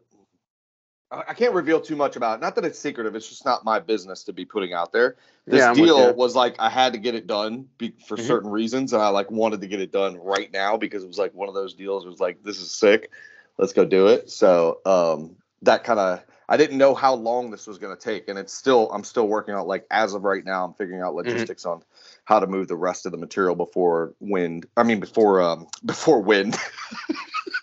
I 1.11 1.23
I 1.29 1.33
can't 1.33 1.53
reveal 1.53 1.81
too 1.81 1.95
much 1.95 2.15
about 2.15 2.39
it. 2.39 2.41
Not 2.41 2.55
that 2.55 2.65
it's 2.65 2.77
secretive; 2.79 3.15
it's 3.15 3.27
just 3.29 3.45
not 3.45 3.65
my 3.65 3.79
business 3.79 4.23
to 4.25 4.33
be 4.33 4.45
putting 4.45 4.73
out 4.73 4.91
there. 4.91 5.15
This 5.47 5.61
Yeah, 5.61 5.73
deal 5.73 6.13
was 6.13 6.35
like 6.35 6.55
I 6.59 6.69
had 6.69 6.93
to 6.93 6.99
get 6.99 7.15
it 7.15 7.27
done 7.27 7.67
be, 7.77 7.93
for 8.05 8.15
Mhm. 8.17 8.27
certain 8.27 8.51
reasons, 8.51 8.93
and 8.93 9.01
I 9.01 9.09
like 9.09 9.31
wanted 9.31 9.61
to 9.61 9.67
get 9.67 9.81
it 9.81 9.91
done 9.91 10.17
right 10.17 10.51
now 10.51 10.77
because 10.77 11.03
it 11.03 11.07
was 11.07 11.17
like 11.17 11.33
one 11.33 11.49
of 11.49 11.55
those 11.55 11.73
deals. 11.73 12.05
It 12.05 12.09
was 12.09 12.19
like 12.19 12.43
this 12.43 12.59
is 12.59 12.71
sick, 12.71 13.11
let's 13.57 13.73
go 13.73 13.85
do 13.85 14.07
it. 14.07 14.29
So 14.29 14.79
um, 14.85 15.35
that 15.63 15.83
kind 15.83 15.99
of 15.99 16.23
I 16.49 16.57
didn't 16.57 16.77
know 16.77 16.93
how 16.93 17.13
long 17.15 17.51
this 17.51 17.65
was 17.67 17.77
going 17.77 17.95
to 17.95 18.01
take, 18.01 18.27
and 18.27 18.37
it's 18.37 18.53
still 18.53 18.91
I'm 18.91 19.03
still 19.03 19.27
working 19.27 19.53
out 19.55 19.67
like 19.67 19.85
as 19.91 20.13
of 20.13 20.23
right 20.23 20.43
now 20.45 20.65
I'm 20.65 20.73
figuring 20.73 21.01
out 21.01 21.13
Mm-hmm. 21.15 21.29
logistics 21.29 21.65
on 21.65 21.83
how 22.25 22.39
to 22.39 22.47
move 22.47 22.67
the 22.67 22.75
rest 22.75 23.05
of 23.05 23.11
the 23.11 23.17
material 23.17 23.55
before 23.55 24.13
wind. 24.19 24.65
I 24.77 24.83
mean 24.83 24.99
before 24.99 25.41
um 25.41 25.67
before 25.85 26.21
wind. 26.21 26.57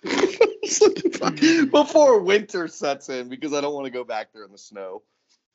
before 1.70 2.20
winter 2.20 2.68
sets 2.68 3.08
in 3.08 3.28
because 3.28 3.52
I 3.52 3.60
don't 3.60 3.74
want 3.74 3.86
to 3.86 3.90
go 3.90 4.04
back 4.04 4.32
there 4.32 4.44
in 4.44 4.52
the 4.52 4.58
snow. 4.58 5.02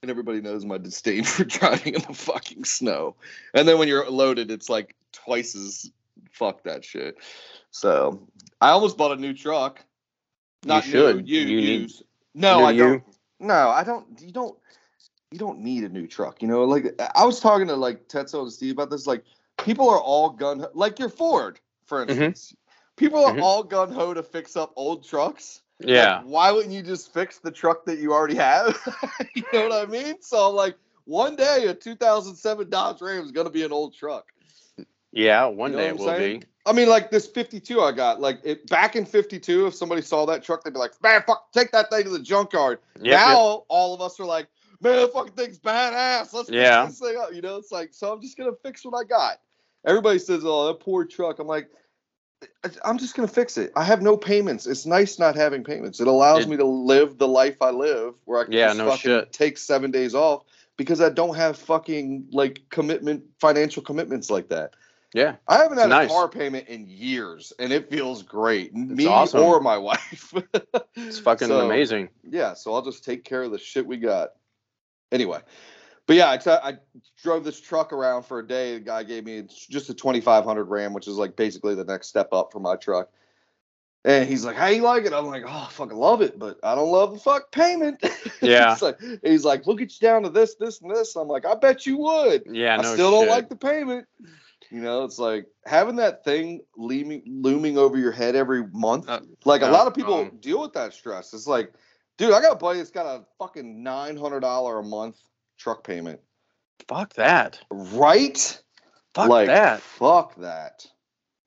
And 0.02 0.12
everybody 0.12 0.42
knows 0.42 0.66
my 0.66 0.78
disdain 0.78 1.24
for 1.26 1.44
driving 1.46 1.96
in 1.96 2.02
the 2.02 2.14
fucking 2.14 2.66
snow. 2.66 3.16
And 3.54 3.68
then 3.68 3.80
when 3.80 3.88
you're 3.88 4.10
loaded, 4.10 4.52
it's 4.52 4.70
like 4.70 4.96
twice 5.12 5.56
as 5.56 5.90
fuck 6.32 6.64
that 6.64 6.84
shit. 6.86 7.18
So 7.72 8.28
I 8.62 8.70
almost 8.70 8.98
bought 8.98 9.18
a 9.18 9.22
new 9.22 9.34
truck. 9.34 9.84
Not 10.66 10.84
should. 10.84 11.18
new, 11.18 11.24
you, 11.26 11.40
You 11.42 11.56
need- 11.62 11.82
used. 11.82 12.04
No, 12.38 12.66
I 12.66 12.72
you? 12.72 13.02
No, 13.40 13.70
I 13.70 13.84
don't. 13.84 14.20
You 14.22 14.32
don't. 14.32 14.58
You 15.32 15.40
don't 15.40 15.60
need 15.60 15.84
a 15.84 15.90
new 15.90 16.08
truck. 16.08 16.42
You 16.42 16.48
know, 16.48 16.64
like 16.64 17.00
I 17.16 17.26
was 17.26 17.40
talking 17.40 17.68
to 17.68 17.76
like 17.76 18.08
Tetsuo 18.08 18.44
and 18.44 18.52
Steve 18.52 18.74
about 18.74 18.90
this. 18.90 19.08
Like 19.08 19.24
people 19.58 19.90
are 19.90 20.00
all 20.00 20.30
gun 20.30 20.66
like 20.74 21.00
your 21.00 21.10
Ford, 21.10 21.60
for 21.86 22.06
Mhm. 22.06 22.10
instance. 22.10 22.56
People 22.96 23.26
are 23.26 23.36
Mhm. 23.36 23.42
all 23.42 23.64
gun 23.64 23.92
ho 23.92 24.14
to 24.14 24.24
fix 24.24 24.56
up 24.56 24.72
old 24.76 25.04
trucks. 25.04 25.62
Like, 25.82 25.90
yeah. 25.90 26.22
why 26.24 26.52
wouldn't 26.52 26.74
you 26.74 26.82
just 26.82 27.14
fix 27.14 27.40
the 27.40 27.52
truck 27.52 27.84
that 27.86 28.00
you 28.00 28.14
already 28.14 28.36
have? 28.36 28.78
you 29.36 29.44
know 29.52 29.68
what 29.68 29.74
I 29.74 29.86
mean? 29.92 30.22
So 30.22 30.50
I'm 30.50 30.56
like, 30.56 30.78
one 31.04 31.36
day 31.36 31.66
a 31.68 31.74
2007 31.74 32.70
Dodge 32.70 33.02
Ram 33.02 33.24
is 33.24 33.32
gonna 33.32 33.50
be 33.50 33.64
an 33.64 33.74
old 33.74 33.94
truck. 33.94 34.32
Yeah, 35.16 35.46
one 35.46 35.72
You 35.72 35.78
know 35.78 35.84
day 35.84 35.90
it 35.90 35.98
will 35.98 36.06
saying? 36.08 36.40
be. 36.42 36.46
I 36.68 36.74
mean, 36.74 36.90
like 36.90 37.10
this 37.10 37.26
52 37.26 37.80
I 37.80 37.92
got, 37.92 38.20
like 38.20 38.40
it 38.44 38.68
back 38.68 38.96
in 38.96 39.06
52, 39.06 39.68
if 39.68 39.76
somebody 39.76 40.02
saw 40.02 40.26
that 40.26 40.44
truck, 40.44 40.64
they'd 40.64 40.74
be 40.74 40.80
like, 40.80 40.92
man, 41.02 41.24
fuck, 41.26 41.52
take 41.54 41.72
that 41.72 41.90
thing 41.90 42.04
to 42.04 42.10
the 42.10 42.20
junkyard. 42.20 42.80
Yep, 43.02 43.20
now 43.20 43.30
yep. 43.54 43.64
all 43.70 43.94
of 43.94 44.02
us 44.02 44.20
are 44.20 44.26
like, 44.26 44.48
man, 44.82 44.98
that 44.98 45.14
fucking 45.14 45.34
thing's 45.34 45.58
badass. 45.60 46.34
Let's 46.34 46.50
Yeah. 46.50 46.86
fix 46.86 47.00
this 47.00 47.10
thing 47.10 47.18
up. 47.20 47.34
You 47.34 47.42
know, 47.42 47.56
it's 47.58 47.72
like, 47.72 47.94
so 47.94 48.12
I'm 48.12 48.22
just 48.22 48.38
gonna 48.38 48.56
fix 48.64 48.84
what 48.84 49.00
I 49.00 49.04
got. 49.08 49.40
Everybody 49.86 50.20
says, 50.20 50.42
oh, 50.44 50.68
that 50.68 50.80
poor 50.80 51.06
truck. 51.06 51.40
I'm 51.40 51.48
like, 51.48 51.70
I'm 52.84 52.98
just 52.98 53.16
gonna 53.16 53.28
fix 53.28 53.58
it. 53.58 53.72
I 53.76 53.84
have 53.84 54.02
no 54.02 54.18
payments. 54.18 54.66
It's 54.68 54.86
nice 54.86 55.18
not 55.20 55.36
having 55.36 55.64
payments. 55.64 56.00
It 56.00 56.08
allows 56.08 56.44
It- 56.46 56.50
me 56.50 56.58
to 56.58 56.66
live 56.66 57.18
the 57.18 57.28
life 57.28 57.62
I 57.62 57.70
live, 57.70 58.16
where 58.26 58.42
I 58.42 58.44
can 58.46 58.54
Yeah, 58.54 58.68
just 58.68 58.80
no 58.80 58.86
fucking 58.90 59.00
shit. 59.00 59.32
take 59.32 59.58
seven 59.58 59.92
days 59.92 60.14
off 60.16 60.44
because 60.78 61.00
I 61.00 61.10
don't 61.10 61.36
have 61.36 61.58
fucking 61.58 62.30
like 62.32 62.62
commitment, 62.70 63.24
financial 63.40 63.84
commitments 63.84 64.30
like 64.30 64.50
that. 64.50 64.74
Yeah. 65.16 65.38
I 65.48 65.60
haven't 65.60 65.78
had 65.78 65.88
nice. 65.88 66.10
a 66.10 66.14
car 66.14 66.28
payment 66.28 66.68
in 66.68 66.88
years, 66.90 67.54
and 67.58 67.72
it 67.72 67.90
feels 67.90 68.22
great. 68.22 68.76
Me 68.76 69.08
awesome. 69.08 69.42
or 69.42 69.62
my 69.62 69.78
wife. 69.78 70.34
It's 70.98 71.20
fucking 71.20 71.50
So, 71.50 71.66
amazing. 71.66 72.10
Yeah, 72.24 72.54
so 72.54 72.74
I'll 72.74 72.82
just 72.82 73.04
take 73.04 73.26
care 73.26 73.44
of 73.44 73.52
the 73.52 73.58
shit 73.58 73.86
we 73.86 73.98
got. 73.98 74.30
Anyway, 75.12 75.40
but 76.08 76.16
yeah, 76.16 76.32
I 76.32 76.38
t- 76.38 76.50
I 76.50 76.78
drove 77.22 77.44
this 77.44 77.60
truck 77.60 77.94
around 77.94 78.24
for 78.24 78.40
a 78.40 78.48
day. 78.48 78.76
The 78.76 78.80
guy 78.80 79.04
gave 79.04 79.26
me 79.26 79.44
just 79.70 79.90
a 79.90 79.94
2500 79.94 80.64
Ram, 80.64 80.94
which 80.94 81.08
is 81.08 81.16
like 81.18 81.36
basically 81.36 81.76
the 81.76 81.84
next 81.84 82.08
step 82.08 82.30
up 82.32 82.52
for 82.52 82.60
my 82.60 82.76
truck. 82.78 83.10
And 84.06 84.28
he's 84.28 84.46
like, 84.46 84.56
"How 84.56 84.68
you 84.68 84.82
like 84.82 85.06
it?" 85.06 85.14
I'm 85.14 85.28
like, 85.28 85.44
"Oh, 85.46 85.66
I 85.68 85.72
fucking 85.72 85.98
love 85.98 86.22
it, 86.22 86.40
but 86.40 86.60
I 86.64 86.76
don't 86.76 86.92
love 86.92 87.14
the 87.14 87.20
fuck 87.20 87.52
payment." 87.52 88.04
Yeah. 88.42 88.74
he's, 88.74 88.82
like, 88.82 89.00
he's 89.24 89.46
like, 89.46 89.66
"Look 89.66 89.82
at 89.82 89.92
you 89.92 90.08
down 90.08 90.24
to 90.24 90.30
this, 90.30 90.56
this, 90.56 90.82
and 90.82 90.92
this." 90.92 91.16
I'm 91.16 91.28
like, 91.28 91.46
"I 91.46 91.56
bet 91.56 91.86
you 91.86 91.98
would." 91.98 92.44
Yeah, 92.50 92.78
I 92.78 92.82
no 92.82 92.94
still 92.94 93.12
don't 93.12 93.28
like 93.28 93.50
the 93.50 93.56
payment. 93.56 94.08
You 94.76 94.82
know, 94.82 95.06
it's 95.06 95.18
like 95.18 95.46
having 95.66 95.96
that 95.96 96.26
thing 96.26 96.60
looming, 96.76 97.22
looming 97.26 97.78
over 97.78 97.98
your 97.98 98.12
head 98.12 98.36
every 98.36 98.68
month. 98.74 99.08
Uh, 99.08 99.22
like 99.46 99.62
a 99.62 99.68
lot 99.68 99.88
of 99.88 99.94
people 99.94 100.16
um, 100.16 100.38
deal 100.42 100.60
with 100.60 100.74
that 100.74 100.94
stress. 100.94 101.34
It's 101.34 101.48
like, 101.48 101.72
dude, 102.18 102.34
I 102.34 102.42
got 102.42 102.52
a 102.52 102.58
buddy 102.58 102.80
that's 102.80 102.92
got 102.92 103.06
a 103.06 103.24
fucking 103.40 103.84
nine 103.84 104.18
hundred 104.18 104.42
dollar 104.42 104.80
a 104.80 104.84
month 104.84 105.16
truck 105.58 105.86
payment. 105.86 106.20
Fuck 106.90 107.14
that. 107.14 107.58
Right? 107.72 108.62
Fuck 109.14 109.30
like, 109.30 109.48
that. 109.48 109.80
Fuck 109.80 110.36
that. 110.42 110.86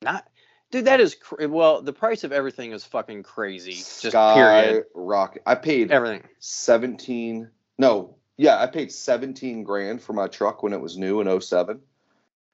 Not, 0.01 0.27
dude. 0.71 0.87
That 0.87 1.01
is 1.01 1.15
cr- 1.15 1.49
well. 1.49 1.83
The 1.83 1.93
price 1.93 2.25
of 2.25 2.33
everything 2.33 2.73
is 2.73 2.83
fucking 2.85 3.25
crazy. 3.25 3.73
Just 3.73 4.09
Sky 4.09 4.37
period. 4.37 4.85
rocket. 4.95 5.43
I 5.45 5.55
paid 5.55 5.91
Everything. 5.91 6.23
seventeen. 6.39 7.51
No, 7.77 8.17
yeah, 8.39 8.57
I 8.59 8.69
paid 8.69 8.91
seventeen 8.91 9.65
grand 9.65 10.01
for 10.01 10.15
my 10.15 10.29
truck 10.29 10.63
when 10.63 10.73
it 10.73 10.81
was 10.81 10.97
new 10.97 11.21
in 11.21 11.41
07. 11.43 11.81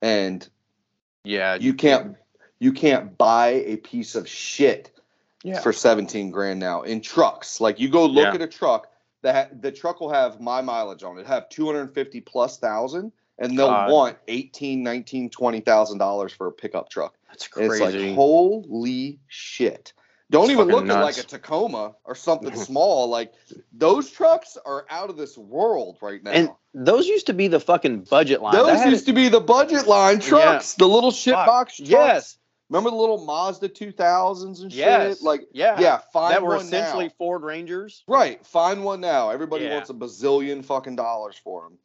and 0.03 0.49
Yeah. 1.25 1.57
you 1.57 1.75
can't 1.75 2.17
you 2.61 2.73
can't 2.73 3.17
buy 3.19 3.49
a 3.67 3.77
piece 3.77 4.15
of 4.15 4.29
shit 4.29 4.91
Yeah. 5.43 5.61
for 5.61 5.73
17 5.73 6.31
grand 6.31 6.61
now 6.61 6.83
in 6.83 7.01
trucks. 7.01 7.61
Like 7.61 7.81
you 7.81 7.89
go 7.89 8.07
look 8.07 8.25
Yeah. 8.25 8.35
at 8.35 8.43
a 8.43 8.47
truck, 8.47 8.89
that 9.23 9.61
the 9.61 9.73
truck 9.73 10.01
will 10.01 10.11
have 10.11 10.41
my 10.41 10.61
mileage 10.61 11.03
on 11.03 11.19
it, 11.19 11.27
have 11.27 11.49
250 11.49 12.21
plus 12.21 12.59
thousand, 12.59 13.11
and 13.39 13.59
they'll 13.59 13.69
God. 13.69 13.91
want 13.91 14.19
18, 14.29 14.83
19, 14.83 15.31
20,000 15.31 15.99
dollars 15.99 16.33
for 16.33 16.47
a 16.47 16.53
pickup 16.53 16.89
truck. 16.91 17.17
That's 17.29 17.49
And 17.57 17.67
it's 17.67 17.79
crazy. 17.79 18.07
like 18.09 18.15
holy 18.15 19.19
shit. 19.29 19.93
Don't 20.31 20.45
It's 20.45 20.53
even 20.53 20.69
fucking 20.71 20.89
look 20.89 20.97
at 20.97 21.03
like 21.03 21.19
a 21.19 21.23
Tacoma 21.23 21.95
or 22.05 22.15
something 22.15 22.55
small. 22.57 23.09
Like 23.09 23.33
those 23.73 24.11
trucks 24.11 24.57
are 24.65 24.87
out 24.91 25.11
of 25.11 25.17
this 25.17 25.37
world 25.37 25.99
right 26.01 26.23
now. 26.23 26.31
and 26.31 26.51
those 26.73 27.07
used 27.07 27.27
to 27.27 27.35
be 27.35 27.47
the 27.49 27.61
fucking 27.61 28.01
budget 28.11 28.41
line. 28.43 28.55
those 28.55 28.67
That 28.69 28.79
had- 28.79 28.91
used 28.91 29.07
to 29.07 29.13
be 29.13 29.29
the 29.29 29.41
budget 29.41 29.87
line 29.87 30.19
trucks, 30.21 30.75
the 30.75 30.89
little 30.89 31.11
shit 31.11 31.35
fuck, 31.35 31.47
box 31.47 31.77
trucks. 31.77 31.91
Yes. 31.91 32.39
Remember 32.71 32.89
the 32.91 32.97
little 32.97 33.25
Mazda 33.25 33.69
2000s 33.69 34.63
and 34.63 34.73
Yes. 34.73 35.19
shit? 35.19 35.23
Like, 35.23 35.43
yeah. 35.53 35.79
yeah, 35.79 35.99
find 36.13 36.33
that 36.35 36.43
were 36.43 36.57
essentially 36.57 37.05
now. 37.05 37.13
Ford 37.19 37.43
Rangers. 37.43 38.03
Right, 38.09 38.45
find 38.47 38.83
one 38.83 39.01
now. 39.03 39.29
Everybody 39.31 39.67
Yeah. 39.67 39.75
wants 39.75 39.91
a 39.91 39.95
bazillion 39.95 40.65
fucking 40.65 40.97
dollars 40.97 41.37
for 41.37 41.63
them. 41.65 41.79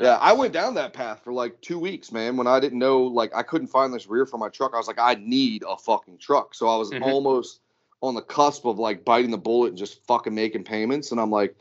Yeah. 0.00 0.16
I 0.20 0.34
went 0.34 0.52
down 0.52 0.74
that 0.74 0.92
path 0.92 1.22
for 1.24 1.32
like 1.32 1.58
two 1.62 1.78
weeks, 1.78 2.12
man. 2.12 2.36
When 2.36 2.46
I 2.46 2.60
didn't 2.60 2.78
know, 2.78 3.04
like, 3.04 3.34
I 3.34 3.42
couldn't 3.42 3.68
find 3.68 3.92
this 3.92 4.06
rear 4.08 4.26
for 4.26 4.36
my 4.36 4.50
truck. 4.50 4.72
I 4.74 4.76
was 4.76 4.86
like, 4.86 4.98
I 4.98 5.14
need 5.14 5.64
a 5.66 5.76
fucking 5.78 6.18
truck. 6.18 6.54
So 6.54 6.68
I 6.68 6.76
was 6.76 6.90
Mhm. 6.90 7.02
almost 7.02 7.60
on 8.00 8.14
the 8.14 8.22
cusp 8.22 8.64
of 8.64 8.78
like 8.78 9.04
biting 9.04 9.30
the 9.30 9.38
bullet 9.38 9.68
and 9.68 9.76
just 9.78 10.04
fucking 10.06 10.34
making 10.34 10.64
payments. 10.64 11.10
And 11.12 11.20
I'm 11.20 11.30
like, 11.30 11.56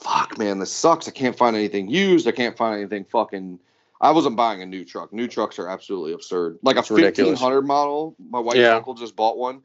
fuck, 0.00 0.38
man, 0.38 0.58
this 0.58 0.70
sucks. 0.72 1.08
I 1.08 1.10
can't 1.10 1.36
find 1.36 1.56
anything 1.56 1.88
used. 1.88 2.26
I 2.28 2.32
can't 2.32 2.56
find 2.56 2.78
anything 2.78 3.04
fucking. 3.04 3.58
I 4.00 4.10
wasn't 4.10 4.36
buying 4.36 4.60
a 4.62 4.66
new 4.66 4.84
truck. 4.84 5.12
New 5.12 5.26
trucks 5.28 5.58
are 5.58 5.68
absolutely 5.68 6.12
absurd. 6.12 6.58
Like 6.62 6.76
It's 6.76 6.90
a 6.90 6.94
ridiculous. 6.94 7.40
1500 7.40 7.62
model. 7.66 8.14
My 8.30 8.38
wife's 8.38 8.58
Yeah. 8.58 8.76
uncle 8.76 8.94
just 8.94 9.16
bought 9.16 9.38
one, 9.38 9.62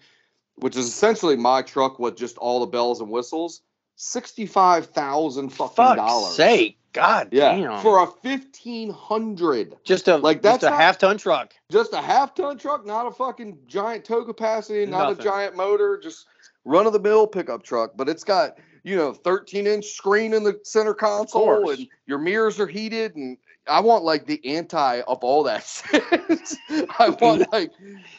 which 0.55 0.75
is 0.77 0.87
essentially 0.87 1.35
my 1.35 1.61
truck 1.61 1.99
with 1.99 2.15
just 2.15 2.37
all 2.37 2.59
the 2.61 2.67
bells 2.67 3.01
and 3.01 3.09
whistles. 3.09 3.61
Sixty-five 3.97 4.87
thousand 4.87 5.49
fucking 5.49 5.75
Fuck's 5.75 5.95
dollars. 5.97 6.35
sake. 6.35 6.78
God 6.93 7.29
Yeah, 7.31 7.55
damn. 7.55 7.81
for 7.81 8.03
a 8.03 8.07
fifteen 8.07 8.89
hundred, 8.89 9.75
just 9.83 10.07
a 10.07 10.17
like, 10.17 10.41
that's 10.41 10.61
just 10.61 10.67
a 10.67 10.69
not- 10.71 10.79
half 10.81 10.97
ton 10.97 11.17
truck. 11.17 11.53
just 11.71 11.93
a 11.93 12.01
half 12.01 12.33
ton 12.33 12.57
truck, 12.57 12.85
not 12.85 13.05
a 13.05 13.11
fucking 13.11 13.57
giant 13.67 14.05
tow 14.05 14.25
capacity, 14.25 14.85
not 14.85 15.09
Nothing. 15.09 15.19
a 15.19 15.23
giant 15.23 15.55
motor, 15.55 15.99
just 16.01 16.25
run 16.65 16.87
of 16.87 16.93
the 16.93 16.99
mill 16.99 17.27
pickup 17.27 17.63
truck. 17.63 17.91
But 17.95 18.09
it's 18.09 18.23
got 18.23 18.57
you 18.83 18.95
know 18.95 19.13
thirteen 19.13 19.67
inch 19.67 19.85
screen 19.87 20.33
in 20.33 20.43
the 20.43 20.59
center 20.63 20.93
console, 20.95 21.69
and 21.69 21.87
your 22.07 22.17
mirrors 22.17 22.59
are 22.59 22.67
heated, 22.67 23.15
and 23.15 23.37
I 23.67 23.81
want 23.81 24.03
like 24.03 24.25
the 24.25 24.43
anti 24.55 25.01
of 25.01 25.19
all 25.23 25.43
that 25.43 25.63
shit. 25.91 26.03
I 26.97 27.09
want 27.21 27.51
like 27.51 27.71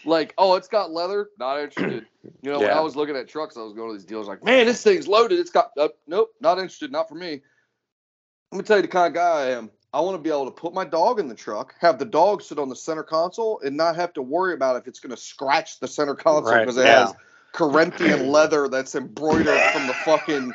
like 0.05 0.33
oh 0.39 0.55
it's 0.55 0.69
got 0.69 0.93
leather, 0.93 1.31
not 1.41 1.59
interested. 1.59 2.07
You 2.43 2.53
know 2.53 2.61
when 2.61 2.71
I 2.71 2.81
was 2.81 2.95
looking 2.95 3.17
at 3.17 3.27
trucks, 3.29 3.57
I 3.57 3.63
was 3.63 3.73
going 3.73 3.91
to 3.91 3.97
these 3.97 4.05
deals 4.07 4.29
like 4.29 4.45
man 4.45 4.67
this 4.67 4.83
thing's 4.85 5.09
loaded. 5.09 5.41
It's 5.41 5.51
got 5.51 5.71
uh, 5.77 5.89
nope, 6.07 6.31
not 6.41 6.59
interested, 6.59 6.93
not 6.93 7.09
for 7.09 7.15
me. 7.17 7.41
Let 8.53 8.59
me 8.59 8.65
tell 8.65 8.79
you 8.79 8.83
the 8.83 8.89
kind 8.89 9.07
of 9.07 9.15
guy 9.15 9.43
I 9.43 9.51
am. 9.51 9.71
I 9.93 10.01
want 10.01 10.17
to 10.17 10.23
be 10.23 10.31
able 10.31 10.45
to 10.47 10.51
put 10.51 10.73
my 10.73 10.85
dog 10.85 11.19
in 11.19 11.29
the 11.29 11.35
truck, 11.35 11.75
have 11.81 11.99
the 11.99 12.05
dog 12.05 12.43
sit 12.43 12.59
on 12.59 12.69
the 12.69 12.77
center 12.77 13.03
console, 13.03 13.61
and 13.65 13.77
not 13.77 13.97
have 13.97 14.13
to 14.15 14.23
worry 14.23 14.55
about 14.55 14.77
if 14.77 14.87
it's 14.87 15.01
going 15.01 15.15
to 15.15 15.21
scratch 15.21 15.81
the 15.81 15.89
center 15.89 16.15
console 16.15 16.53
Right, 16.53 16.61
because 16.61 16.77
it 16.77 16.85
yeah. 16.85 17.07
has 17.07 17.15
Corinthian 17.53 18.29
leather 18.33 18.69
that's 18.69 18.95
embroidered 18.95 19.61
from 19.73 19.87
the 19.87 19.95
fucking 20.05 20.53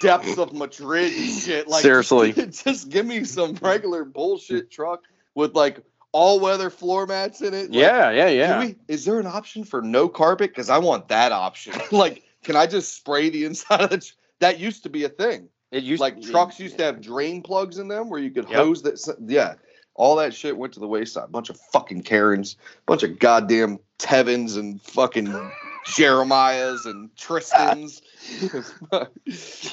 depths 0.00 0.38
of 0.38 0.52
Madrid 0.54 1.12
and 1.12 1.30
shit. 1.30 1.68
Like, 1.68 1.82
Seriously. 1.82 2.32
just, 2.50 2.88
give 2.88 3.04
me 3.04 3.24
some 3.24 3.54
regular 3.60 4.04
bullshit 4.04 4.70
truck 4.70 5.02
with 5.34 5.54
like 5.54 5.80
all 6.12 6.40
weather 6.40 6.70
floor 6.70 7.06
mats 7.06 7.40
in 7.42 7.52
it. 7.54 7.70
Like, 7.70 7.72
yeah, 7.72 8.10
yeah, 8.10 8.28
yeah. 8.28 8.60
we- 8.60 8.76
is 8.88 9.04
there 9.04 9.20
an 9.20 9.26
option 9.26 9.64
for 9.64 9.80
no 9.82 10.08
carpet? 10.08 10.50
Because 10.50 10.70
I 10.70 10.78
want 10.78 11.08
that 11.08 11.32
option. 11.32 11.74
like, 11.92 12.22
can 12.42 12.56
I 12.56 12.66
just 12.66 12.94
spray 12.94 13.30
the 13.30 13.44
inside 13.44 13.82
of 13.82 13.90
the? 13.90 13.98
Tr- 13.98 14.14
that 14.40 14.58
used 14.58 14.82
to 14.82 14.90
be 14.90 15.04
a 15.04 15.08
thing 15.08 15.48
it 15.72 15.82
used 15.82 16.00
like 16.00 16.22
trucks 16.22 16.60
used 16.60 16.78
to 16.78 16.84
have 16.84 17.00
drain 17.00 17.42
plugs 17.42 17.78
in 17.78 17.88
them 17.88 18.08
where 18.08 18.20
you 18.20 18.30
could 18.30 18.48
Yep. 18.48 18.54
hose 18.58 18.82
that. 18.82 19.16
Yeah, 19.26 19.54
all 19.94 20.16
that 20.16 20.32
shit 20.34 20.56
went 20.56 20.74
to 20.74 20.80
the 20.80 20.86
wayside. 20.86 21.32
Bunch 21.32 21.50
of 21.50 21.58
fucking 21.72 22.02
Karens, 22.02 22.56
bunch 22.86 23.02
of 23.02 23.18
goddamn 23.18 23.78
Tevins 23.98 24.56
and 24.56 24.80
fucking 24.82 25.26
Jeremiahs 25.86 26.84
and 26.86 27.14
Tristans. 27.16 28.02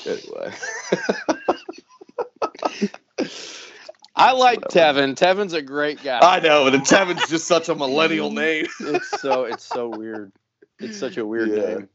anyway, 0.05 0.53
I 4.15 4.31
like 4.33 4.61
Tevin. 4.61 5.15
Tevin's 5.15 5.53
a 5.53 5.61
great 5.61 6.01
guy. 6.03 6.19
I 6.21 6.39
know, 6.39 6.67
and 6.67 6.81
Tevin's 6.83 7.27
just 7.29 7.47
such 7.47 7.69
a 7.69 7.75
millennial 7.75 8.31
name. 8.43 8.65
it's 8.79 9.21
so 9.21 9.43
it's 9.43 9.63
so 9.63 9.89
weird. 9.89 10.31
It's 10.79 10.97
such 10.97 11.17
a 11.17 11.25
weird 11.25 11.49
Yeah. 11.49 11.55
name. 11.75 11.89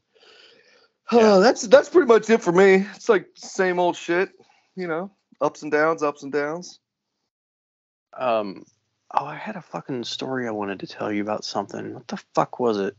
Oh, 1.11 1.39
that's 1.39 1.63
that's 1.67 1.89
pretty 1.89 2.07
much 2.07 2.29
it 2.29 2.41
for 2.41 2.51
me. 2.51 2.85
It's 2.95 3.09
like 3.09 3.27
same 3.35 3.79
old 3.79 3.95
shit, 3.95 4.29
you 4.75 4.87
know, 4.87 5.11
ups 5.39 5.61
and 5.61 5.71
downs, 5.71 6.01
ups 6.01 6.23
and 6.23 6.31
downs. 6.31 6.79
Um 8.17 8.65
oh 9.13 9.25
I 9.25 9.35
had 9.35 9.55
a 9.55 9.61
fucking 9.61 10.03
story 10.03 10.47
I 10.47 10.51
wanted 10.51 10.79
to 10.79 10.87
tell 10.87 11.11
you 11.11 11.21
about 11.21 11.45
something. 11.45 11.93
What 11.93 12.07
the 12.07 12.17
fuck 12.33 12.59
was 12.59 12.79
it? 12.79 12.95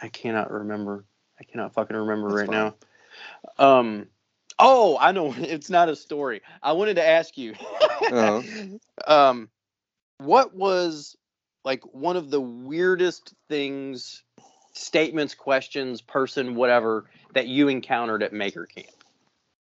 I 0.00 0.08
cannot 0.08 0.50
remember. 0.50 1.04
I 1.38 1.44
cannot 1.44 1.74
fucking 1.74 1.96
remember 1.96 2.28
That's 2.30 2.48
right 2.48 2.74
now. 3.58 3.64
Um 3.64 4.06
oh 4.58 4.96
I 4.98 5.12
know 5.12 5.34
it's 5.38 5.68
not 5.68 5.90
a 5.90 5.96
story. 5.96 6.40
I 6.62 6.72
wanted 6.72 6.94
to 6.94 7.06
ask 7.06 7.36
you. 7.36 7.54
Uh-huh. 8.10 8.42
um 9.06 9.50
what 10.16 10.54
was 10.54 11.16
like 11.64 11.82
one 11.94 12.16
of 12.16 12.30
the 12.30 12.40
weirdest 12.40 13.34
things 13.48 14.22
statements 14.74 15.34
questions 15.34 16.00
person 16.00 16.54
whatever 16.54 17.04
that 17.34 17.46
you 17.46 17.68
encountered 17.68 18.22
at 18.22 18.32
maker 18.32 18.66
camp 18.66 18.86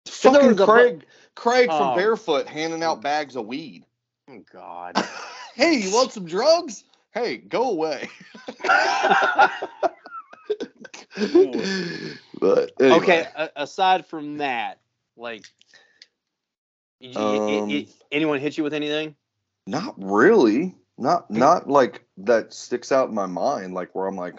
Fucking 0.07 0.47
was 0.47 0.59
a 0.59 0.65
bu- 0.65 0.71
Craig, 0.71 1.05
Craig 1.35 1.67
from 1.69 1.89
Oh. 1.89 1.95
Barefoot 1.95 2.47
handing 2.47 2.83
out 2.83 3.01
bags 3.01 3.35
of 3.35 3.45
weed. 3.45 3.85
oh 4.29 4.43
god 4.51 4.95
hey, 5.55 5.75
you 5.75 5.91
want 5.93 6.11
some 6.11 6.25
drugs? 6.25 6.83
Hey, 7.11 7.37
go 7.37 7.71
away. 7.71 8.07
but 12.39 12.71
anyway. 12.79 12.95
okay 12.97 13.27
a- 13.35 13.49
aside 13.55 14.05
from 14.05 14.37
that 14.37 14.79
like 15.17 15.45
Um, 17.15 17.69
y- 17.69 17.87
anyone 18.11 18.39
hit 18.39 18.57
you 18.57 18.63
with 18.63 18.73
anything 18.73 19.15
not 19.67 19.93
really. 19.97 20.75
Not 20.97 21.29
not 21.29 21.69
like 21.69 22.03
that 22.17 22.53
sticks 22.53 22.91
out 22.91 23.07
in 23.09 23.15
my 23.15 23.27
mind, 23.27 23.73
like 23.75 23.93
where 23.93 24.07
I'm 24.07 24.15
like, 24.17 24.35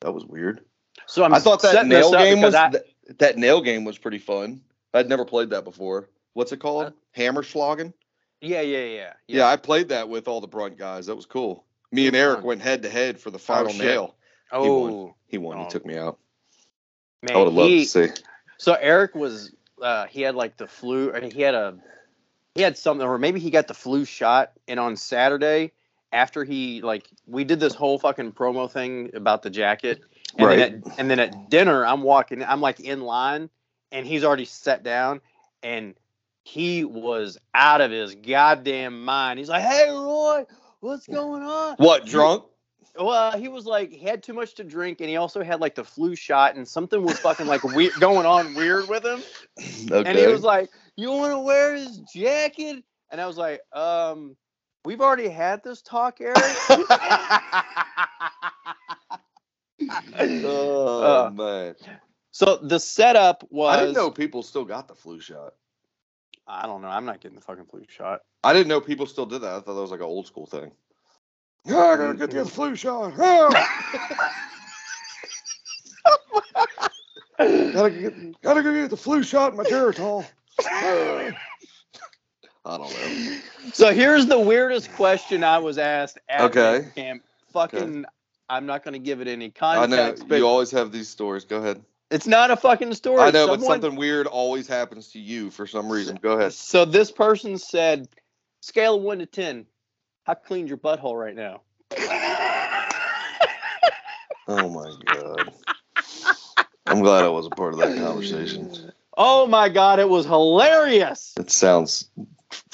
that 0.00 0.12
was 0.12 0.24
weird. 0.24 0.64
So 1.06 1.24
I'm 1.24 1.34
i 1.34 1.38
thought 1.38 1.62
that 1.62 1.86
nail 1.86 2.12
game 2.12 2.40
was 2.40 2.54
I- 2.54 2.70
that, 2.70 2.84
that 3.18 3.38
nail 3.38 3.60
game 3.60 3.84
was 3.84 3.98
pretty 3.98 4.18
fun. 4.18 4.62
I'd 4.92 5.08
never 5.08 5.24
played 5.24 5.50
that 5.50 5.64
before. 5.64 6.08
What's 6.32 6.52
it 6.52 6.58
called? 6.58 6.86
Uh, 6.86 6.90
Hammer 7.12 7.42
Schlagen? 7.42 7.92
yeah, 8.40 8.60
yeah, 8.60 8.84
yeah, 8.84 9.12
Yeah. 9.28 9.46
I 9.46 9.56
played 9.56 9.90
that 9.90 10.08
with 10.08 10.28
all 10.28 10.40
the 10.40 10.46
brunt 10.46 10.78
guys. 10.78 11.06
That 11.06 11.16
was 11.16 11.26
cool. 11.26 11.64
Me 11.92 12.06
and 12.06 12.16
Eric 12.16 12.44
went 12.44 12.62
head 12.62 12.82
to 12.82 12.88
head 12.88 13.20
for 13.20 13.30
the 13.30 13.38
final 13.38 13.72
shit. 13.72 13.84
nail. 13.84 14.14
Oh 14.52 15.14
He 15.26 15.38
won. 15.38 15.58
Oh. 15.58 15.64
He 15.64 15.68
took 15.68 15.84
me 15.84 15.96
out. 15.96 16.18
man, 17.22 17.36
I 17.36 17.38
would 17.38 17.46
have 17.48 17.54
loved 17.54 17.70
he, 17.70 17.84
to 17.84 17.88
see. 17.88 18.08
So 18.58 18.74
Eric 18.74 19.14
was 19.14 19.52
uh 19.82 20.06
he 20.06 20.22
had 20.22 20.34
like 20.34 20.56
the 20.56 20.66
flu 20.66 21.10
or 21.10 21.20
he 21.20 21.40
had 21.40 21.54
a 21.54 21.78
he 22.54 22.62
had 22.62 22.76
something 22.76 23.06
or 23.06 23.18
maybe 23.18 23.40
he 23.40 23.50
got 23.50 23.68
the 23.68 23.74
flu 23.74 24.04
shot 24.04 24.52
and 24.68 24.78
on 24.78 24.96
Saturday 24.96 25.72
after 26.12 26.44
he 26.44 26.80
like 26.82 27.08
we 27.26 27.44
did 27.44 27.60
this 27.60 27.74
whole 27.74 27.98
fucking 27.98 28.32
promo 28.32 28.70
thing 28.70 29.10
about 29.14 29.42
the 29.42 29.50
jacket 29.50 30.02
and 30.38 30.46
Right. 30.46 30.58
then 30.58 30.82
at, 30.86 30.98
and 30.98 31.10
then 31.10 31.20
at 31.20 31.50
dinner 31.50 31.86
I'm 31.86 32.02
walking 32.02 32.42
I'm 32.42 32.60
like 32.60 32.80
in 32.80 33.00
line 33.02 33.48
and 33.92 34.06
he's 34.06 34.24
already 34.24 34.44
sat 34.44 34.82
down 34.82 35.20
and 35.62 35.94
he 36.44 36.84
was 36.84 37.38
out 37.54 37.80
of 37.80 37.90
his 37.90 38.14
goddamn 38.14 39.04
mind. 39.04 39.38
He's 39.38 39.48
like, 39.48 39.62
"Hey 39.62 39.90
Roy, 39.90 40.46
what's 40.80 41.06
going 41.06 41.42
on?" 41.42 41.76
What, 41.76 42.06
drunk? 42.06 42.44
Well, 42.98 43.38
he 43.38 43.48
was 43.48 43.66
like 43.66 43.90
he 43.90 44.04
had 44.04 44.22
too 44.22 44.32
much 44.32 44.54
to 44.54 44.64
drink, 44.64 45.00
and 45.00 45.08
he 45.08 45.16
also 45.16 45.42
had 45.44 45.60
like 45.60 45.74
the 45.74 45.84
flu 45.84 46.16
shot, 46.16 46.56
and 46.56 46.66
something 46.66 47.02
was 47.02 47.18
fucking 47.20 47.46
like 47.46 47.62
weird 47.62 47.92
going 48.00 48.26
on 48.26 48.54
weird 48.54 48.88
with 48.88 49.04
him. 49.04 49.22
Okay. 49.90 50.02
And 50.08 50.18
he 50.18 50.26
was 50.26 50.42
like, 50.42 50.70
"You 50.96 51.10
want 51.12 51.32
to 51.32 51.38
wear 51.38 51.74
his 51.74 51.98
jacket?" 52.14 52.82
And 53.10 53.20
I 53.20 53.26
was 53.26 53.36
like, 53.36 53.60
"Um, 53.72 54.36
we've 54.84 55.00
already 55.00 55.28
had 55.28 55.62
this 55.62 55.82
talk, 55.82 56.20
Eric." 56.20 56.36
oh, 60.44 61.26
Uh, 61.26 61.30
man. 61.30 61.74
so 62.32 62.56
the 62.56 62.78
setup 62.78 63.46
was 63.50 63.76
I 63.76 63.80
didn't 63.80 63.94
know 63.94 64.10
people 64.10 64.42
still 64.42 64.64
got 64.64 64.88
the 64.88 64.94
flu 64.94 65.20
shot. 65.20 65.54
I 66.46 66.66
don't 66.66 66.82
know. 66.82 66.88
I'm 66.88 67.04
not 67.04 67.20
getting 67.20 67.36
the 67.36 67.44
fucking 67.44 67.66
flu 67.66 67.84
shot. 67.88 68.20
I 68.42 68.52
didn't 68.52 68.68
know 68.68 68.80
people 68.80 69.06
still 69.06 69.26
did 69.26 69.42
that. 69.42 69.50
I 69.50 69.60
thought 69.60 69.74
that 69.74 69.80
was 69.80 69.90
like 69.90 70.00
an 70.00 70.06
old 70.06 70.26
school 70.26 70.46
thing. 70.46 70.72
Yeah, 71.64 71.78
I 71.78 71.96
gotta 71.96 72.18
get 72.18 72.30
the 72.30 72.44
flu 72.46 72.74
shot. 72.74 73.14
gotta 77.38 77.90
get, 77.90 78.42
gotta 78.42 78.62
go 78.62 78.74
get 78.74 78.90
the 78.90 78.96
flu 78.96 79.22
shot 79.22 79.52
in 79.52 79.58
my 79.58 79.64
Geritol. 79.64 80.26
I 82.64 82.76
don't 82.78 82.92
know. 82.92 83.36
So 83.72 83.92
here's 83.92 84.26
the 84.26 84.38
weirdest 84.40 84.90
question 84.92 85.44
I 85.44 85.58
was 85.58 85.76
asked 85.78 86.18
at 86.28 86.40
Okay. 86.40 86.88
camp. 86.96 87.22
Fucking, 87.52 88.06
I'm 88.48 88.66
not 88.66 88.82
going 88.82 88.94
to 88.94 88.98
give 88.98 89.20
it 89.20 89.28
any 89.28 89.50
context. 89.50 89.92
I 89.92 89.96
know 89.96 90.02
context, 90.02 90.28
but 90.28 90.38
you 90.38 90.46
always 90.46 90.70
have 90.70 90.90
these 90.92 91.08
stories. 91.08 91.44
Go 91.44 91.58
ahead. 91.58 91.82
it's 92.10 92.26
not 92.26 92.50
a 92.50 92.56
fucking 92.56 92.94
story. 92.94 93.20
I 93.20 93.30
know, 93.30 93.46
but 93.46 93.62
something 93.62 93.96
weird 93.96 94.26
always 94.26 94.66
happens 94.66 95.08
to 95.12 95.20
you 95.20 95.50
for 95.50 95.66
some 95.66 95.92
reason. 95.92 96.16
Go 96.16 96.38
ahead. 96.38 96.54
So 96.54 96.84
this 96.86 97.10
person 97.12 97.58
said, 97.58 98.08
scale 98.62 98.96
of 98.96 99.02
one 99.02 99.18
to 99.18 99.26
ten, 99.26 99.66
how 100.24 100.34
clean's 100.34 100.68
your 100.70 100.78
butthole 100.78 101.18
right 101.20 101.36
now? 101.36 101.60
Oh 104.48 104.68
my 104.68 104.90
god. 105.06 105.52
I'm 106.86 107.02
glad 107.02 107.24
I 107.24 107.28
wasn't 107.28 107.56
part 107.56 107.72
of 107.74 107.78
that 107.80 107.96
conversation. 107.96 108.70
Oh 109.22 109.46
my 109.46 109.68
god, 109.68 109.98
it 109.98 110.08
was 110.08 110.24
hilarious. 110.24 111.34
It 111.38 111.50
sounds. 111.50 112.08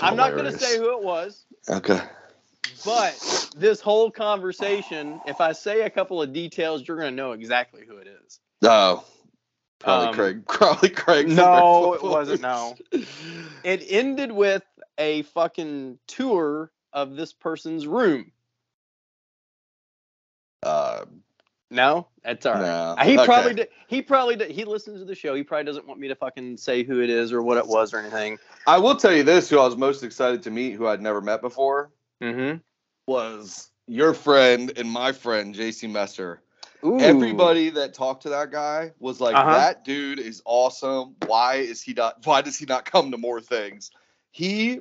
I'm 0.00 0.16
not 0.16 0.36
gonna 0.36 0.52
say 0.52 0.76
who 0.78 0.92
it 0.96 1.02
was, 1.02 1.44
Okay. 1.68 2.00
but 2.84 3.20
this 3.54 3.80
whole 3.80 4.10
conversation, 4.10 5.20
if 5.24 5.40
I 5.40 5.52
say 5.52 5.82
a 5.82 5.90
couple 5.90 6.20
of 6.22 6.32
details, 6.32 6.86
you're 6.86 6.98
gonna 6.98 7.10
know 7.10 7.32
exactly 7.32 7.84
who 7.86 7.96
it 7.98 8.08
is. 8.08 8.40
Oh, 8.62 9.04
Probably 9.78 10.08
Um, 10.08 10.14
Craig. 10.14 10.46
Probably 10.48 10.88
Craig. 10.90 11.28
No, 11.28 11.94
it 11.94 12.02
wasn't. 12.02 12.42
No, 12.42 12.76
it 12.92 13.84
ended 13.88 14.32
with 14.32 14.64
a 14.98 15.22
fucking 15.22 15.98
tour 16.08 16.72
of 16.92 17.16
this 17.16 17.32
person's 17.32 17.86
room. 17.86 18.32
Uh, 20.62 21.04
No, 21.70 22.06
that's 22.22 22.46
all 22.46 22.54
right. 22.54 22.62
no. 22.62 22.96
He 23.04 23.18
Okay. 23.18 23.24
probably 23.24 23.54
did. 23.54 23.68
He 23.88 24.02
probably 24.02 24.36
did. 24.36 24.50
He 24.50 24.64
listens 24.64 25.00
to 25.00 25.04
the 25.04 25.14
show. 25.14 25.34
He 25.34 25.42
probably 25.42 25.64
doesn't 25.64 25.86
want 25.86 25.98
me 26.00 26.08
to 26.08 26.14
fucking 26.14 26.56
say 26.56 26.84
who 26.84 27.00
it 27.02 27.10
is 27.10 27.32
or 27.32 27.42
what 27.42 27.58
it 27.58 27.66
was 27.66 27.92
or 27.92 27.98
anything. 27.98 28.38
I 28.66 28.78
will 28.78 28.96
tell 28.96 29.12
you 29.12 29.22
this: 29.24 29.50
who 29.50 29.58
I 29.58 29.64
was 29.64 29.76
most 29.76 30.02
excited 30.04 30.42
to 30.44 30.50
meet, 30.50 30.72
who 30.72 30.86
I'd 30.86 31.02
never 31.02 31.20
met 31.20 31.40
before, 31.40 31.90
Mm-hmm. 32.22 32.58
was 33.06 33.70
your 33.86 34.14
friend 34.14 34.72
and 34.76 34.90
my 34.90 35.12
friend 35.12 35.54
JC 35.54 35.90
Messer. 35.90 36.42
Ooh. 36.84 37.00
Everybody 37.00 37.70
that 37.70 37.94
talked 37.94 38.22
to 38.22 38.28
that 38.30 38.50
guy 38.50 38.92
was 38.98 39.20
like, 39.20 39.34
Uh-huh. 39.36 39.50
"That 39.50 39.84
dude 39.84 40.18
is 40.20 40.42
awesome. 40.44 41.16
Why 41.26 41.56
is 41.56 41.82
he 41.82 41.94
not? 41.94 42.24
Why 42.24 42.42
does 42.42 42.56
he 42.58 42.66
not 42.66 42.84
come 42.84 43.10
to 43.10 43.18
more 43.18 43.40
things?" 43.40 43.90
He 44.30 44.80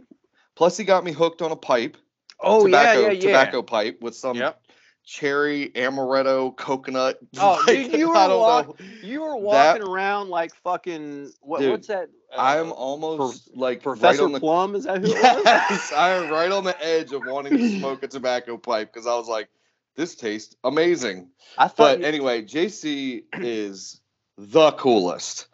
plus 0.55 0.77
he 0.77 0.83
got 0.83 1.03
me 1.03 1.11
hooked 1.11 1.41
on 1.41 1.51
a 1.51 1.55
pipe, 1.55 1.97
Oh 2.39 2.65
tobacco, 2.65 2.99
yeah, 3.01 3.05
yeah, 3.07 3.11
yeah. 3.11 3.21
tobacco 3.21 3.61
pipe 3.61 4.01
with 4.01 4.15
some 4.15 4.38
Yep. 4.38 4.61
Cherry 5.06 5.70
amaretto 5.76 6.56
coconut. 6.56 7.20
Oh, 7.39 7.62
like, 7.68 7.91
dude, 7.91 7.93
you 7.99 8.10
were 8.14 8.14
walk- 8.16 8.80
You 9.03 9.22
were 9.22 9.34
That- 9.34 9.41
walking 9.41 9.84
around 9.84 10.30
like 10.30 10.53
fucking 10.64 11.32
what? 11.41 11.62
Dude, 11.62 11.72
what's 11.72 11.88
that? 11.88 12.10
uh, 12.36 12.41
I'm 12.41 12.72
almost 12.72 13.56
like 13.56 13.82
Professor 13.84 14.08
right 14.24 14.26
on 14.26 14.32
the 14.34 14.39
Plum. 14.39 14.76
Is 14.76 14.86
that 14.86 15.01
who? 15.01 15.08
Yes, 15.10 15.91
I 15.93 16.12
am 16.12 16.30
right 16.32 16.51
on 16.51 16.64
the 16.64 16.76
edge 16.84 17.12
of 17.14 17.24
wanting 17.26 17.58
to 17.58 17.70
smoke 17.78 18.03
a 18.03 18.08
tobacco 18.08 18.58
pipe 18.58 18.91
because 18.91 19.08
I 19.08 19.16
was 19.16 19.28
like, 19.28 19.47
this 19.95 20.16
tastes 20.16 20.56
amazing. 20.64 21.30
I 21.58 21.68
thought. 21.68 21.78
But 21.78 21.99
you- 21.99 22.06
anyway, 22.06 22.41
JC 22.43 23.24
is 23.41 24.01
the 24.38 24.72
coolest. 24.74 25.47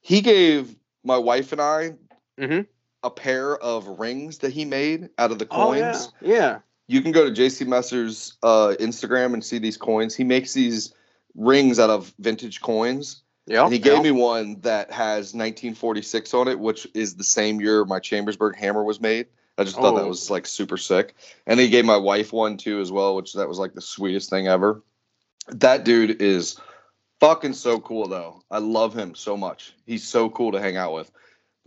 He 0.00 0.20
gave 0.20 0.74
my 1.04 1.18
wife 1.18 1.52
and 1.52 1.60
I 1.60 1.94
Mhm. 2.38 2.66
a 3.02 3.10
pair 3.10 3.56
of 3.56 3.86
rings 4.00 4.38
that 4.38 4.52
he 4.52 4.64
made 4.64 5.10
out 5.18 5.30
of 5.30 5.38
the 5.38 5.46
oh 5.50 5.64
coins. 5.66 6.10
yeah, 6.20 6.28
yeah. 6.34 6.58
You 6.86 7.00
can 7.00 7.12
go 7.12 7.24
to 7.24 7.30
JC 7.30 7.66
Messer's 7.66 8.36
uh, 8.42 8.74
Instagram 8.78 9.32
and 9.34 9.44
see 9.44 9.58
these 9.58 9.76
coins. 9.76 10.14
He 10.14 10.24
makes 10.24 10.52
these 10.52 10.92
rings 11.34 11.78
out 11.78 11.90
of 11.90 12.12
vintage 12.18 12.60
coins. 12.60 13.22
Yeah. 13.46 13.64
And 13.64 13.72
he 13.72 13.78
gave 13.78 14.02
me 14.02 14.10
one 14.10 14.60
that 14.60 14.90
has 14.90 15.34
1946 15.34 16.32
on 16.34 16.48
it, 16.48 16.58
which 16.58 16.86
is 16.94 17.14
the 17.14 17.24
same 17.24 17.60
year 17.60 17.84
my 17.84 18.00
Chambersburg 18.00 18.56
hammer 18.56 18.82
was 18.84 19.00
made. 19.00 19.26
I 19.56 19.64
just 19.64 19.76
thought 19.76 19.94
that 19.96 20.04
Oh. 20.04 20.08
was 20.08 20.30
like 20.30 20.46
super 20.46 20.76
sick. 20.76 21.14
And 21.46 21.60
he 21.60 21.68
gave 21.68 21.84
my 21.84 21.96
wife 21.96 22.32
one 22.32 22.56
too 22.56 22.80
as 22.80 22.90
well, 22.90 23.14
which 23.16 23.34
that 23.34 23.48
was 23.48 23.58
like 23.58 23.74
the 23.74 23.80
sweetest 23.80 24.28
thing 24.30 24.48
ever. 24.48 24.82
That 25.48 25.84
dude 25.84 26.22
is 26.22 26.56
fucking 27.20 27.52
so 27.54 27.78
cool 27.80 28.08
though. 28.08 28.42
I 28.50 28.58
love 28.58 28.94
him 28.94 29.14
so 29.14 29.36
much. 29.36 29.74
He's 29.86 30.06
so 30.06 30.28
cool 30.30 30.52
to 30.52 30.60
hang 30.60 30.76
out 30.76 30.92
with. 30.94 31.10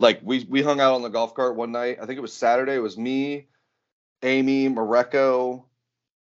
Like 0.00 0.20
we 0.22 0.46
we 0.48 0.62
hung 0.62 0.80
out 0.80 0.94
on 0.94 1.02
the 1.02 1.08
golf 1.08 1.34
cart 1.34 1.56
one 1.56 1.72
night. 1.72 1.98
I 2.02 2.06
think 2.06 2.18
it 2.18 2.22
was 2.22 2.32
Saturday. 2.32 2.74
It 2.74 2.82
was 2.82 2.98
me, 2.98 3.46
Amy, 4.22 4.68
Mareko, 4.68 5.64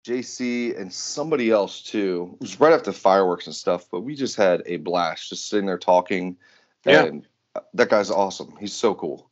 JC, 0.05 0.79
and 0.79 0.91
somebody 0.91 1.51
else 1.51 1.81
too. 1.81 2.31
It 2.35 2.41
was 2.41 2.59
right 2.59 2.73
after 2.73 2.91
fireworks 2.91 3.47
and 3.47 3.55
stuff, 3.55 3.87
but 3.91 4.01
we 4.01 4.15
just 4.15 4.35
had 4.35 4.63
a 4.65 4.77
blast 4.77 5.29
just 5.29 5.49
sitting 5.49 5.65
there 5.65 5.77
talking. 5.77 6.37
Yeah. 6.85 7.05
And 7.05 7.27
uh, 7.55 7.61
that 7.73 7.89
guy's 7.89 8.11
awesome. 8.11 8.55
He's 8.59 8.73
so 8.73 8.93
cool. 8.93 9.29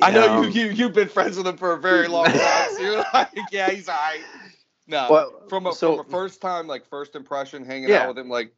I 0.00 0.10
know 0.10 0.40
you, 0.42 0.48
um, 0.48 0.50
you 0.52 0.66
you've 0.70 0.92
been 0.94 1.08
friends 1.08 1.36
with 1.36 1.46
him 1.46 1.56
for 1.56 1.72
a 1.72 1.78
very 1.78 2.08
long 2.08 2.26
time. 2.26 2.68
So 2.74 2.80
you're 2.80 3.04
like, 3.14 3.30
yeah, 3.50 3.70
he's 3.70 3.88
alright. 3.88 4.20
No, 4.86 5.08
Well, 5.10 5.42
from 5.48 5.66
a 5.66 5.72
so- 5.72 5.96
from 5.96 6.06
a 6.06 6.08
first 6.10 6.40
time 6.40 6.66
like 6.66 6.86
first 6.88 7.14
impression 7.16 7.64
hanging 7.64 7.88
Yeah. 7.88 8.02
out 8.02 8.08
with 8.08 8.18
him, 8.18 8.28
like 8.28 8.52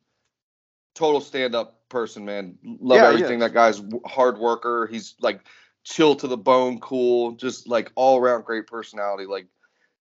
total 0.94 1.20
stand 1.20 1.54
up 1.54 1.88
person, 1.88 2.24
man. 2.24 2.58
Love 2.64 2.98
Yeah, 2.98 3.08
everything. 3.08 3.38
is. 3.40 3.46
That 3.46 3.54
guy's 3.54 3.82
hard 4.04 4.38
worker. 4.38 4.86
He's 4.90 5.14
like 5.20 5.40
chill 5.88 6.14
to 6.16 6.26
the 6.26 6.36
bone, 6.36 6.78
cool, 6.80 7.32
just 7.32 7.66
like 7.68 7.90
all 7.94 8.18
around 8.18 8.44
great 8.44 8.66
personality. 8.66 9.26
Like 9.26 9.46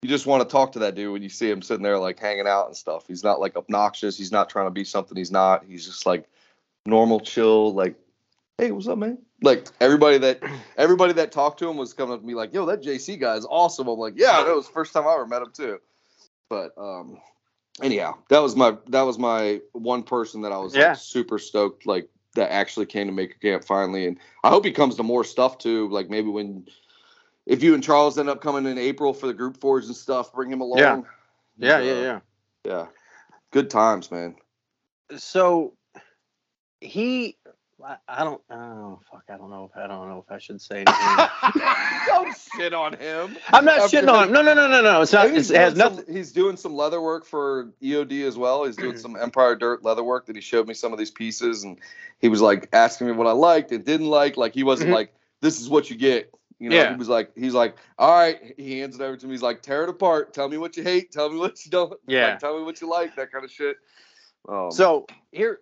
you 0.01 0.09
just 0.09 0.25
want 0.25 0.47
to 0.47 0.51
talk 0.51 0.73
to 0.73 0.79
that 0.79 0.95
dude 0.95 1.11
when 1.11 1.23
you 1.23 1.29
see 1.29 1.49
him 1.49 1.61
sitting 1.61 1.83
there 1.83 1.97
like 1.97 2.19
hanging 2.19 2.47
out 2.47 2.67
and 2.67 2.75
stuff. 2.75 3.05
He's 3.07 3.23
not 3.23 3.39
like 3.39 3.55
obnoxious. 3.55 4.17
He's 4.17 4.31
not 4.31 4.49
trying 4.49 4.67
to 4.67 4.71
be 4.71 4.83
something 4.83 5.17
he's 5.17 5.31
not. 5.31 5.65
He's 5.65 5.85
just 5.85 6.05
like 6.05 6.29
normal, 6.85 7.19
chill, 7.19 7.73
like, 7.73 7.95
hey, 8.57 8.71
what's 8.71 8.87
up, 8.87 8.97
man? 8.97 9.17
Like 9.41 9.67
everybody 9.79 10.19
that 10.19 10.39
everybody 10.77 11.13
that 11.13 11.31
talked 11.31 11.59
to 11.59 11.69
him 11.69 11.77
was 11.77 11.93
coming 11.93 12.13
up 12.13 12.21
to 12.21 12.25
me 12.25 12.35
like, 12.35 12.53
yo, 12.53 12.65
that 12.67 12.83
JC 12.83 13.19
guy 13.19 13.35
is 13.35 13.45
awesome. 13.49 13.87
I'm 13.87 13.97
like, 13.99 14.13
yeah, 14.17 14.43
that 14.43 14.55
was 14.55 14.67
the 14.67 14.73
first 14.73 14.93
time 14.93 15.07
I 15.07 15.13
ever 15.13 15.25
met 15.25 15.41
him 15.41 15.51
too. 15.51 15.79
But 16.49 16.73
um 16.77 17.19
anyhow, 17.81 18.17
that 18.29 18.39
was 18.39 18.55
my 18.55 18.77
that 18.89 19.01
was 19.01 19.17
my 19.17 19.61
one 19.71 20.03
person 20.03 20.41
that 20.41 20.51
I 20.51 20.57
was 20.57 20.75
Yeah. 20.75 20.89
like 20.89 20.97
super 20.97 21.39
stoked 21.39 21.87
like 21.87 22.07
that 22.35 22.51
actually 22.51 22.85
came 22.85 23.07
to 23.07 23.13
Maker 23.13 23.37
Camp 23.41 23.63
finally. 23.63 24.07
And 24.07 24.17
I 24.43 24.49
hope 24.49 24.65
he 24.65 24.71
comes 24.71 24.95
to 24.95 25.03
more 25.03 25.23
stuff 25.23 25.57
too. 25.57 25.89
Like 25.89 26.09
maybe 26.09 26.29
when 26.29 26.65
if 27.45 27.63
you 27.63 27.73
and 27.73 27.83
Charles 27.83 28.17
end 28.17 28.29
up 28.29 28.41
coming 28.41 28.65
in 28.65 28.77
April 28.77 29.13
for 29.13 29.27
the 29.27 29.33
group 29.33 29.57
fours 29.57 29.87
and 29.87 29.95
stuff, 29.95 30.33
bring 30.33 30.51
him 30.51 30.61
along. 30.61 30.79
Yeah. 30.79 31.01
Yeah, 31.57 31.75
uh, 31.75 31.79
yeah, 31.79 32.01
yeah. 32.01 32.19
yeah. 32.65 32.85
Good 33.51 33.69
times, 33.69 34.09
man. 34.09 34.35
so 35.17 35.73
he 36.79 37.37
I, 37.85 37.97
I 38.07 38.23
don't. 38.23 38.41
Oh 38.49 38.99
fuck! 39.11 39.23
I 39.29 39.37
don't 39.37 39.49
know. 39.49 39.69
If, 39.71 39.77
I 39.77 39.87
don't 39.87 40.07
know 40.09 40.23
if 40.25 40.31
I 40.31 40.37
should 40.39 40.61
say 40.61 40.83
anything. 40.87 41.61
Don't 42.07 42.35
shit 42.55 42.73
on 42.73 42.93
him. 42.93 43.37
I'm 43.51 43.65
not 43.65 43.79
After- 43.79 43.97
shitting 43.97 44.11
on 44.11 44.27
him. 44.27 44.33
No, 44.33 44.41
no, 44.41 44.53
no, 44.53 44.67
no, 44.67 44.81
no. 44.81 45.01
It's 45.01 45.13
not. 45.13 45.29
He's 45.29 45.49
It's, 45.49 45.49
it 45.51 45.57
has 45.57 45.73
doing 45.73 45.85
some- 45.87 45.95
nothing. 45.97 46.15
he's 46.15 46.31
doing 46.31 46.57
some 46.57 46.73
leather 46.75 47.01
work 47.01 47.25
for 47.25 47.71
EOD 47.81 48.25
as 48.27 48.37
well. 48.37 48.65
He's 48.65 48.75
doing 48.75 48.97
some 48.97 49.15
Empire 49.15 49.55
Dirt 49.55 49.83
leather 49.83 50.03
work 50.03 50.25
that 50.27 50.35
he 50.35 50.41
showed 50.41 50.67
me 50.67 50.73
some 50.73 50.93
of 50.93 50.99
these 50.99 51.11
pieces, 51.11 51.63
and 51.63 51.79
he 52.19 52.27
was 52.29 52.41
like 52.41 52.69
asking 52.73 53.07
me 53.07 53.13
what 53.13 53.27
I 53.27 53.31
liked 53.31 53.71
and 53.71 53.83
didn't 53.85 54.07
like. 54.07 54.37
Like 54.37 54.53
he 54.53 54.63
wasn't 54.63 54.89
Mhm. 54.91 54.95
like, 54.95 55.13
"This 55.41 55.59
is 55.59 55.69
what 55.69 55.89
you 55.89 55.95
get." 55.95 56.33
You 56.59 56.69
know, 56.69 56.75
Yeah. 56.75 56.91
he 56.91 56.95
was 56.95 57.09
like, 57.09 57.31
he's 57.35 57.55
like, 57.55 57.75
"All 57.97 58.15
right." 58.15 58.53
He 58.57 58.79
hands 58.79 58.95
it 58.95 59.01
over 59.01 59.17
to 59.17 59.25
me. 59.25 59.31
He's 59.33 59.41
like, 59.41 59.63
"Tear 59.63 59.83
it 59.83 59.89
apart. 59.89 60.31
Tell 60.33 60.47
me 60.47 60.57
what 60.57 60.77
you 60.77 60.83
hate. 60.83 61.11
Tell 61.11 61.27
me 61.29 61.37
what 61.39 61.65
you 61.65 61.71
don't. 61.71 61.93
Yeah. 62.07 62.31
Like, 62.31 62.39
tell 62.39 62.57
me 62.57 62.63
what 62.63 62.79
you 62.81 62.89
like. 62.89 63.15
That 63.15 63.31
kind 63.31 63.43
of 63.43 63.51
shit." 63.51 63.77
Um, 64.47 64.71
So 64.71 65.05
here, 65.31 65.59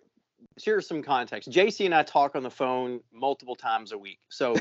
here's 0.62 0.86
some 0.86 1.02
context. 1.02 1.50
JC 1.50 1.84
and 1.86 1.94
I 1.94 2.02
talk 2.02 2.34
on 2.36 2.42
the 2.42 2.50
phone 2.50 3.00
multiple 3.12 3.54
times 3.56 3.92
a 3.92 3.98
week. 3.98 4.18
So 4.28 4.54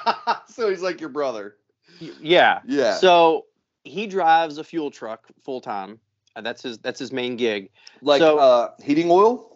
so 0.48 0.68
he's 0.70 0.82
like 0.82 1.00
your 1.00 1.10
brother. 1.10 1.56
yeah. 2.00 2.60
Yeah. 2.66 2.94
So 2.96 3.46
he 3.84 4.06
drives 4.06 4.58
a 4.58 4.64
fuel 4.64 4.90
truck 4.90 5.26
full 5.42 5.60
time. 5.60 5.98
Uh, 6.34 6.40
that's 6.42 6.62
his. 6.62 6.78
That's 6.78 6.98
his 6.98 7.12
main 7.12 7.36
gig. 7.36 7.70
like 8.02 8.20
so- 8.20 8.38
uh, 8.38 8.70
heating 8.82 9.10
oil. 9.10 9.52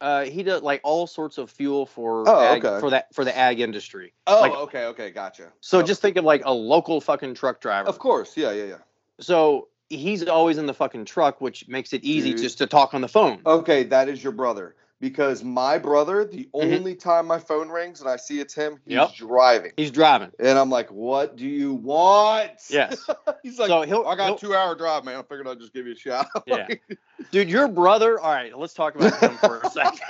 Uh, 0.00 0.24
he 0.26 0.44
does 0.44 0.62
like 0.62 0.80
all 0.84 1.08
sorts 1.08 1.38
of 1.38 1.50
fuel 1.50 1.84
for 1.84 2.22
Oh, 2.28 2.40
ag, 2.40 2.64
okay. 2.64 2.78
for 2.78 2.90
that 2.90 3.12
for 3.12 3.24
the 3.24 3.36
ag 3.36 3.58
industry. 3.58 4.12
Oh, 4.28 4.40
Like- 4.40 4.52
okay, 4.52 4.84
okay, 4.86 5.10
gotcha. 5.10 5.50
So 5.60 5.80
Oh, 5.80 5.82
just 5.82 6.00
think 6.00 6.16
of 6.16 6.24
like 6.24 6.42
a 6.44 6.52
local 6.52 7.00
fucking 7.00 7.34
truck 7.34 7.60
driver. 7.60 7.88
of 7.88 7.98
course, 7.98 8.36
yeah, 8.36 8.52
yeah, 8.52 8.64
yeah. 8.64 8.76
So 9.18 9.66
he's 9.88 10.26
always 10.26 10.58
in 10.58 10.66
the 10.66 10.74
fucking 10.74 11.04
truck, 11.04 11.40
which 11.40 11.66
makes 11.68 11.92
it 11.92 12.04
easy 12.04 12.30
Dude. 12.32 12.42
just 12.42 12.58
to 12.58 12.66
talk 12.66 12.94
on 12.94 13.00
the 13.00 13.08
phone. 13.08 13.40
Okay, 13.46 13.84
that 13.84 14.08
is 14.08 14.22
your 14.22 14.32
brother. 14.32 14.74
Because 15.00 15.44
my 15.44 15.78
brother, 15.78 16.24
the 16.24 16.48
Mhm. 16.52 16.74
only 16.78 16.94
time 16.96 17.26
my 17.28 17.38
phone 17.38 17.68
rings 17.68 18.00
and 18.00 18.10
I 18.10 18.16
see 18.16 18.40
it's 18.40 18.52
him, 18.52 18.80
he's 18.84 18.94
Yep. 18.94 19.14
driving. 19.14 19.72
He's 19.76 19.92
driving. 19.92 20.32
And 20.40 20.58
I'm 20.58 20.70
like, 20.70 20.90
what 20.90 21.36
do 21.36 21.46
you 21.46 21.74
want? 21.74 22.50
Yes. 22.68 23.06
he's 23.44 23.60
like, 23.60 23.68
so 23.68 23.82
he'll, 23.82 24.04
I 24.06 24.16
got 24.16 24.26
he'll- 24.26 24.34
a 24.34 24.38
two 24.38 24.54
hour 24.56 24.74
drive, 24.74 25.04
man. 25.04 25.14
I 25.16 25.22
figured 25.22 25.46
I'd 25.46 25.60
just 25.60 25.72
give 25.72 25.86
you 25.86 25.92
a 25.92 25.96
shout. 25.96 26.26
Yeah. 26.48 26.66
dude, 27.30 27.48
your 27.48 27.68
brother. 27.68 28.18
All 28.18 28.32
right, 28.32 28.56
let's 28.58 28.74
talk 28.74 28.96
about 28.96 29.14
him 29.20 29.36
for 29.36 29.60
a 29.60 29.70
second. 29.70 30.00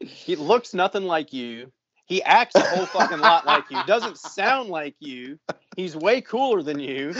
he 0.00 0.36
looks 0.36 0.72
nothing 0.74 1.04
like 1.04 1.32
you. 1.34 1.70
He 2.06 2.22
acts 2.22 2.58
a 2.58 2.62
whole 2.62 2.86
fucking 2.86 3.20
lot 3.20 3.46
like 3.46 3.64
you. 3.70 3.78
Doesn't 3.86 4.18
sound 4.18 4.68
like 4.68 4.94
you. 5.00 5.38
He's 5.76 5.96
way 5.96 6.20
cooler 6.20 6.62
than 6.62 6.78
you. 6.78 7.08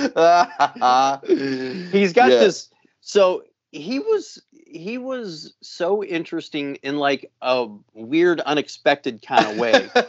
He's 1.92 2.12
got 2.12 2.30
Yeah. 2.30 2.38
this. 2.38 2.70
So 3.00 3.44
he 3.72 3.98
was 3.98 4.40
he 4.50 4.98
was 4.98 5.54
so 5.62 6.04
interesting 6.04 6.76
in 6.76 6.98
like 6.98 7.30
a 7.42 7.66
weird, 7.94 8.40
unexpected 8.40 9.24
kind 9.26 9.46
of 9.46 9.56
way. 9.56 9.90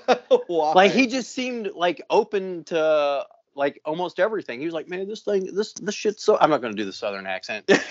Like 0.49 0.91
he 0.91 1.07
just 1.07 1.31
seemed 1.31 1.71
like 1.75 2.01
open 2.09 2.63
to 2.65 3.25
like 3.55 3.81
almost 3.85 4.19
everything. 4.19 4.59
He 4.59 4.65
was 4.65 4.73
like, 4.73 4.89
man, 4.89 5.07
this 5.07 5.21
thing, 5.21 5.53
this 5.55 5.73
this 5.73 5.95
shit's 5.95 6.23
so. 6.23 6.37
I'm 6.39 6.49
not 6.49 6.61
gonna 6.61 6.73
do 6.73 6.85
the 6.85 6.93
southern 6.93 7.25
accent. 7.27 7.65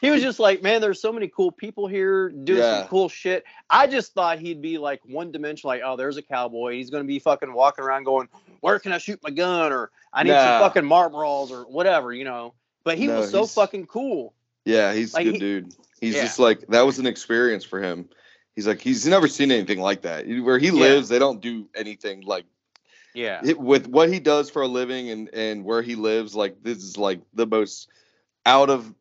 He 0.00 0.10
was 0.10 0.20
just 0.20 0.38
like, 0.38 0.62
man, 0.62 0.80
there's 0.80 1.00
so 1.00 1.12
many 1.12 1.28
cool 1.28 1.50
people 1.50 1.86
here 1.86 2.28
doing 2.28 2.58
Yeah. 2.58 2.80
some 2.80 2.88
cool 2.88 3.08
shit. 3.08 3.44
I 3.70 3.86
just 3.86 4.12
thought 4.12 4.38
he'd 4.38 4.60
be 4.60 4.76
like 4.76 5.00
one 5.06 5.32
dimensional, 5.32 5.68
like, 5.74 5.82
oh, 5.84 5.96
there's 5.96 6.16
a 6.18 6.22
cowboy. 6.22 6.74
He's 6.74 6.90
gonna 6.90 7.04
be 7.04 7.18
fucking 7.18 7.52
walking 7.52 7.84
around 7.84 8.04
going, 8.04 8.28
where 8.60 8.78
can 8.78 8.92
I 8.92 8.98
shoot 8.98 9.18
my 9.22 9.30
gun? 9.30 9.72
Or 9.72 9.90
I 10.12 10.22
need 10.22 10.30
Nah. 10.30 10.44
some 10.44 10.60
fucking 10.60 10.82
Marlboros 10.88 11.50
or 11.50 11.62
whatever, 11.70 12.12
you 12.12 12.24
know. 12.24 12.52
But 12.84 12.98
he 12.98 13.06
No, 13.06 13.20
was 13.20 13.30
so 13.30 13.46
fucking 13.46 13.86
cool. 13.86 14.34
Yeah, 14.66 14.92
he's 14.92 15.14
a 15.14 15.24
good 15.24 15.34
he- 15.34 15.38
dude. 15.40 15.74
He's 16.00 16.14
Yeah. 16.16 16.22
just 16.24 16.38
like 16.38 16.66
that 16.68 16.82
was 16.82 16.98
an 16.98 17.06
experience 17.06 17.64
for 17.64 17.80
him. 17.80 18.08
He's 18.56 18.66
like 18.66 18.80
he's 18.80 19.06
never 19.06 19.26
seen 19.28 19.50
anything 19.50 19.80
like 19.80 20.02
that. 20.02 20.26
Where 20.26 20.58
he 20.58 20.66
Yeah. 20.66 20.72
lives, 20.72 21.08
they 21.08 21.18
don't 21.18 21.40
do 21.40 21.66
anything 21.74 22.22
like 22.22 22.44
Yeah. 23.14 23.40
it, 23.44 23.58
with 23.58 23.86
what 23.86 24.12
he 24.12 24.20
does 24.20 24.50
for 24.50 24.62
a 24.62 24.68
living 24.68 25.10
and 25.10 25.30
and 25.32 25.64
where 25.64 25.82
he 25.82 25.94
lives. 25.94 26.34
Like 26.34 26.62
this 26.62 26.78
is 26.78 26.98
like 26.98 27.20
the 27.32 27.46
most 27.46 27.88
out 28.44 28.70
of 28.70 28.92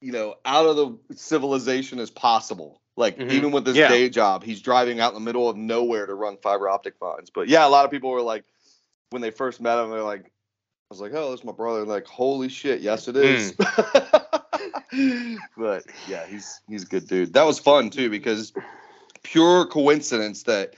you 0.00 0.12
know 0.12 0.36
out 0.44 0.66
of 0.66 0.76
the 0.76 1.16
civilization 1.16 1.98
as 1.98 2.10
possible. 2.10 2.80
Like 2.96 3.18
Mhm. 3.18 3.30
even 3.30 3.52
with 3.52 3.66
his 3.66 3.76
Yeah. 3.76 3.88
day 3.88 4.08
job, 4.08 4.42
he's 4.42 4.60
driving 4.60 5.00
out 5.00 5.10
in 5.10 5.14
the 5.14 5.24
middle 5.24 5.48
of 5.48 5.56
nowhere 5.56 6.06
to 6.06 6.14
run 6.14 6.36
fiber 6.38 6.68
optic 6.68 6.94
lines. 7.00 7.30
But 7.30 7.48
yeah, 7.48 7.66
a 7.66 7.70
lot 7.70 7.84
of 7.84 7.90
people 7.90 8.10
were 8.10 8.22
like 8.22 8.44
when 9.10 9.22
they 9.22 9.30
first 9.30 9.60
met 9.60 9.78
him, 9.78 9.90
they're 9.90 10.02
like, 10.02 10.24
I 10.24 10.90
was 10.90 11.00
like, 11.00 11.12
oh, 11.14 11.30
that's 11.30 11.44
my 11.44 11.52
brother. 11.52 11.84
Like, 11.84 12.06
holy 12.06 12.48
shit, 12.48 12.80
yes 12.80 13.08
it 13.08 13.16
is. 13.16 13.52
but 15.56 15.84
yeah, 16.08 16.26
he's 16.26 16.60
he's 16.68 16.84
a 16.84 16.86
good 16.86 17.06
dude. 17.06 17.32
That 17.34 17.44
was 17.44 17.58
fun 17.58 17.90
too 17.90 18.10
because 18.10 18.52
pure 19.22 19.66
coincidence 19.66 20.44
that 20.44 20.74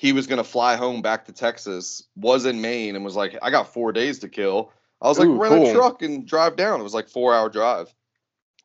he 0.00 0.14
was 0.14 0.26
gonna 0.26 0.42
fly 0.42 0.76
home 0.76 1.02
back 1.02 1.26
to 1.26 1.32
Texas, 1.32 2.04
was 2.16 2.46
in 2.46 2.62
Maine, 2.62 2.96
and 2.96 3.04
was 3.04 3.16
like, 3.16 3.36
I 3.42 3.50
got 3.50 3.70
four 3.70 3.92
days 3.92 4.18
to 4.20 4.30
kill. 4.30 4.72
I 5.02 5.08
was 5.08 5.18
like, 5.18 5.28
Ooh, 5.28 5.36
rent 5.36 5.54
cool. 5.54 5.68
a 5.68 5.72
truck 5.74 6.00
and 6.00 6.26
drive 6.26 6.56
down. 6.56 6.80
It 6.80 6.82
was 6.82 6.94
like 6.94 7.06
four 7.06 7.34
hour 7.34 7.50
drive. 7.50 7.94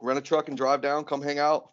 Rent 0.02 0.18
a 0.18 0.22
truck 0.22 0.48
and 0.48 0.56
drive 0.56 0.80
down, 0.80 1.04
come 1.04 1.22
hang 1.22 1.38
out. 1.38 1.72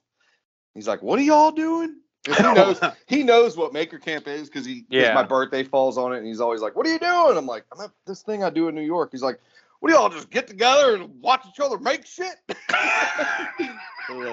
He's 0.74 0.88
like, 0.88 1.00
What 1.00 1.20
are 1.20 1.22
y'all 1.22 1.52
doing? 1.52 1.94
he 2.26 2.42
knows 2.42 2.80
he 3.06 3.22
knows 3.22 3.56
what 3.56 3.72
Maker 3.72 4.00
Camp 4.00 4.26
is 4.26 4.48
because 4.48 4.66
he 4.66 4.84
Yeah. 4.90 5.14
my 5.14 5.22
birthday 5.22 5.62
falls 5.62 5.96
on 5.96 6.12
it, 6.12 6.18
and 6.18 6.26
he's 6.26 6.40
always 6.40 6.60
like, 6.60 6.74
"What 6.74 6.84
are 6.84 6.90
you 6.90 6.98
doing?" 6.98 7.38
I'm 7.38 7.46
like, 7.46 7.64
"I'm 7.72 7.84
at 7.84 7.92
this 8.04 8.22
thing 8.22 8.42
I 8.42 8.50
do 8.50 8.66
in 8.66 8.74
New 8.74 8.82
York." 8.82 9.10
He's 9.12 9.22
like, 9.22 9.38
"What 9.78 9.90
do 9.90 9.94
y'all 9.94 10.08
just 10.08 10.30
get 10.30 10.48
together 10.48 10.96
and 10.96 11.22
watch 11.22 11.46
each 11.48 11.60
other 11.60 11.78
make 11.78 12.04
shit?" 12.04 12.34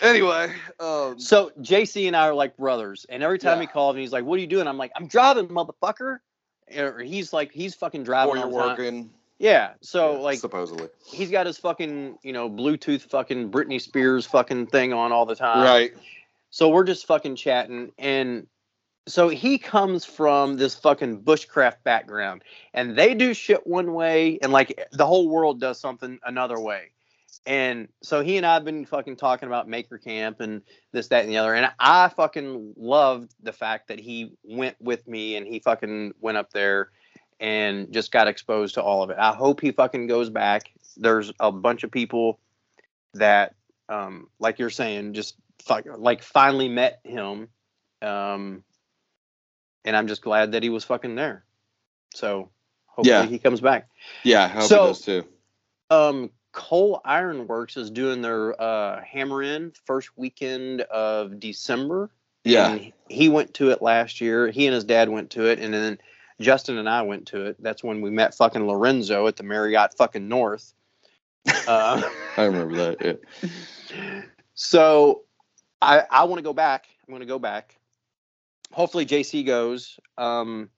Anyway, 0.00 0.52
um, 0.80 1.18
So 1.18 1.50
JC 1.60 2.06
and 2.06 2.16
I 2.16 2.28
are 2.28 2.34
like 2.34 2.56
brothers, 2.56 3.06
and 3.08 3.22
every 3.22 3.38
time 3.38 3.60
he 3.60 3.66
calls 3.66 3.96
me, 3.96 4.02
he's 4.02 4.12
like, 4.12 4.24
"What 4.24 4.36
are 4.36 4.40
you 4.40 4.46
doing?" 4.46 4.66
I'm 4.66 4.76
like, 4.78 4.92
"I'm 4.96 5.06
driving, 5.06 5.48
motherfucker." 5.48 6.18
Or 6.76 6.98
he's 7.00 7.32
like, 7.32 7.52
he's 7.52 7.74
fucking 7.74 8.04
driving. 8.04 8.32
or 8.32 8.36
you're 8.36 8.46
all 8.46 8.52
the 8.52 8.58
time. 8.58 8.68
working. 8.70 9.10
Yeah. 9.38 9.74
So 9.82 10.14
Yeah, 10.14 10.18
like, 10.20 10.38
supposedly, 10.38 10.88
he's 11.06 11.30
got 11.30 11.46
his 11.46 11.58
fucking 11.58 12.18
you 12.22 12.32
know 12.32 12.48
Bluetooth 12.48 13.02
fucking 13.02 13.50
Britney 13.50 13.80
Spears 13.80 14.26
fucking 14.26 14.68
thing 14.68 14.92
on 14.92 15.12
all 15.12 15.26
the 15.26 15.34
time. 15.36 15.64
right? 15.64 15.92
So 16.50 16.68
we're 16.68 16.84
just 16.84 17.06
fucking 17.06 17.36
chatting, 17.36 17.92
and 17.98 18.46
so 19.06 19.28
he 19.28 19.58
comes 19.58 20.04
from 20.04 20.56
this 20.56 20.74
fucking 20.76 21.22
bushcraft 21.22 21.82
background, 21.84 22.42
and 22.72 22.96
they 22.96 23.14
do 23.14 23.34
shit 23.34 23.66
one 23.66 23.92
way, 23.92 24.38
and 24.40 24.52
like 24.52 24.88
the 24.92 25.04
whole 25.04 25.28
world 25.28 25.60
does 25.60 25.78
something 25.78 26.18
another 26.24 26.58
way. 26.58 26.92
And 27.46 27.88
so 28.02 28.22
he 28.22 28.36
and 28.36 28.46
I 28.46 28.54
have 28.54 28.64
been 28.64 28.86
fucking 28.86 29.16
talking 29.16 29.46
about 29.46 29.68
Maker 29.68 29.98
Camp 29.98 30.40
and 30.40 30.62
this, 30.92 31.08
that, 31.08 31.24
and 31.24 31.32
the 31.32 31.38
other. 31.38 31.54
And 31.54 31.70
I 31.78 32.08
fucking 32.08 32.74
loved 32.76 33.34
the 33.42 33.52
fact 33.52 33.88
that 33.88 33.98
he 34.00 34.32
went 34.42 34.76
with 34.80 35.06
me 35.06 35.36
and 35.36 35.46
he 35.46 35.58
fucking 35.58 36.14
went 36.20 36.38
up 36.38 36.50
there 36.52 36.90
and 37.40 37.92
just 37.92 38.12
got 38.12 38.28
exposed 38.28 38.74
to 38.74 38.82
all 38.82 39.02
of 39.02 39.10
it. 39.10 39.16
I 39.18 39.32
hope 39.32 39.60
he 39.60 39.72
fucking 39.72 40.06
goes 40.06 40.30
back. 40.30 40.70
There's 40.96 41.32
a 41.40 41.50
bunch 41.50 41.82
of 41.84 41.90
people 41.90 42.38
that, 43.14 43.54
um, 43.88 44.28
like 44.38 44.58
you're 44.58 44.70
saying, 44.70 45.14
just 45.14 45.34
fuck, 45.62 45.84
like 45.98 46.22
finally 46.22 46.68
met 46.68 47.00
him. 47.04 47.48
Um, 48.02 48.62
and 49.84 49.96
I'm 49.96 50.06
just 50.06 50.22
glad 50.22 50.52
that 50.52 50.62
he 50.62 50.70
was 50.70 50.84
fucking 50.84 51.14
there. 51.14 51.44
So 52.14 52.50
hopefully 52.86 53.10
Yeah. 53.10 53.26
he 53.26 53.38
comes 53.38 53.60
back. 53.60 53.88
Yeah, 54.22 54.44
I 54.44 54.48
hope 54.48 54.62
So- 54.68 54.82
he 54.82 54.88
does 54.88 55.00
too. 55.00 55.24
Um, 55.90 56.30
Cole 56.54 57.00
Ironworks 57.04 57.76
is 57.76 57.90
doing 57.90 58.22
their 58.22 58.60
uh, 58.62 59.02
Hammer 59.02 59.42
In 59.42 59.72
first 59.84 60.16
weekend 60.16 60.82
of 60.82 61.40
December. 61.40 62.10
Yeah, 62.44 62.72
And 62.72 62.92
he 63.08 63.28
went 63.28 63.54
to 63.54 63.70
it 63.70 63.82
last 63.82 64.20
year. 64.20 64.50
He 64.50 64.66
and 64.66 64.74
his 64.74 64.84
dad 64.84 65.08
went 65.08 65.30
to 65.30 65.46
it, 65.46 65.58
and 65.58 65.74
then 65.74 65.98
Justin 66.40 66.78
and 66.78 66.88
I 66.88 67.02
went 67.02 67.26
to 67.28 67.46
it. 67.46 67.62
That's 67.62 67.82
when 67.82 68.02
we 68.02 68.10
met 68.10 68.34
fucking 68.34 68.66
Lorenzo 68.66 69.26
at 69.26 69.36
the 69.36 69.42
Marriott 69.42 69.96
fucking 69.96 70.28
North. 70.28 70.72
Uh, 71.68 72.00
I 72.38 72.44
remember 72.44 72.74
that. 72.76 73.20
Yeah. 73.92 74.22
so 74.54 75.24
I 75.82 76.04
I 76.10 76.24
want 76.24 76.38
to 76.38 76.42
go 76.42 76.54
back. 76.54 76.86
I'm 77.06 77.12
going 77.12 77.20
to 77.20 77.26
go 77.26 77.38
back. 77.38 77.76
Hopefully 78.72 79.04
JC 79.04 79.44
goes. 79.44 79.98
Um, 80.16 80.70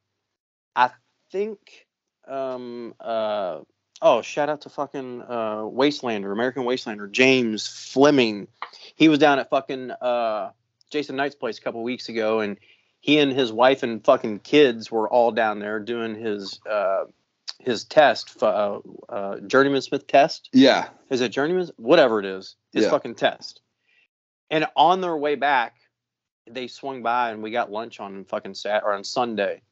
I 0.75 0.91
think. 1.31 1.87
Um. 2.27 2.95
Uh. 2.99 3.61
Oh, 4.03 4.21
shout 4.23 4.49
out 4.49 4.63
to 4.63 4.69
fucking 4.69 5.23
uh, 5.23 5.63
Wastelander, 5.63 6.33
American 6.33 6.65
Wastelander, 6.65 7.11
James 7.11 7.67
Fleming. 7.67 8.47
He 8.95 9.09
was 9.09 9.19
down 9.19 9.39
at 9.39 9.49
fucking 9.51 9.91
uh, 9.91 10.51
Jason 10.91 11.17
Knight's 11.17 11.35
place 11.35 11.59
a 11.59 11.63
couple 11.63 11.83
weeks 11.83 12.09
ago, 12.09 12.41
and 12.41 12.59
he 13.01 13.19
and 13.19 13.33
his 13.33 13.53
wife 13.53 13.83
and 13.83 14.05
fucking 14.05 14.41
kids 14.41 14.91
were 14.91 15.09
all 15.09 15.33
down 15.33 15.61
there 15.61 15.81
doing 15.81 16.15
his 16.15 16.61
uh, 16.71 17.05
his 17.59 17.85
test, 17.85 18.43
uh, 18.43 18.81
uh, 19.09 19.39
journeyman 19.41 19.81
Smith 19.81 20.07
test. 20.07 20.51
Yeah. 20.53 20.89
Is 21.09 21.21
it 21.23 21.31
journeyman? 21.31 21.71
Whatever 21.77 22.21
it 22.21 22.27
is, 22.27 22.55
his 22.73 22.85
Yeah. 22.85 22.91
fucking 22.91 23.15
test. 23.15 23.61
And 24.51 24.67
on 24.77 25.01
their 25.01 25.17
way 25.17 25.35
back, 25.37 25.75
they 26.49 26.69
swung 26.69 27.03
by 27.03 27.31
and 27.31 27.43
we 27.43 27.51
got 27.51 27.73
lunch 27.73 27.99
on 27.99 28.25
fucking 28.27 28.55
Sat 28.55 28.85
or 28.85 28.93
on 28.93 29.03
Sunday. 29.05 29.63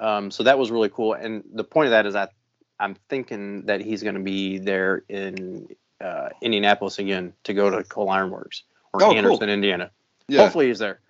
Um, 0.00 0.30
so 0.30 0.42
that 0.42 0.58
was 0.58 0.70
really 0.70 0.88
cool. 0.90 1.14
And 1.14 1.44
the 1.52 1.64
point 1.64 1.86
of 1.86 1.90
that 1.92 2.04
is 2.04 2.14
that 2.14 2.32
I'm 2.80 2.96
thinking 3.08 3.66
that 3.66 3.80
he's 3.80 4.02
going 4.02 4.14
to 4.16 4.22
be 4.22 4.58
there 4.58 5.04
in 5.08 5.68
uh, 6.00 6.30
Indianapolis 6.42 6.98
again 6.98 7.34
to 7.44 7.54
go 7.54 7.70
to 7.70 7.84
Cole 7.84 8.08
Ironworks 8.10 8.62
or 8.92 9.02
Oh, 9.02 9.08
cool. 9.10 9.16
Anderson, 9.18 9.48
Indiana. 9.50 9.90
Yeah. 10.28 10.40
Hopefully 10.42 10.68
he's 10.68 10.78
there. 10.78 11.00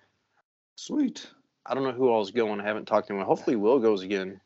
Sweet. 0.75 1.25
I 1.65 1.73
don't 1.73 1.83
know 1.83 1.91
who 1.91 2.11
else 2.13 2.27
is 2.27 2.31
going. 2.31 2.59
I 2.59 2.63
haven't 2.65 2.85
talked 2.87 3.07
to 3.07 3.13
him. 3.15 3.21
Hopefully 3.21 3.55
Will 3.55 3.79
goes 3.79 4.01
again. 4.03 4.41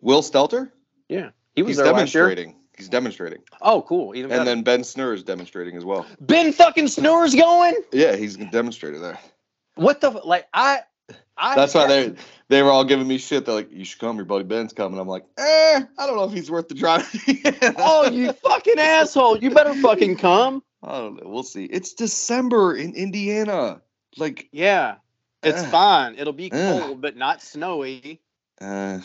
Will 0.00 0.22
Stelter? 0.22 0.70
Yeah, 1.08 1.30
he 1.54 1.62
was 1.62 1.70
He's 1.70 1.76
there 1.76 1.86
last 1.92 2.14
year. 2.14 2.24
demonstrating. 2.24 2.56
He's 2.76 2.88
demonstrating. 2.88 3.38
Oh, 3.62 3.82
cool. 3.82 4.14
Even 4.14 4.28
better. 4.28 4.40
And 4.40 4.48
then 4.48 4.62
Ben 4.62 4.80
Snur 4.80 5.14
is 5.14 5.22
demonstrating 5.22 5.76
as 5.76 5.84
well. 5.84 6.04
Ben 6.20 6.52
fucking 6.52 6.88
Snores 6.88 7.34
going. 7.34 7.74
Yeah, 7.92 8.16
he's 8.16 8.36
demonstrated 8.36 9.02
there. 9.02 9.18
What 9.76 10.00
the 10.00 10.10
like? 10.10 10.46
I. 10.52 10.80
I 11.38 11.54
That's 11.56 11.74
why 11.74 11.86
they 11.86 12.14
they 12.48 12.62
were 12.62 12.70
all 12.70 12.84
giving 12.84 13.06
me 13.06 13.18
shit. 13.18 13.44
They're 13.46 13.54
like, 13.54 13.70
"You 13.72 13.84
should 13.84 14.00
come. 14.00 14.16
Your 14.16 14.24
buddy 14.24 14.44
Ben's 14.44 14.72
coming." 14.72 14.98
I'm 14.98 15.08
like, 15.08 15.24
"Eh, 15.38 15.80
I 15.98 16.06
don't 16.06 16.16
know 16.16 16.24
if 16.24 16.32
he's 16.32 16.50
worth 16.50 16.68
the 16.68 16.74
drive." 16.74 17.06
Oh, 17.78 18.08
you 18.10 18.32
fucking 18.32 18.78
asshole! 18.78 19.38
You 19.38 19.50
better 19.50 19.74
fucking 19.74 20.16
come. 20.16 20.62
I 20.82 20.98
don't 20.98 21.16
know. 21.22 21.28
We'll 21.30 21.42
see. 21.42 21.64
It's 21.64 21.92
December 21.94 22.76
in 22.76 22.94
Indiana. 22.94 23.82
Like, 24.16 24.48
Yeah, 24.52 24.96
it's 25.42 25.62
Ugh. 25.62 25.70
fine. 25.70 26.14
It'll 26.16 26.32
be 26.32 26.50
Ugh. 26.50 26.68
cold, 26.68 27.00
but 27.00 27.16
not 27.16 27.42
snowy. 27.42 28.20
uh, 28.60 28.98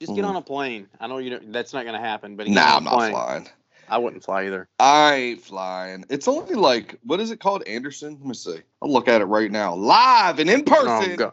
Just 0.00 0.14
get 0.14 0.24
Mm. 0.24 0.28
on 0.28 0.36
a 0.36 0.42
plane. 0.42 0.88
I 1.00 1.06
know 1.06 1.18
you. 1.18 1.30
Don't, 1.30 1.52
that's 1.52 1.72
not 1.72 1.84
gonna 1.84 2.00
happen. 2.00 2.36
But 2.36 2.48
nah, 2.48 2.76
I'm 2.76 2.84
not 2.84 3.10
flying. 3.10 3.48
I 3.88 3.96
wouldn't 3.98 4.22
fly 4.22 4.44
either. 4.46 4.68
I 4.78 5.14
ain't 5.14 5.40
flying. 5.42 6.04
It's 6.10 6.28
only 6.28 6.54
like 6.54 6.98
what 7.04 7.20
is 7.20 7.30
it 7.30 7.40
called? 7.40 7.62
Anderson. 7.66 8.18
Let 8.20 8.26
me 8.26 8.34
see. 8.34 8.58
I'll 8.82 8.92
look 8.92 9.08
at 9.08 9.22
it 9.22 9.26
right 9.26 9.50
now, 9.50 9.74
live 9.74 10.38
and 10.38 10.50
in 10.50 10.64
person. 10.64 11.12
Oh, 11.12 11.16
God. 11.16 11.32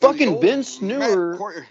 Fucking 0.00 0.40
Ben 0.40 0.58
Matt 0.58 0.66
Sneur. 0.66 1.38
Cor- 1.38 1.66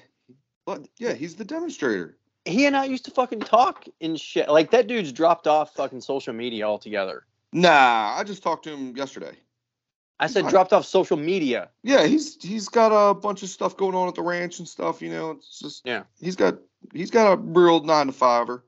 What? 0.65 0.87
Yeah, 0.97 1.13
he's 1.13 1.35
the 1.35 1.45
demonstrator. 1.45 2.17
He 2.45 2.65
and 2.65 2.75
I 2.75 2.85
used 2.85 3.05
to 3.05 3.11
fucking 3.11 3.41
talk 3.41 3.85
and 4.01 4.19
shit. 4.19 4.49
Like 4.49 4.71
that 4.71 4.87
dude's 4.87 5.11
dropped 5.11 5.47
off 5.47 5.73
fucking 5.75 6.01
social 6.01 6.33
media 6.33 6.65
altogether. 6.65 7.25
Nah, 7.51 8.15
I 8.17 8.23
just 8.23 8.43
talked 8.43 8.63
to 8.65 8.71
him 8.71 8.95
yesterday. 8.95 9.35
I 10.19 10.27
said 10.27 10.43
Fine. 10.43 10.51
dropped 10.51 10.73
off 10.73 10.85
social 10.85 11.17
media. 11.17 11.69
Yeah, 11.83 12.05
he's 12.05 12.41
he's 12.41 12.67
got 12.67 12.89
a 12.89 13.13
bunch 13.13 13.41
of 13.41 13.49
stuff 13.49 13.77
going 13.77 13.95
on 13.95 14.07
at 14.07 14.15
the 14.15 14.21
ranch 14.21 14.59
and 14.59 14.67
stuff. 14.67 15.01
You 15.01 15.09
know, 15.09 15.31
it's 15.31 15.59
just 15.59 15.85
Yeah. 15.85 16.03
He's 16.19 16.35
got 16.35 16.55
he's 16.93 17.09
got 17.11 17.33
a 17.33 17.37
real 17.37 17.81
nine 17.83 18.07
to 18.07 18.13
fiver. 18.13 18.63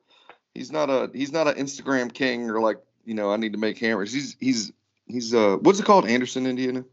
He's 0.55 0.71
not 0.71 0.89
a 0.89 1.09
he's 1.13 1.31
not 1.31 1.47
an 1.47 1.55
Instagram 1.55 2.13
king 2.13 2.49
or 2.49 2.61
like 2.61 2.77
you 3.05 3.13
know 3.13 3.31
I 3.31 3.37
need 3.37 3.51
to 3.53 3.59
make 3.59 3.77
hammers. 3.77 4.13
He's 4.13 4.35
he's 4.39 4.71
he's 5.07 5.33
uh 5.33 5.57
what's 5.57 5.79
it 5.79 5.85
called? 5.85 6.07
Anderson, 6.07 6.47
Indiana. 6.47 6.85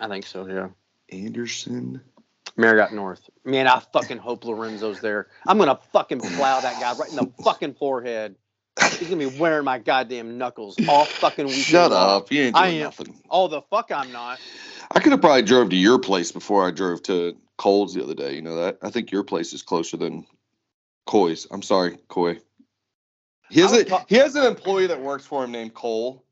I 0.00 0.08
think 0.08 0.26
so. 0.26 0.46
Yeah. 0.46 0.68
Anderson. 1.12 2.02
Marriott 2.56 2.92
North. 2.92 3.28
Man, 3.44 3.66
I 3.66 3.80
fucking 3.92 4.18
hope 4.18 4.44
Lorenzo's 4.44 5.00
there. 5.00 5.28
I'm 5.46 5.58
gonna 5.58 5.78
fucking 5.92 6.22
plow 6.22 6.60
that 6.60 6.78
guy 6.78 6.92
right 6.92 7.10
in 7.10 7.16
the 7.16 7.26
fucking 7.44 7.74
forehead. 7.74 8.36
He's 8.98 9.08
gonna 9.08 9.18
be 9.18 9.26
wearing 9.26 9.64
my 9.64 9.78
goddamn 9.78 10.38
knuckles 10.38 10.78
all 10.86 11.06
fucking 11.20 11.46
weekend. 11.46 11.64
Shut 11.64 11.92
up! 11.92 12.30
You 12.30 12.42
ain't 12.42 12.56
I 12.56 12.68
doing 12.68 12.78
am. 12.78 12.84
nothing. 12.84 13.22
Oh, 13.30 13.48
the 13.48 13.62
fuck 13.62 13.90
I'm 13.90 14.12
not. 14.12 14.40
I 14.94 15.00
could 15.00 15.12
have 15.12 15.20
probably 15.20 15.42
drove 15.42 15.70
to 15.70 15.76
your 15.76 15.98
place 15.98 16.32
before 16.32 16.66
I 16.66 16.70
drove 16.70 17.02
to 17.04 17.36
Cole's 17.56 17.94
the 17.94 18.02
other 18.02 18.14
day. 18.14 18.34
You 18.34 18.42
know 18.42 18.56
that? 18.56 18.78
I 18.82 18.90
think 18.90 19.10
your 19.10 19.24
place 19.24 19.52
is 19.52 19.62
closer 19.62 19.96
than 19.96 20.26
Coy's. 21.06 21.46
I'm 21.50 21.62
sorry, 21.62 21.98
Coy. 22.08 22.38
He 23.50 23.60
has 23.60 23.72
a 23.72 23.84
ta- 23.84 24.04
he 24.08 24.16
has 24.16 24.34
an 24.36 24.44
employee 24.44 24.86
that 24.88 25.00
works 25.00 25.26
for 25.26 25.44
him 25.44 25.52
named 25.52 25.74
Cole. 25.74 26.24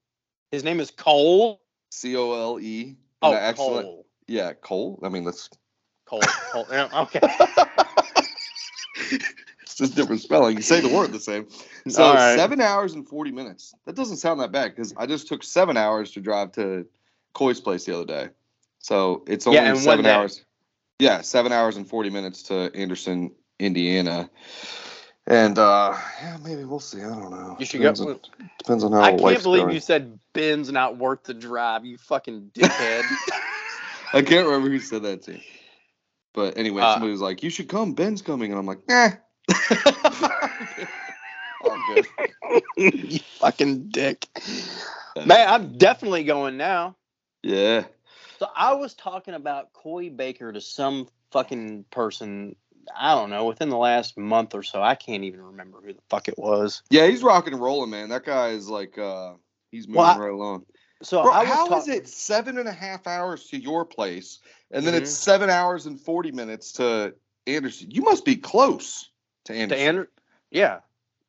His 0.52 0.64
name 0.64 0.80
is 0.80 0.90
Cole. 0.90 1.60
C 1.90 2.16
O 2.16 2.32
L 2.32 2.60
E. 2.60 2.96
Oh, 3.22 3.34
I 3.34 3.52
Cole. 3.52 4.06
Yeah, 4.30 4.52
Cole. 4.52 5.00
I 5.02 5.08
mean 5.08 5.24
that's 5.24 5.50
Cole. 6.06 6.20
Cole. 6.52 6.64
Yeah, 6.70 6.88
okay. 6.94 7.18
it's 9.60 9.74
just 9.74 9.96
different 9.96 10.22
spelling. 10.22 10.56
You 10.56 10.62
say 10.62 10.80
the 10.80 10.88
word 10.88 11.10
the 11.10 11.18
same. 11.18 11.48
So 11.88 12.14
right. 12.14 12.36
seven 12.36 12.60
hours 12.60 12.94
and 12.94 13.08
forty 13.08 13.32
minutes. 13.32 13.74
That 13.86 13.96
doesn't 13.96 14.18
sound 14.18 14.38
that 14.38 14.52
bad 14.52 14.76
because 14.76 14.94
I 14.96 15.06
just 15.06 15.26
took 15.26 15.42
seven 15.42 15.76
hours 15.76 16.12
to 16.12 16.20
drive 16.20 16.52
to 16.52 16.86
Coy's 17.32 17.60
place 17.60 17.86
the 17.86 17.94
other 17.96 18.04
day. 18.04 18.28
So 18.78 19.24
it's 19.26 19.48
only 19.48 19.58
Yeah, 19.58 19.74
seven 19.74 20.06
hours. 20.06 20.44
Yeah, 21.00 21.22
seven 21.22 21.50
hours 21.50 21.76
and 21.76 21.88
forty 21.88 22.10
minutes 22.10 22.44
to 22.44 22.70
Anderson, 22.72 23.32
Indiana. 23.58 24.30
And 25.26 25.58
uh 25.58 25.96
yeah, 26.22 26.36
maybe 26.44 26.62
we'll 26.62 26.78
see. 26.78 27.02
I 27.02 27.08
don't 27.08 27.32
know. 27.32 27.56
You 27.58 27.66
should 27.66 27.80
go. 27.80 27.92
depends 27.92 28.00
On, 28.00 28.20
depends 28.58 28.84
on 28.84 28.92
how 28.92 29.00
I 29.00 29.16
can't 29.16 29.42
believe 29.42 29.62
going. 29.62 29.74
you 29.74 29.80
said 29.80 30.20
Ben's 30.34 30.70
not 30.70 30.98
worth 30.98 31.24
the 31.24 31.34
drive. 31.34 31.84
You 31.84 31.98
fucking 31.98 32.52
dickhead. 32.54 33.02
I 34.14 34.22
can't 34.22 34.46
remember 34.46 34.68
who 34.70 34.78
said 34.80 35.02
that 35.04 35.22
to. 35.22 35.32
me. 35.32 35.44
But 36.32 36.56
anyway, 36.56 36.82
Uh, 36.82 36.92
somebody 36.94 37.12
was 37.12 37.20
like, 37.20 37.42
"You 37.42 37.50
should 37.50 37.68
come. 37.68 37.94
Ben's 37.94 38.22
coming," 38.22 38.52
and 38.52 38.58
I'm 38.58 38.66
like, 38.66 38.86
"Nah." 38.88 39.10
You 42.78 43.18
fucking 43.38 43.88
dick. 43.90 44.26
Man, 45.26 45.48
I'm 45.48 45.76
definitely 45.76 46.24
going 46.24 46.56
now. 46.56 46.96
Yeah. 47.42 47.84
So 48.38 48.46
I 48.54 48.74
was 48.74 48.94
talking 48.94 49.34
about 49.34 49.72
Coy 49.72 50.08
Baker 50.10 50.52
to 50.52 50.60
some 50.60 51.08
fucking 51.32 51.84
person. 51.90 52.56
I 52.96 53.14
don't 53.14 53.30
know 53.30 53.44
within 53.46 53.68
the 53.68 53.76
last 53.76 54.16
month 54.16 54.54
or 54.54 54.62
so. 54.62 54.82
I 54.82 54.94
can't 54.94 55.24
even 55.24 55.42
remember 55.42 55.80
who 55.84 55.92
the 55.92 56.00
fuck 56.08 56.28
it 56.28 56.38
was. 56.38 56.82
Yeah, 56.90 57.06
he's 57.06 57.22
rocking 57.22 57.52
and 57.52 57.62
rolling, 57.62 57.90
man. 57.90 58.08
That 58.08 58.24
guy 58.24 58.48
is 58.48 58.68
like, 58.68 58.96
uh, 58.98 59.34
he's 59.70 59.86
moving 59.86 59.98
Well, 60.00 60.06
I- 60.16 60.18
right 60.18 60.32
along. 60.32 60.64
So 61.02 61.22
Bro, 61.22 61.32
I 61.32 61.40
was 61.40 61.48
how 61.48 61.66
talk- 61.66 61.78
is 61.82 61.88
it 61.88 62.08
seven 62.08 62.58
and 62.58 62.68
a 62.68 62.72
half 62.72 63.06
hours 63.06 63.46
to 63.48 63.58
your 63.58 63.84
place, 63.84 64.38
and 64.70 64.86
then 64.86 64.94
Mhm. 64.94 64.98
it's 64.98 65.10
seven 65.10 65.48
hours 65.48 65.86
and 65.86 65.98
forty 66.00 66.30
minutes 66.30 66.72
to 66.72 67.14
Anderson? 67.46 67.90
You 67.90 68.02
must 68.02 68.24
be 68.24 68.36
close 68.36 69.10
to 69.44 69.52
to 69.52 69.58
Anderson. 69.58 69.86
Andrew? 69.86 70.06
Yeah, 70.50 70.80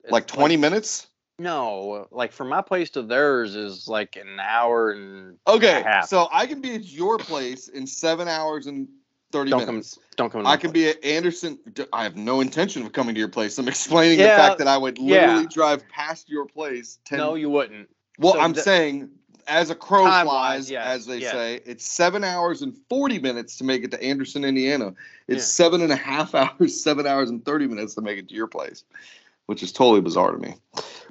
It's 0.04 0.12
like 0.12 0.28
twenty 0.28 0.58
minutes. 0.58 1.08
No, 1.40 2.08
like 2.12 2.32
from 2.34 2.50
my 2.50 2.62
place 2.62 2.90
to 2.92 3.02
theirs 3.02 3.56
is 3.56 3.88
like 3.88 4.16
an 4.16 4.40
hour 4.40 4.92
and 4.92 5.38
Okay, 5.48 5.80
a 5.80 5.84
half. 5.84 6.08
so 6.08 6.28
I 6.32 6.46
can 6.46 6.62
be 6.62 6.76
at 6.76 6.84
your 6.84 7.18
place 7.18 7.68
in 7.68 7.88
seven 7.88 8.28
hours 8.28 8.68
and 8.68 8.88
30 9.32 9.50
Don't 9.50 9.62
come- 9.66 9.76
minutes. 9.76 9.98
don't 10.18 10.30
come. 10.30 10.44
to 10.44 10.50
I 10.50 10.58
can 10.58 10.72
place. 10.72 10.84
be 10.84 10.90
at 10.90 11.04
Anderson. 11.06 11.58
I 11.94 12.04
have 12.04 12.16
no 12.18 12.42
intention 12.42 12.86
of 12.86 12.92
coming 12.92 13.16
to 13.16 13.20
your 13.20 13.30
place. 13.30 13.58
I'm 13.58 13.68
explaining 13.70 14.20
Yeah, 14.20 14.36
the 14.36 14.44
fact 14.44 14.58
that 14.60 14.68
I 14.68 14.78
would 14.78 14.98
yeah. 15.00 15.22
literally 15.28 15.48
drive 15.48 15.88
past 15.88 16.30
your 16.30 16.46
place. 16.46 17.00
10, 17.06 17.18
No, 17.20 17.34
you 17.36 17.50
wouldn't. 17.50 17.90
well, 18.20 18.34
so 18.34 18.40
I'm 18.42 18.54
the- 18.54 18.62
saying 18.62 19.10
as 19.48 19.70
a 19.70 19.76
crow 19.76 20.06
Time-wise, 20.06 20.26
flies, 20.26 20.72
yes, 20.72 20.86
as 20.88 21.06
they 21.06 21.18
yeah. 21.20 21.32
say, 21.32 21.60
it's 21.66 21.86
seven 21.86 22.24
hours 22.24 22.62
and 22.62 22.78
40 22.90 23.20
minutes 23.20 23.58
to 23.58 23.64
make 23.64 23.84
it 23.84 23.92
to 23.92 24.04
Anderson, 24.04 24.44
Indiana. 24.46 24.94
It's 25.28 25.38
Yeah. 25.40 25.66
seven 25.66 25.82
and 25.82 25.92
a 25.92 25.96
half 25.96 26.34
hours, 26.36 26.82
seven 26.84 27.06
hours 27.08 27.30
and 27.30 27.44
30 27.46 27.68
minutes 27.68 27.96
to 27.96 28.02
make 28.02 28.18
it 28.18 28.30
to 28.30 28.36
your 28.36 28.48
place, 28.48 28.84
which 29.46 29.64
is 29.64 29.72
totally 29.72 30.02
bizarre 30.02 30.32
to 30.32 30.38
me. 30.38 30.56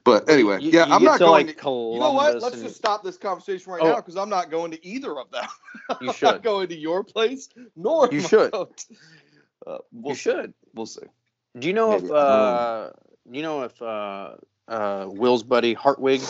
But 0.04 0.28
anyway, 0.30 0.60
You- 0.62 0.70
yeah, 0.70 0.86
you 0.86 0.94
I'm 0.94 1.02
not 1.04 1.14
to, 1.14 1.24
going 1.24 1.46
like 1.46 1.56
to. 1.56 1.60
Columbus. 1.62 1.94
You 1.94 2.00
know 2.00 2.12
what? 2.12 2.42
Let's 2.42 2.54
and- 2.56 2.64
just 2.64 2.76
stop 2.76 3.02
this 3.02 3.16
conversation 3.18 3.72
right 3.72 3.82
Oh. 3.82 3.88
now 3.90 3.96
because 3.96 4.16
I'm 4.16 4.30
not 4.30 4.50
going 4.50 4.70
to 4.72 4.86
either 4.86 5.18
of 5.18 5.30
them. 5.30 5.44
You 6.00 6.10
I'm 6.10 6.16
not 6.22 6.42
going 6.42 6.68
to 6.68 6.76
your 6.76 7.02
place, 7.04 7.48
nor 7.76 8.08
You 8.12 8.20
should. 8.20 8.54
Uh, 8.54 8.66
we'll 9.92 10.12
You 10.12 10.14
see. 10.14 10.20
should. 10.20 10.54
We'll 10.74 10.86
see. 10.86 11.02
Do 11.58 11.66
you 11.66 11.74
know 11.74 11.90
Maybe. 11.90 12.06
if 12.06 12.10
uh, 12.12 12.90
you 13.30 13.42
know 13.42 13.62
if 13.64 13.82
uh, 13.82 14.36
uh, 14.68 15.06
Will's 15.10 15.42
buddy 15.42 15.74
Hartwig? 15.74 16.22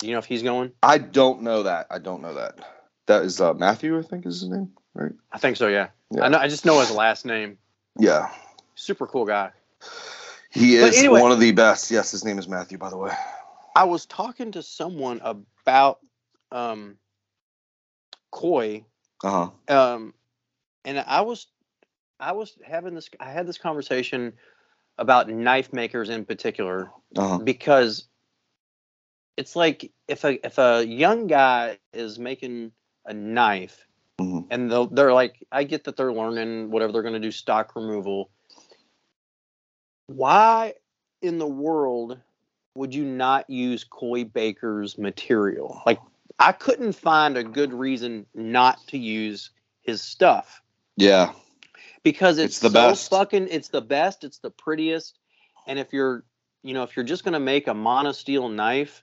Do 0.00 0.06
you 0.06 0.12
know 0.12 0.18
if 0.18 0.24
he's 0.24 0.42
going? 0.42 0.72
I 0.82 0.98
don't 0.98 1.42
know 1.42 1.62
that. 1.64 1.86
I 1.90 1.98
don't 1.98 2.22
know 2.22 2.34
that. 2.34 2.58
That 3.06 3.22
is 3.22 3.40
uh, 3.40 3.54
Matthew, 3.54 3.98
I 3.98 4.02
think 4.02 4.24
is 4.26 4.40
his 4.40 4.48
name, 4.50 4.70
right? 4.94 5.12
I 5.32 5.38
think 5.38 5.56
so. 5.56 5.68
Yeah. 5.68 5.88
Yeah. 6.10 6.24
I 6.24 6.28
know. 6.28 6.38
I 6.38 6.48
just 6.48 6.64
know 6.64 6.80
his 6.80 6.90
last 6.90 7.24
name. 7.26 7.58
Yeah. 7.98 8.30
Super 8.74 9.06
cool 9.06 9.26
guy. 9.26 9.50
He 10.50 10.76
is 10.76 10.98
anyway- 10.98 11.20
one 11.20 11.32
of 11.32 11.38
the 11.40 11.52
best. 11.52 11.90
Yes, 11.90 12.10
his 12.10 12.24
name 12.24 12.38
is 12.38 12.48
Matthew, 12.48 12.78
by 12.78 12.90
the 12.90 12.96
way. 12.96 13.12
I 13.76 13.84
was 13.84 14.06
talking 14.06 14.52
to 14.52 14.62
someone 14.62 15.20
about 15.22 16.00
um, 16.50 16.96
Coy, 18.30 18.84
Uh 19.22 19.50
huh. 19.68 19.94
um, 19.94 20.14
and 20.84 20.98
I 21.06 21.20
was 21.20 21.46
I 22.18 22.32
was 22.32 22.58
having 22.64 22.94
this. 22.94 23.08
I 23.20 23.30
had 23.30 23.46
this 23.46 23.58
conversation 23.58 24.32
about 24.98 25.28
knife 25.28 25.72
makers 25.72 26.08
in 26.10 26.24
particular 26.24 26.90
Uh 27.16 27.28
huh. 27.28 27.38
because 27.38 28.06
it's 29.40 29.56
like 29.56 29.90
if 30.06 30.22
a 30.24 30.46
if 30.46 30.58
a 30.58 30.84
young 30.86 31.26
guy 31.26 31.78
is 31.94 32.18
making 32.18 32.72
a 33.06 33.14
knife 33.14 33.86
Mhm. 34.20 34.46
and 34.50 34.70
they're 34.94 35.14
like 35.14 35.42
i 35.50 35.64
get 35.64 35.84
that 35.84 35.96
they're 35.96 36.12
learning 36.12 36.70
whatever 36.70 36.92
they're 36.92 37.00
going 37.00 37.14
to 37.14 37.20
do 37.28 37.30
stock 37.30 37.74
removal 37.74 38.30
why 40.08 40.74
in 41.22 41.38
the 41.38 41.46
world 41.46 42.18
would 42.74 42.94
you 42.94 43.02
not 43.04 43.48
use 43.48 43.82
coy 43.82 44.24
baker's 44.24 44.98
material 44.98 45.80
like 45.86 46.00
i 46.38 46.52
couldn't 46.52 46.92
find 46.92 47.38
a 47.38 47.42
good 47.42 47.72
reason 47.72 48.26
not 48.34 48.86
to 48.88 48.98
use 48.98 49.50
his 49.80 50.02
stuff 50.02 50.60
Yeah. 50.98 51.32
because 52.02 52.36
it's, 52.36 52.56
It's 52.56 52.60
the 52.60 52.68
so 52.68 52.74
best. 52.90 53.08
fucking 53.08 53.48
it's 53.50 53.68
the 53.68 53.80
best 53.80 54.22
it's 54.22 54.38
the 54.40 54.50
prettiest 54.50 55.18
and 55.66 55.78
if 55.78 55.94
you're 55.94 56.24
you 56.62 56.74
know 56.74 56.82
if 56.82 56.94
you're 56.94 57.06
just 57.06 57.24
going 57.24 57.32
to 57.32 57.40
make 57.40 57.68
a 57.68 57.74
monosteel 57.74 58.52
knife 58.52 59.02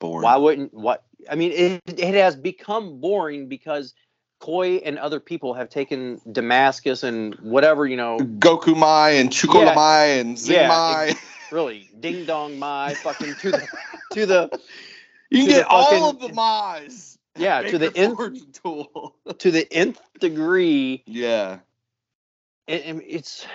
Boring. 0.00 0.22
why 0.24 0.36
wouldn't 0.36 0.74
what 0.74 1.04
i 1.30 1.34
mean 1.34 1.52
it, 1.52 1.80
it 1.98 2.14
has 2.14 2.36
become 2.36 3.00
boring 3.00 3.48
because 3.48 3.94
coy 4.40 4.76
and 4.84 4.98
other 4.98 5.20
people 5.20 5.54
have 5.54 5.68
taken 5.70 6.20
damascus 6.30 7.02
and 7.02 7.34
whatever 7.36 7.86
you 7.86 7.96
know 7.96 8.18
Goku 8.18 8.76
Mai 8.76 9.10
and 9.10 9.30
Chukula 9.30 9.74
Mai 9.74 10.04
and 10.06 10.38
Zing 10.38 10.56
Yeah, 10.56 10.68
Mai. 10.68 11.14
really 11.50 11.88
ding 12.00 12.24
dong 12.26 12.58
my 12.58 12.94
fucking 12.94 13.34
to 13.36 13.50
the 13.52 13.68
to 14.12 14.26
the 14.26 14.60
you 15.30 15.38
can 15.44 15.48
get 15.48 15.62
the 15.62 15.68
all 15.68 16.10
of 16.10 16.20
the 16.20 16.28
Mai's 16.32 17.18
yeah, 17.36 17.62
to 17.70 17.78
the 17.78 17.96
nth 17.96 18.62
Tool. 18.62 19.16
to 19.38 19.50
the 19.50 19.66
nth 19.72 20.00
degree. 20.20 21.02
yeah. 21.06 21.58
It, 22.66 22.86
it- 22.86 23.04
it's 23.08 23.46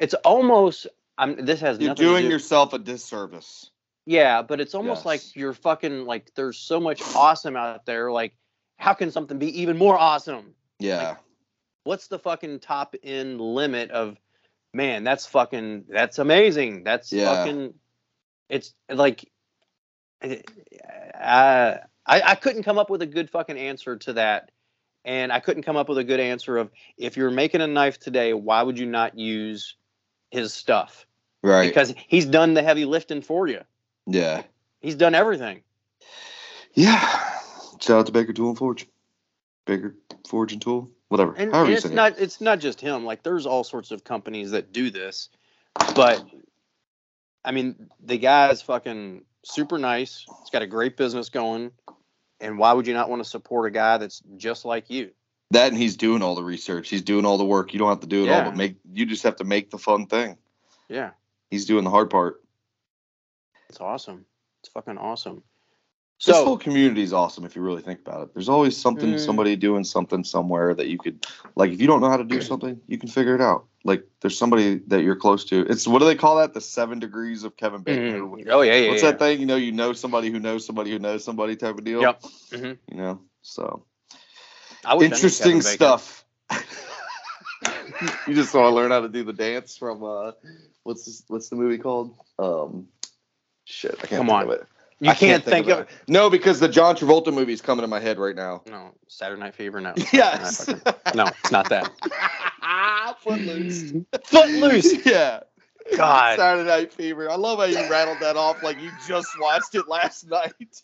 it's 0.00 0.14
almost. 0.14 0.86
I'm. 1.16 1.44
This 1.44 1.60
has 1.60 1.78
You're 1.78 1.88
nothing 1.90 2.04
to 2.04 2.10
doing 2.10 2.24
do- 2.24 2.30
yourself 2.30 2.72
a 2.72 2.78
disservice. 2.78 3.70
Yeah, 4.08 4.40
but 4.40 4.58
it's 4.58 4.74
almost 4.74 5.00
Yes. 5.00 5.04
like 5.04 5.36
you're 5.36 5.52
fucking 5.52 6.06
like. 6.06 6.34
There's 6.34 6.56
so 6.56 6.80
much 6.80 7.02
awesome 7.14 7.56
out 7.56 7.84
there. 7.84 8.10
Like, 8.10 8.34
how 8.78 8.94
can 8.94 9.10
something 9.10 9.38
be 9.38 9.60
even 9.60 9.76
more 9.76 9.98
awesome? 9.98 10.54
Yeah. 10.78 11.16
What's 11.84 12.06
the 12.08 12.18
fucking 12.18 12.60
top 12.60 12.94
end 13.02 13.38
limit 13.38 13.90
of? 13.90 14.16
Man, 14.72 15.04
that's 15.04 15.26
fucking. 15.26 15.84
That's 15.90 16.18
amazing. 16.18 16.84
That's 16.84 17.12
Yeah. 17.12 17.26
fucking. 17.34 17.74
It's 18.48 18.72
like. 18.90 19.30
I, 20.22 21.80
I 22.06 22.22
I 22.22 22.34
couldn't 22.34 22.62
come 22.62 22.78
up 22.78 22.88
with 22.88 23.02
a 23.02 23.06
good 23.06 23.28
fucking 23.28 23.58
answer 23.58 23.96
to 23.96 24.14
that, 24.14 24.50
and 25.04 25.30
I 25.30 25.40
couldn't 25.40 25.64
come 25.64 25.76
up 25.76 25.90
with 25.90 25.98
a 25.98 26.04
good 26.04 26.18
answer 26.20 26.56
of 26.56 26.70
if 26.96 27.18
you're 27.18 27.30
making 27.30 27.60
a 27.60 27.66
knife 27.66 27.98
today, 28.00 28.32
why 28.32 28.62
would 28.62 28.78
you 28.78 28.86
not 28.86 29.18
use 29.18 29.76
his 30.30 30.54
stuff? 30.54 31.06
right. 31.42 31.68
Because 31.68 31.94
he's 32.08 32.24
done 32.26 32.54
the 32.54 32.62
heavy 32.62 32.84
lifting 32.86 33.20
for 33.22 33.46
you. 33.46 33.60
Yeah. 34.08 34.42
He's 34.80 34.94
done 34.96 35.14
everything. 35.14 35.62
Yeah. 36.74 37.00
Shout 37.80 38.00
out 38.00 38.06
to 38.06 38.12
Baker 38.12 38.32
Tool 38.32 38.48
and 38.50 38.58
Forge. 38.58 38.86
Baker 39.66 39.94
Forge 40.28 40.52
and 40.52 40.62
Tool. 40.62 40.90
Whatever. 41.08 41.34
And, 41.36 41.54
and 41.54 41.70
it's 41.70 41.82
say 41.84 41.90
it. 41.90 41.94
not 41.94 42.18
it's 42.18 42.40
not 42.40 42.58
just 42.60 42.80
him. 42.80 43.04
Like 43.04 43.22
there's 43.22 43.46
all 43.46 43.64
sorts 43.64 43.90
of 43.90 44.04
companies 44.04 44.50
that 44.50 44.72
do 44.72 44.90
this, 44.90 45.30
but 45.94 46.22
I 47.44 47.52
mean 47.52 47.88
the 48.04 48.18
guy's 48.18 48.60
fucking 48.62 49.24
super 49.44 49.78
nice. 49.78 50.26
He's 50.40 50.50
got 50.50 50.62
a 50.62 50.66
great 50.66 50.96
business 50.96 51.30
going, 51.30 51.70
and 52.40 52.58
why 52.58 52.72
would 52.74 52.86
you 52.86 52.92
not 52.94 53.08
want 53.08 53.22
to 53.22 53.28
support 53.28 53.66
a 53.66 53.70
guy 53.70 53.96
that's 53.98 54.22
just 54.36 54.64
like 54.66 54.90
you? 54.90 55.10
That 55.52 55.68
and 55.72 55.78
he's 55.80 55.96
doing 55.96 56.20
all 56.22 56.34
the 56.34 56.44
research. 56.44 56.90
He's 56.90 57.00
doing 57.02 57.24
all 57.24 57.38
the 57.38 57.44
work. 57.44 57.72
You 57.72 57.78
don't 57.78 57.88
have 57.88 58.00
to 58.00 58.06
do 58.06 58.24
it 58.24 58.26
Yeah. 58.26 58.38
all, 58.40 58.44
but 58.50 58.56
make 58.56 58.76
you 58.92 59.06
just 59.06 59.22
have 59.22 59.36
to 59.36 59.44
make 59.44 59.70
the 59.70 59.78
fun 59.78 60.06
thing. 60.06 60.36
Yeah, 60.90 61.10
He's 61.50 61.64
doing 61.64 61.84
the 61.84 61.90
hard 61.90 62.10
part. 62.10 62.42
It's 63.68 63.80
awesome. 63.80 64.24
It's 64.62 64.70
fucking 64.70 64.98
awesome. 64.98 65.42
this 66.24 66.34
So 66.34 66.44
whole 66.44 66.58
community 66.58 67.02
is 67.02 67.12
awesome 67.12 67.44
if 67.44 67.54
you 67.54 67.62
really 67.62 67.80
think 67.82 68.00
about 68.00 68.22
it. 68.22 68.34
There's 68.34 68.48
always 68.48 68.76
something, 68.76 69.12
Mm. 69.14 69.20
somebody 69.20 69.54
doing 69.54 69.84
something 69.84 70.24
somewhere 70.24 70.74
that 70.74 70.88
you 70.88 70.98
could, 70.98 71.24
like, 71.54 71.70
if 71.70 71.80
you 71.80 71.86
don't 71.86 72.00
know 72.00 72.08
how 72.10 72.16
to 72.16 72.24
do 72.24 72.40
something, 72.42 72.80
you 72.88 72.98
can 72.98 73.08
figure 73.08 73.36
it 73.36 73.40
out. 73.40 73.66
Like, 73.84 74.04
there's 74.20 74.36
somebody 74.36 74.80
that 74.88 75.04
you're 75.04 75.14
close 75.14 75.44
to. 75.46 75.60
It's 75.70 75.86
what 75.86 76.00
do 76.00 76.06
they 76.06 76.16
call 76.16 76.36
that? 76.38 76.54
The 76.54 76.60
seven 76.60 76.98
degrees 76.98 77.44
of 77.44 77.56
Kevin 77.56 77.82
Bacon. 77.82 78.30
Mhm. 78.30 78.48
oh 78.50 78.62
yeah, 78.62 78.74
yeah. 78.74 78.88
What's 78.90 79.02
yeah. 79.02 79.12
that 79.12 79.20
thing? 79.20 79.38
You 79.38 79.46
know, 79.46 79.54
you 79.54 79.70
know 79.70 79.92
somebody 79.92 80.30
who 80.30 80.40
knows 80.40 80.66
somebody 80.66 80.90
who 80.90 80.98
knows 80.98 81.24
somebody 81.24 81.54
type 81.54 81.78
of 81.78 81.84
deal. 81.84 82.00
Yep. 82.00 82.22
Mhm. 82.50 82.78
You 82.90 82.96
know, 82.96 83.20
so 83.42 83.84
interesting 85.00 85.62
stuff. 85.62 86.24
you 88.26 88.34
just 88.34 88.54
want 88.54 88.70
to 88.70 88.74
learn 88.74 88.90
how 88.90 89.00
to 89.00 89.08
do 89.08 89.22
the 89.24 89.32
dance 89.32 89.76
from 89.76 90.02
uh, 90.02 90.32
what's 90.82 91.04
this, 91.04 91.22
what's 91.28 91.48
the 91.48 91.56
movie 91.56 91.78
called? 91.78 92.14
Um, 92.38 92.88
shit, 93.68 93.92
I 94.02 94.06
can't 94.06 94.10
Come 94.10 94.26
think 94.26 94.30
on. 94.32 94.42
of 94.44 94.50
it. 94.50 94.66
You 95.00 95.10
I 95.10 95.14
can't, 95.14 95.44
think, 95.44 95.68
of, 95.68 95.80
it. 95.80 95.88
No, 96.08 96.28
because 96.28 96.58
the 96.58 96.68
John 96.68 96.96
Travolta 96.96 97.32
movie 97.32 97.52
is 97.52 97.60
coming 97.60 97.82
to 97.82 97.86
my 97.86 98.00
head 98.00 98.18
right 98.18 98.34
now. 98.34 98.62
no 98.66 98.90
Saturday 99.06 99.40
Night 99.40 99.54
Fever. 99.54 99.80
No. 99.80 99.94
Yes. 100.12 100.66
No, 101.14 101.26
it's 101.26 101.52
not 101.52 101.68
that. 101.68 101.88
Footloose. 103.20 103.92
Footloose. 104.24 105.06
yeah. 105.06 105.40
God. 105.96 106.36
Saturday 106.36 106.68
Night 106.68 106.92
Fever. 106.92 107.30
I 107.30 107.36
love 107.36 107.58
how 107.60 107.64
you 107.64 107.76
rattled 107.88 108.18
that 108.20 108.36
off 108.36 108.62
like 108.62 108.80
you 108.80 108.90
just 109.06 109.28
watched 109.40 109.74
it 109.74 109.88
last 109.88 110.28
night. 110.28 110.82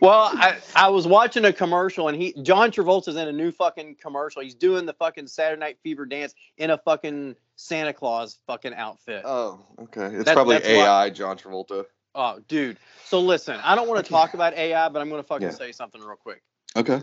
Well, 0.00 0.30
I, 0.34 0.58
I 0.76 0.88
was 0.90 1.06
watching 1.06 1.44
a 1.46 1.52
commercial 1.52 2.08
and 2.08 2.20
he 2.20 2.34
John 2.42 2.70
Travolta's 2.70 3.16
in 3.16 3.26
a 3.28 3.32
new 3.32 3.50
fucking 3.50 3.96
commercial. 4.00 4.42
He's 4.42 4.54
doing 4.54 4.86
the 4.86 4.92
fucking 4.92 5.26
Saturday 5.26 5.58
Night 5.58 5.78
Fever 5.82 6.06
dance 6.06 6.34
in 6.58 6.70
a 6.70 6.78
fucking 6.78 7.34
Santa 7.56 7.92
Claus 7.92 8.38
fucking 8.46 8.74
outfit. 8.74 9.22
Oh, 9.24 9.60
okay. 9.84 10.14
It's 10.14 10.24
That- 10.26 10.34
probably 10.34 10.56
that's 10.58 10.68
why- 10.68 10.74
AI 11.06 11.10
John 11.10 11.36
Travolta. 11.38 11.86
Oh, 12.18 12.40
dude. 12.48 12.78
So 13.04 13.20
listen, 13.20 13.60
I 13.62 13.76
don't 13.76 13.88
want 13.88 14.04
to 14.04 14.10
talk 14.10 14.34
about 14.34 14.52
AI, 14.54 14.88
but 14.88 15.00
I'm 15.00 15.08
going 15.08 15.22
to 15.22 15.26
fucking 15.26 15.46
Yeah. 15.48 15.54
say 15.54 15.70
something 15.70 16.00
real 16.00 16.16
quick. 16.16 16.42
Okay. 16.76 17.00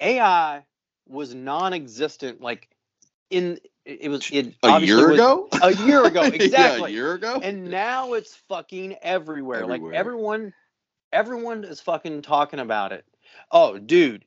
AI 0.00 0.64
was 1.06 1.34
non-existent 1.34 2.40
like 2.40 2.68
in 3.28 3.58
it 3.84 4.08
was 4.08 4.26
it 4.32 4.54
A 4.62 4.80
year 4.80 5.10
ago? 5.10 5.46
A 5.62 5.74
year 5.74 6.04
ago, 6.06 6.22
yeah, 6.24 6.28
exactly. 6.32 6.90
a 6.90 6.94
year 6.94 7.12
ago? 7.12 7.38
and 7.42 7.70
now 7.70 8.14
it's 8.14 8.34
fucking 8.48 8.96
everywhere. 9.02 9.62
Everywhere. 9.64 9.90
Like 9.92 9.98
everyone, 9.98 10.54
everyone 11.12 11.64
is 11.64 11.80
fucking 11.80 12.22
talking 12.22 12.60
about 12.60 12.92
it. 12.92 13.04
Oh, 13.50 13.78
dude, 13.78 14.24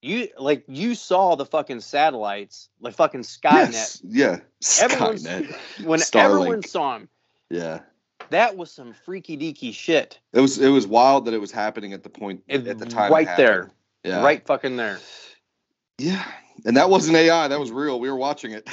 you 0.00 0.28
like 0.38 0.62
you 0.68 0.94
saw 0.94 1.34
the 1.34 1.44
fucking 1.44 1.80
satellites, 1.80 2.68
like 2.80 2.94
fucking 2.94 3.22
Skynet. 3.22 3.72
Yes. 3.72 4.00
Yeah. 4.04 4.38
Everyone's- 4.80 5.24
Skynet. 5.26 5.56
When 5.84 5.98
Starlink. 5.98 6.24
everyone 6.24 6.62
saw 6.62 6.96
him, 6.96 7.08
Yeah. 7.50 7.80
That 8.32 8.56
was 8.56 8.70
some 8.70 8.92
freaky 8.92 9.36
deaky 9.36 9.72
shit. 9.72 10.18
It 10.32 10.40
was 10.40 10.58
it 10.58 10.68
was 10.70 10.86
wild 10.86 11.24
that 11.26 11.34
it 11.34 11.40
was 11.40 11.50
happening 11.52 11.92
at 11.92 12.02
the 12.02 12.10
point 12.10 12.42
It- 12.48 12.66
at 12.66 12.78
the 12.78 12.86
time. 12.86 13.12
right 13.12 13.36
there. 13.36 13.70
Yeah. 14.04 14.22
right 14.22 14.44
fucking 14.44 14.76
there. 14.76 14.98
Yeah. 15.98 16.24
And 16.64 16.76
that 16.76 16.90
wasn't 16.90 17.16
AI, 17.16 17.48
that 17.48 17.58
was 17.60 17.70
real. 17.70 17.98
We 18.00 18.10
were 18.10 18.16
watching 18.16 18.52
it. 18.52 18.68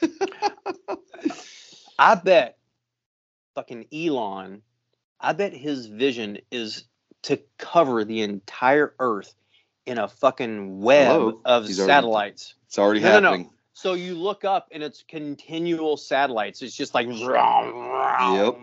I 1.98 2.14
bet 2.16 2.58
fucking 3.54 3.86
Elon, 3.92 4.62
I 5.20 5.32
bet 5.32 5.52
his 5.54 5.86
vision 5.86 6.38
is 6.50 6.84
to 7.22 7.40
cover 7.58 8.04
the 8.04 8.22
entire 8.22 8.94
Earth 8.98 9.34
in 9.86 9.98
a 9.98 10.08
fucking 10.08 10.80
web 10.80 11.06
Hello? 11.12 11.40
of 11.44 11.66
He's 11.66 11.78
already- 11.78 11.90
satellites. 11.92 12.54
It's 12.66 12.78
already 12.78 13.00
No, 13.00 13.20
no, 13.20 13.36
no. 13.36 13.50
So 13.74 13.94
you 13.94 14.14
look 14.14 14.44
up 14.44 14.68
and 14.72 14.82
it's 14.82 15.04
continual 15.06 15.96
satellites. 15.96 16.62
It's 16.62 16.74
just 16.74 16.94
like 16.94 17.08
Yep. 17.08 18.56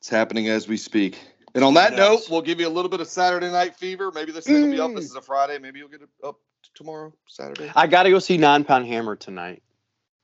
It's 0.00 0.08
happening 0.08 0.48
as 0.48 0.68
we 0.68 0.76
speak. 0.76 1.18
And 1.54 1.62
on 1.62 1.74
that 1.74 1.94
note, 1.94 2.28
we'll 2.28 2.42
give 2.42 2.58
you 2.58 2.66
a 2.66 2.68
little 2.68 2.88
bit 2.88 3.00
of 3.00 3.06
Saturday 3.06 3.50
Night 3.50 3.76
Fever. 3.76 4.10
Maybe 4.12 4.32
this 4.32 4.44
thing 4.44 4.62
will 4.62 4.70
be 4.72 4.80
up. 4.80 4.90
Mm. 4.90 4.96
This 4.96 5.04
is 5.04 5.14
a 5.14 5.22
Friday. 5.22 5.58
Maybe 5.58 5.78
you'll 5.78 5.88
get 5.88 6.02
it 6.02 6.08
up 6.24 6.40
tomorrow, 6.74 7.14
Saturday. 7.28 7.70
I 7.76 7.86
got 7.86 8.02
to 8.02 8.10
go 8.10 8.18
see 8.18 8.36
Nine 8.36 8.64
Pound 8.64 8.86
Hammer 8.86 9.14
tonight. 9.14 9.62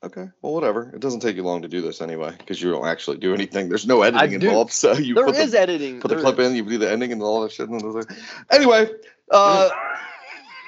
Okay. 0.03 0.29
Well, 0.43 0.53
whatever. 0.53 0.91
It 0.93 1.01
doesn't 1.01 1.21
take 1.21 1.37
you 1.37 1.45
long 1.45 1.63
to 1.63 1.69
do 1.69 1.81
this 1.83 2.01
anyway 2.01 2.35
because 2.37 2.61
you 2.61 2.73
don't 2.73 2.87
actually 2.87 3.19
do 3.19 3.35
anything. 3.35 3.69
There's 3.69 3.87
no 3.87 4.03
editing 4.03 4.43
involved. 4.43 4.73
So 4.73 4.93
you 4.95 5.15
There 5.15 5.27
put 5.27 5.37
is 5.37 5.53
the, 5.53 5.61
editing. 5.61 6.01
put 6.01 6.09
the 6.09 6.17
clip 6.17 6.41
is. 6.41 6.51
in, 6.51 6.57
you 6.57 6.65
do 6.65 6.79
the 6.79 6.91
ending 6.91 7.13
and 7.13 7.23
all 7.23 7.43
that 7.43 7.53
shit. 7.53 7.69
And 7.69 8.07
anyway, 8.51 8.91
uh, 9.31 9.69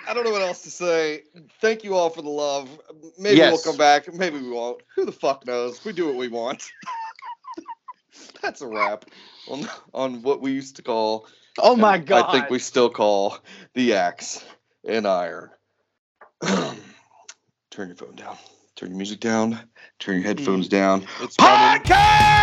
I 0.06 0.14
don't 0.14 0.24
know 0.24 0.30
what 0.30 0.42
else 0.42 0.62
to 0.62 0.70
say. 0.70 1.22
Thank 1.60 1.84
you 1.84 1.94
all 1.94 2.10
for 2.10 2.22
the 2.22 2.28
love. 2.28 2.68
Maybe 3.18 3.40
we'll 3.40 3.58
come 3.58 3.76
back. 3.76 4.12
Maybe 4.12 4.38
we 4.40 4.50
won't. 4.50 4.82
Who 4.96 5.04
the 5.04 5.12
fuck 5.12 5.46
knows? 5.46 5.84
We 5.84 5.92
do 5.92 6.06
what 6.06 6.16
we 6.16 6.28
want. 6.28 6.70
That's 8.42 8.60
a 8.60 8.66
wrap 8.66 9.04
on 9.48 9.68
on 9.94 10.22
what 10.22 10.40
we 10.40 10.52
used 10.52 10.76
to 10.76 10.82
call. 10.82 11.26
Oh 11.58 11.76
my 11.76 11.98
god! 11.98 12.28
I 12.28 12.32
think 12.32 12.50
we 12.50 12.58
still 12.58 12.90
call 12.90 13.38
the 13.74 13.94
axe 13.94 14.44
and 14.86 15.06
iron. 15.06 15.50
turn 16.42 17.88
your 17.88 17.96
phone 17.96 18.16
down. 18.16 18.36
Turn 18.74 18.90
your 18.90 18.96
music 18.98 19.20
down. 19.20 19.60
Turn 19.98 20.16
your 20.16 20.24
headphones 20.24 20.66
mm. 20.66 20.70
down. 20.70 21.06
It's 21.20 21.36
Podcast! 21.36 22.42